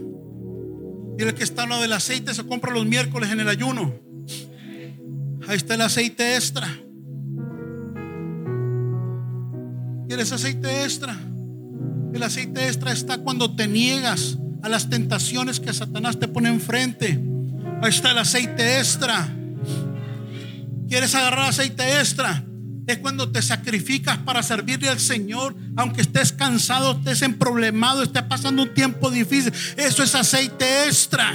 Dile 1.16 1.34
que 1.34 1.44
está 1.44 1.64
lo 1.64 1.80
del 1.80 1.94
aceite, 1.94 2.34
se 2.34 2.44
compra 2.44 2.74
los 2.74 2.84
miércoles 2.84 3.30
en 3.30 3.40
el 3.40 3.48
ayuno. 3.48 3.94
Ahí 5.48 5.56
está 5.56 5.76
el 5.76 5.80
aceite 5.80 6.36
extra. 6.36 6.68
¿Quieres 10.10 10.32
aceite 10.32 10.82
extra? 10.82 11.16
El 12.12 12.20
aceite 12.24 12.66
extra 12.66 12.90
está 12.90 13.18
cuando 13.18 13.54
te 13.54 13.68
niegas 13.68 14.38
a 14.60 14.68
las 14.68 14.90
tentaciones 14.90 15.60
que 15.60 15.72
Satanás 15.72 16.18
te 16.18 16.26
pone 16.26 16.48
enfrente. 16.48 17.22
Ahí 17.80 17.90
está 17.90 18.10
el 18.10 18.18
aceite 18.18 18.78
extra. 18.80 19.32
¿Quieres 20.88 21.14
agarrar 21.14 21.50
aceite 21.50 22.00
extra? 22.00 22.44
Es 22.88 22.98
cuando 22.98 23.30
te 23.30 23.40
sacrificas 23.40 24.18
para 24.18 24.42
servirle 24.42 24.88
al 24.88 24.98
Señor, 24.98 25.54
aunque 25.76 26.00
estés 26.00 26.32
cansado, 26.32 26.98
estés 26.98 27.22
emproblemado, 27.22 28.02
estés 28.02 28.24
pasando 28.24 28.64
un 28.64 28.74
tiempo 28.74 29.12
difícil. 29.12 29.52
Eso 29.76 30.02
es 30.02 30.12
aceite 30.16 30.88
extra. 30.88 31.32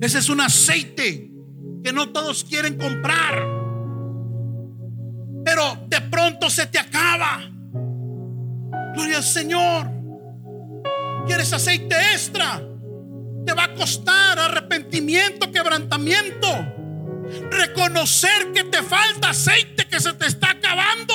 Ese 0.00 0.18
es 0.18 0.28
un 0.30 0.40
aceite 0.40 1.30
que 1.84 1.92
no 1.92 2.08
todos 2.08 2.44
quieren 2.44 2.78
comprar. 2.78 3.60
Pero 5.44 5.86
de 5.88 6.00
pronto 6.22 6.48
se 6.48 6.66
te 6.66 6.78
acaba. 6.78 7.40
Gloria 8.94 9.16
al 9.16 9.24
Señor. 9.24 9.90
¿Quieres 11.26 11.52
aceite 11.52 11.96
extra? 12.12 12.62
Te 13.44 13.52
va 13.52 13.64
a 13.64 13.74
costar 13.74 14.38
arrepentimiento, 14.38 15.50
quebrantamiento. 15.50 16.46
Reconocer 17.50 18.52
que 18.52 18.64
te 18.64 18.82
falta 18.82 19.30
aceite, 19.30 19.88
que 19.88 19.98
se 19.98 20.12
te 20.12 20.26
está 20.26 20.50
acabando. 20.50 21.14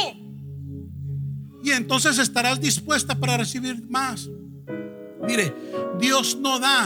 Y 1.64 1.72
entonces 1.72 2.18
estarás 2.20 2.60
dispuesta 2.60 3.16
para 3.16 3.38
recibir 3.38 3.90
más. 3.90 4.30
Mire, 5.26 5.54
Dios 6.00 6.38
no 6.38 6.60
da 6.60 6.86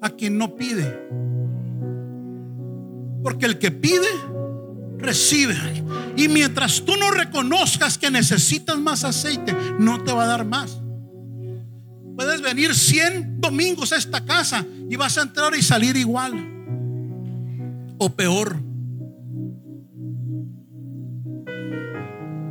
a 0.00 0.10
quien 0.10 0.38
no 0.38 0.56
pide. 0.56 0.98
Porque 3.22 3.44
el 3.44 3.58
que 3.58 3.70
pide, 3.70 4.08
recibe. 5.00 5.56
Y 6.16 6.28
mientras 6.28 6.82
tú 6.84 6.96
no 6.96 7.10
reconozcas 7.10 7.98
que 7.98 8.10
necesitas 8.10 8.78
más 8.78 9.04
aceite, 9.04 9.54
no 9.78 10.02
te 10.02 10.12
va 10.12 10.24
a 10.24 10.26
dar 10.26 10.44
más. 10.44 10.80
Puedes 12.16 12.42
venir 12.42 12.74
100 12.74 13.40
domingos 13.40 13.92
a 13.92 13.96
esta 13.96 14.24
casa 14.24 14.66
y 14.90 14.96
vas 14.96 15.16
a 15.16 15.22
entrar 15.22 15.54
y 15.56 15.62
salir 15.62 15.96
igual. 15.96 16.34
O 17.98 18.10
peor. 18.10 18.62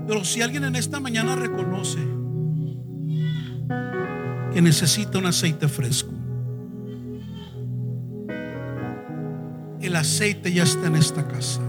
Pero 0.08 0.26
si 0.26 0.42
alguien 0.42 0.64
en 0.64 0.76
esta 0.76 1.00
mañana 1.00 1.36
reconoce 1.36 2.00
que 4.52 4.62
necesita 4.62 5.20
un 5.20 5.28
aceite 5.28 5.68
fresco, 5.68 6.14
el 9.82 9.96
aceite 9.96 10.52
ya 10.52 10.64
está 10.64 10.88
en 10.88 10.96
esta 10.96 11.28
casa. 11.28 11.62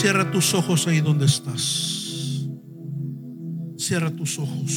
Cierra 0.00 0.30
tus 0.30 0.54
ojos 0.54 0.86
ahí 0.86 1.02
donde 1.02 1.26
estás. 1.26 2.48
Cierra 3.76 4.10
tus 4.10 4.38
ojos. 4.38 4.72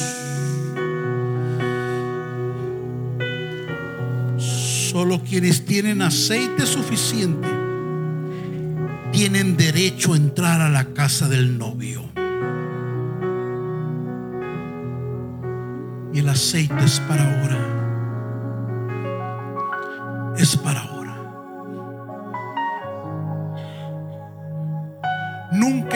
Solo 4.36 5.22
quienes 5.22 5.64
tienen 5.64 6.02
aceite 6.02 6.66
suficiente 6.66 7.48
tienen 9.12 9.56
derecho 9.56 10.12
a 10.12 10.18
entrar 10.18 10.60
a 10.60 10.68
la 10.68 10.92
casa 10.92 11.26
del 11.26 11.56
novio. 11.56 12.02
Y 16.12 16.18
el 16.18 16.28
aceite 16.28 16.84
es 16.84 17.00
para 17.00 17.40
ahora. 17.40 17.56
Es 20.36 20.54
para 20.58 20.80
ahora. 20.80 20.93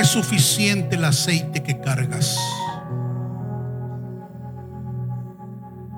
Suficiente 0.09 0.97
el 0.97 1.05
aceite 1.05 1.63
que 1.63 1.81
cargas. 1.81 2.37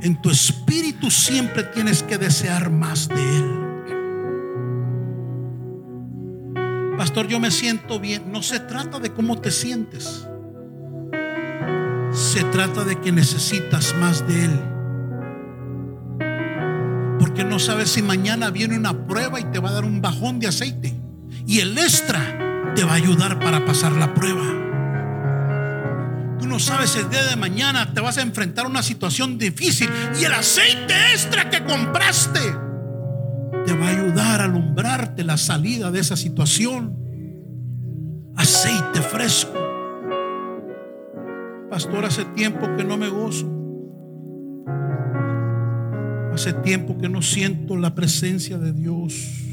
En 0.02 0.20
tu 0.20 0.30
espíritu 0.30 1.10
siempre 1.10 1.62
tienes 1.62 2.02
que 2.02 2.18
desear 2.18 2.70
más 2.70 3.08
de 3.08 3.36
Él. 3.36 3.60
Pastor, 6.96 7.28
yo 7.28 7.38
me 7.38 7.50
siento 7.50 8.00
bien. 8.00 8.30
No 8.32 8.42
se 8.42 8.60
trata 8.60 8.98
de 8.98 9.12
cómo 9.12 9.40
te 9.40 9.50
sientes. 9.50 10.26
Se 12.12 12.44
trata 12.44 12.84
de 12.84 13.00
que 13.00 13.12
necesitas 13.12 13.94
más 14.00 14.26
de 14.26 14.44
Él. 14.44 14.60
Porque 17.18 17.44
no 17.44 17.58
sabes 17.58 17.90
si 17.90 18.02
mañana 18.02 18.50
viene 18.50 18.76
una 18.76 19.06
prueba 19.06 19.38
y 19.38 19.44
te 19.44 19.60
va 19.60 19.70
a 19.70 19.72
dar 19.72 19.84
un 19.84 20.00
bajón 20.00 20.40
de 20.40 20.48
aceite. 20.48 20.94
Y 21.46 21.60
el 21.60 21.78
extra 21.78 22.49
te 22.74 22.84
va 22.84 22.92
a 22.92 22.96
ayudar 22.96 23.38
para 23.38 23.64
pasar 23.64 23.92
la 23.92 24.12
prueba 24.14 24.60
no 26.50 26.58
sabes 26.58 26.96
el 26.96 27.08
día 27.08 27.22
de 27.26 27.36
mañana 27.36 27.94
te 27.94 28.00
vas 28.00 28.18
a 28.18 28.22
enfrentar 28.22 28.64
a 28.66 28.68
una 28.68 28.82
situación 28.82 29.38
difícil 29.38 29.88
y 30.20 30.24
el 30.24 30.32
aceite 30.32 30.94
extra 31.12 31.48
que 31.48 31.64
compraste 31.64 32.40
te 33.64 33.72
va 33.72 33.86
a 33.86 33.90
ayudar 33.90 34.40
a 34.40 34.44
alumbrarte 34.44 35.22
la 35.22 35.36
salida 35.36 35.92
de 35.92 36.00
esa 36.00 36.16
situación. 36.16 36.96
Aceite 38.34 39.00
fresco. 39.00 39.52
Pastor, 41.70 42.04
hace 42.04 42.24
tiempo 42.24 42.68
que 42.76 42.82
no 42.82 42.96
me 42.96 43.08
gozo. 43.08 43.48
Hace 46.34 46.52
tiempo 46.52 46.98
que 46.98 47.08
no 47.08 47.22
siento 47.22 47.76
la 47.76 47.94
presencia 47.94 48.58
de 48.58 48.72
Dios. 48.72 49.49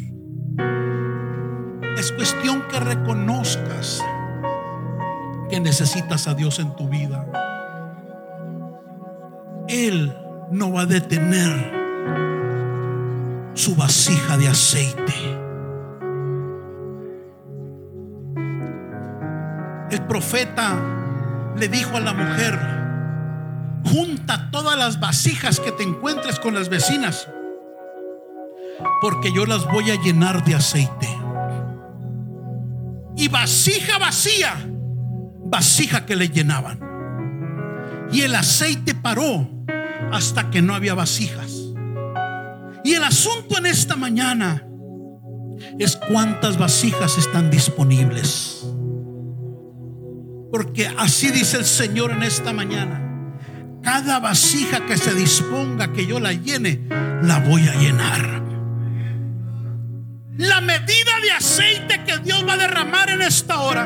Es 2.08 2.14
cuestión 2.14 2.64
que 2.70 2.80
reconozcas 2.80 4.01
que 5.49 5.60
necesitas 5.60 6.26
a 6.30 6.36
Dios 6.36 6.58
en 6.60 6.74
tu 6.74 6.88
vida. 6.88 7.28
Él 9.68 10.16
no 10.49 10.72
va 10.72 10.84
a 10.84 10.86
detener 10.86 11.51
su 13.55 13.76
vasija 13.76 14.38
de 14.38 14.47
aceite. 14.47 15.14
El 19.91 20.01
profeta 20.08 20.80
le 21.58 21.68
dijo 21.68 21.97
a 21.97 21.99
la 21.99 22.14
mujer, 22.14 22.58
junta 23.84 24.49
todas 24.49 24.78
las 24.78 25.01
vasijas 25.01 25.60
que 25.60 25.74
te 25.74 25.84
encuentres 25.84 26.39
con 26.39 26.53
las 26.53 26.70
vecinas, 26.70 27.28
porque 29.01 29.34
yo 29.34 29.45
las 29.45 29.66
voy 29.66 29.91
a 29.91 30.01
llenar 30.01 30.45
de 30.45 30.55
aceite. 30.55 31.27
Y 33.18 33.28
vasija 33.28 33.97
vacía 33.97 34.55
vasija 35.49 36.05
que 36.05 36.15
le 36.15 36.30
llenaban. 36.30 36.80
Y 38.11 38.22
el 38.22 38.36
aceite 38.36 38.93
paró 38.95 39.49
hasta 40.11 40.49
que 40.49 40.61
no 40.61 40.74
había 40.76 40.93
vasijas. 40.93 41.51
Y 42.84 42.93
el 42.93 43.03
asunto 43.03 43.57
en 43.57 43.65
esta 43.65 43.95
mañana 43.95 44.65
es 45.80 45.97
cuántas 46.09 46.57
vasijas 46.57 47.18
están 47.18 47.49
disponibles. 47.49 48.65
Porque 50.51 50.88
así 50.97 51.30
dice 51.32 51.57
el 51.57 51.65
Señor 51.65 52.11
en 52.11 52.24
esta 52.24 52.53
mañana. 52.53 53.03
Cada 53.84 54.20
vasija 54.20 54.86
que 54.86 54.97
se 54.97 55.13
disponga 55.13 55.93
que 55.93 56.05
yo 56.05 56.20
la 56.20 56.34
llene, 56.34 56.88
la 57.22 57.39
voy 57.39 57.68
a 57.68 57.76
llenar. 57.76 58.47
La 60.38 60.62
medida 60.62 61.20
de 61.22 61.32
aceite 61.32 62.04
que 62.06 62.20
Dios 62.20 62.48
va 62.48 62.54
a 62.54 62.58
derramar 62.58 63.10
en 63.10 63.24
esta 63.24 63.60
hora 63.60 63.86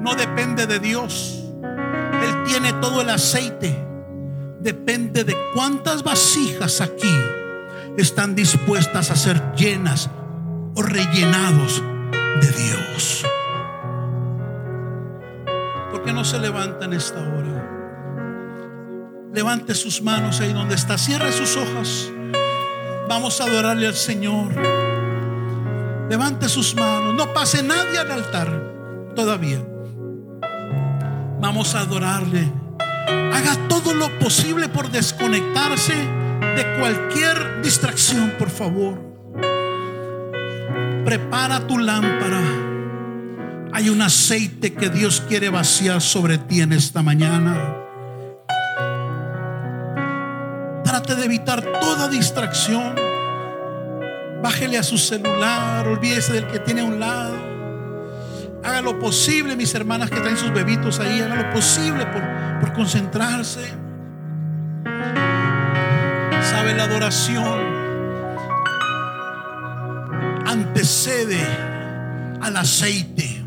no 0.00 0.14
depende 0.14 0.66
de 0.66 0.78
Dios. 0.78 1.44
Él 1.62 2.44
tiene 2.46 2.72
todo 2.74 3.02
el 3.02 3.10
aceite. 3.10 3.84
Depende 4.58 5.24
de 5.24 5.36
cuántas 5.52 6.02
vasijas 6.02 6.80
aquí 6.80 7.14
están 7.98 8.34
dispuestas 8.34 9.10
a 9.10 9.16
ser 9.16 9.54
llenas 9.54 10.08
o 10.74 10.82
rellenados 10.82 11.82
de 12.40 12.48
Dios. 12.52 13.26
¿Por 15.90 16.02
qué 16.04 16.12
no 16.14 16.24
se 16.24 16.38
levantan 16.38 16.94
esta 16.94 17.20
hora? 17.20 17.70
Levante 19.34 19.74
sus 19.74 20.00
manos 20.00 20.40
ahí 20.40 20.54
donde 20.54 20.74
está. 20.74 20.96
Cierre 20.96 21.32
sus 21.32 21.54
ojos. 21.58 22.10
Vamos 23.08 23.42
a 23.42 23.44
adorarle 23.44 23.86
al 23.86 23.94
Señor. 23.94 24.85
Levante 26.08 26.48
sus 26.48 26.74
manos. 26.74 27.14
No 27.14 27.32
pase 27.32 27.62
nadie 27.62 27.98
al 27.98 28.10
altar 28.10 29.12
todavía. 29.14 29.64
Vamos 31.40 31.74
a 31.74 31.80
adorarle. 31.80 32.52
Haga 33.08 33.68
todo 33.68 33.94
lo 33.94 34.08
posible 34.18 34.68
por 34.68 34.90
desconectarse 34.90 35.94
de 35.94 36.78
cualquier 36.78 37.62
distracción, 37.62 38.32
por 38.38 38.50
favor. 38.50 39.00
Prepara 41.04 41.66
tu 41.66 41.78
lámpara. 41.78 42.40
Hay 43.72 43.90
un 43.90 44.00
aceite 44.00 44.72
que 44.72 44.88
Dios 44.88 45.22
quiere 45.28 45.50
vaciar 45.50 46.00
sobre 46.00 46.38
ti 46.38 46.62
en 46.62 46.72
esta 46.72 47.02
mañana. 47.02 47.76
Trate 50.82 51.14
de 51.14 51.24
evitar 51.26 51.62
toda 51.80 52.08
distracción. 52.08 53.05
Bájele 54.46 54.78
a 54.78 54.84
su 54.84 54.96
celular, 54.96 55.88
olvídese 55.88 56.34
del 56.34 56.46
que 56.46 56.60
tiene 56.60 56.82
a 56.82 56.84
un 56.84 57.00
lado. 57.00 57.34
Haga 58.62 58.80
lo 58.80 58.96
posible, 59.00 59.56
mis 59.56 59.74
hermanas 59.74 60.08
que 60.08 60.20
traen 60.20 60.36
sus 60.36 60.52
bebitos 60.52 61.00
ahí, 61.00 61.20
haga 61.20 61.34
lo 61.34 61.50
posible 61.50 62.06
por, 62.06 62.22
por 62.60 62.72
concentrarse. 62.72 63.66
Sabe 66.42 66.74
la 66.76 66.84
adoración 66.84 67.60
antecede 70.46 71.44
al 72.40 72.56
aceite. 72.56 73.44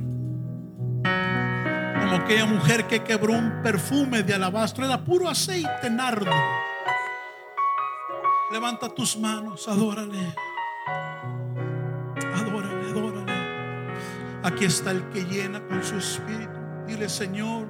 Como 1.02 2.16
aquella 2.18 2.46
mujer 2.46 2.88
que 2.88 3.06
quebró 3.06 3.36
un 3.36 3.62
perfume 3.64 4.24
de 4.24 4.34
alabastro, 4.34 4.84
era 4.84 5.02
puro 5.02 5.30
aceite 5.30 5.90
nardo. 5.90 6.34
Levanta 8.52 8.90
tus 8.90 9.16
manos, 9.16 9.66
adórale. 9.70 10.18
Adórale, 10.18 10.49
Aquí 14.44 14.66
está 14.66 14.92
el 14.92 15.10
que 15.10 15.24
llena 15.26 15.66
con 15.68 15.84
su 15.84 15.98
espíritu. 15.98 16.60
Dile, 16.88 17.10
Señor, 17.10 17.68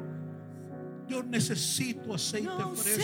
yo 1.08 1.24
necesito 1.24 2.14
aceite 2.14 2.50
fresco. 2.76 3.04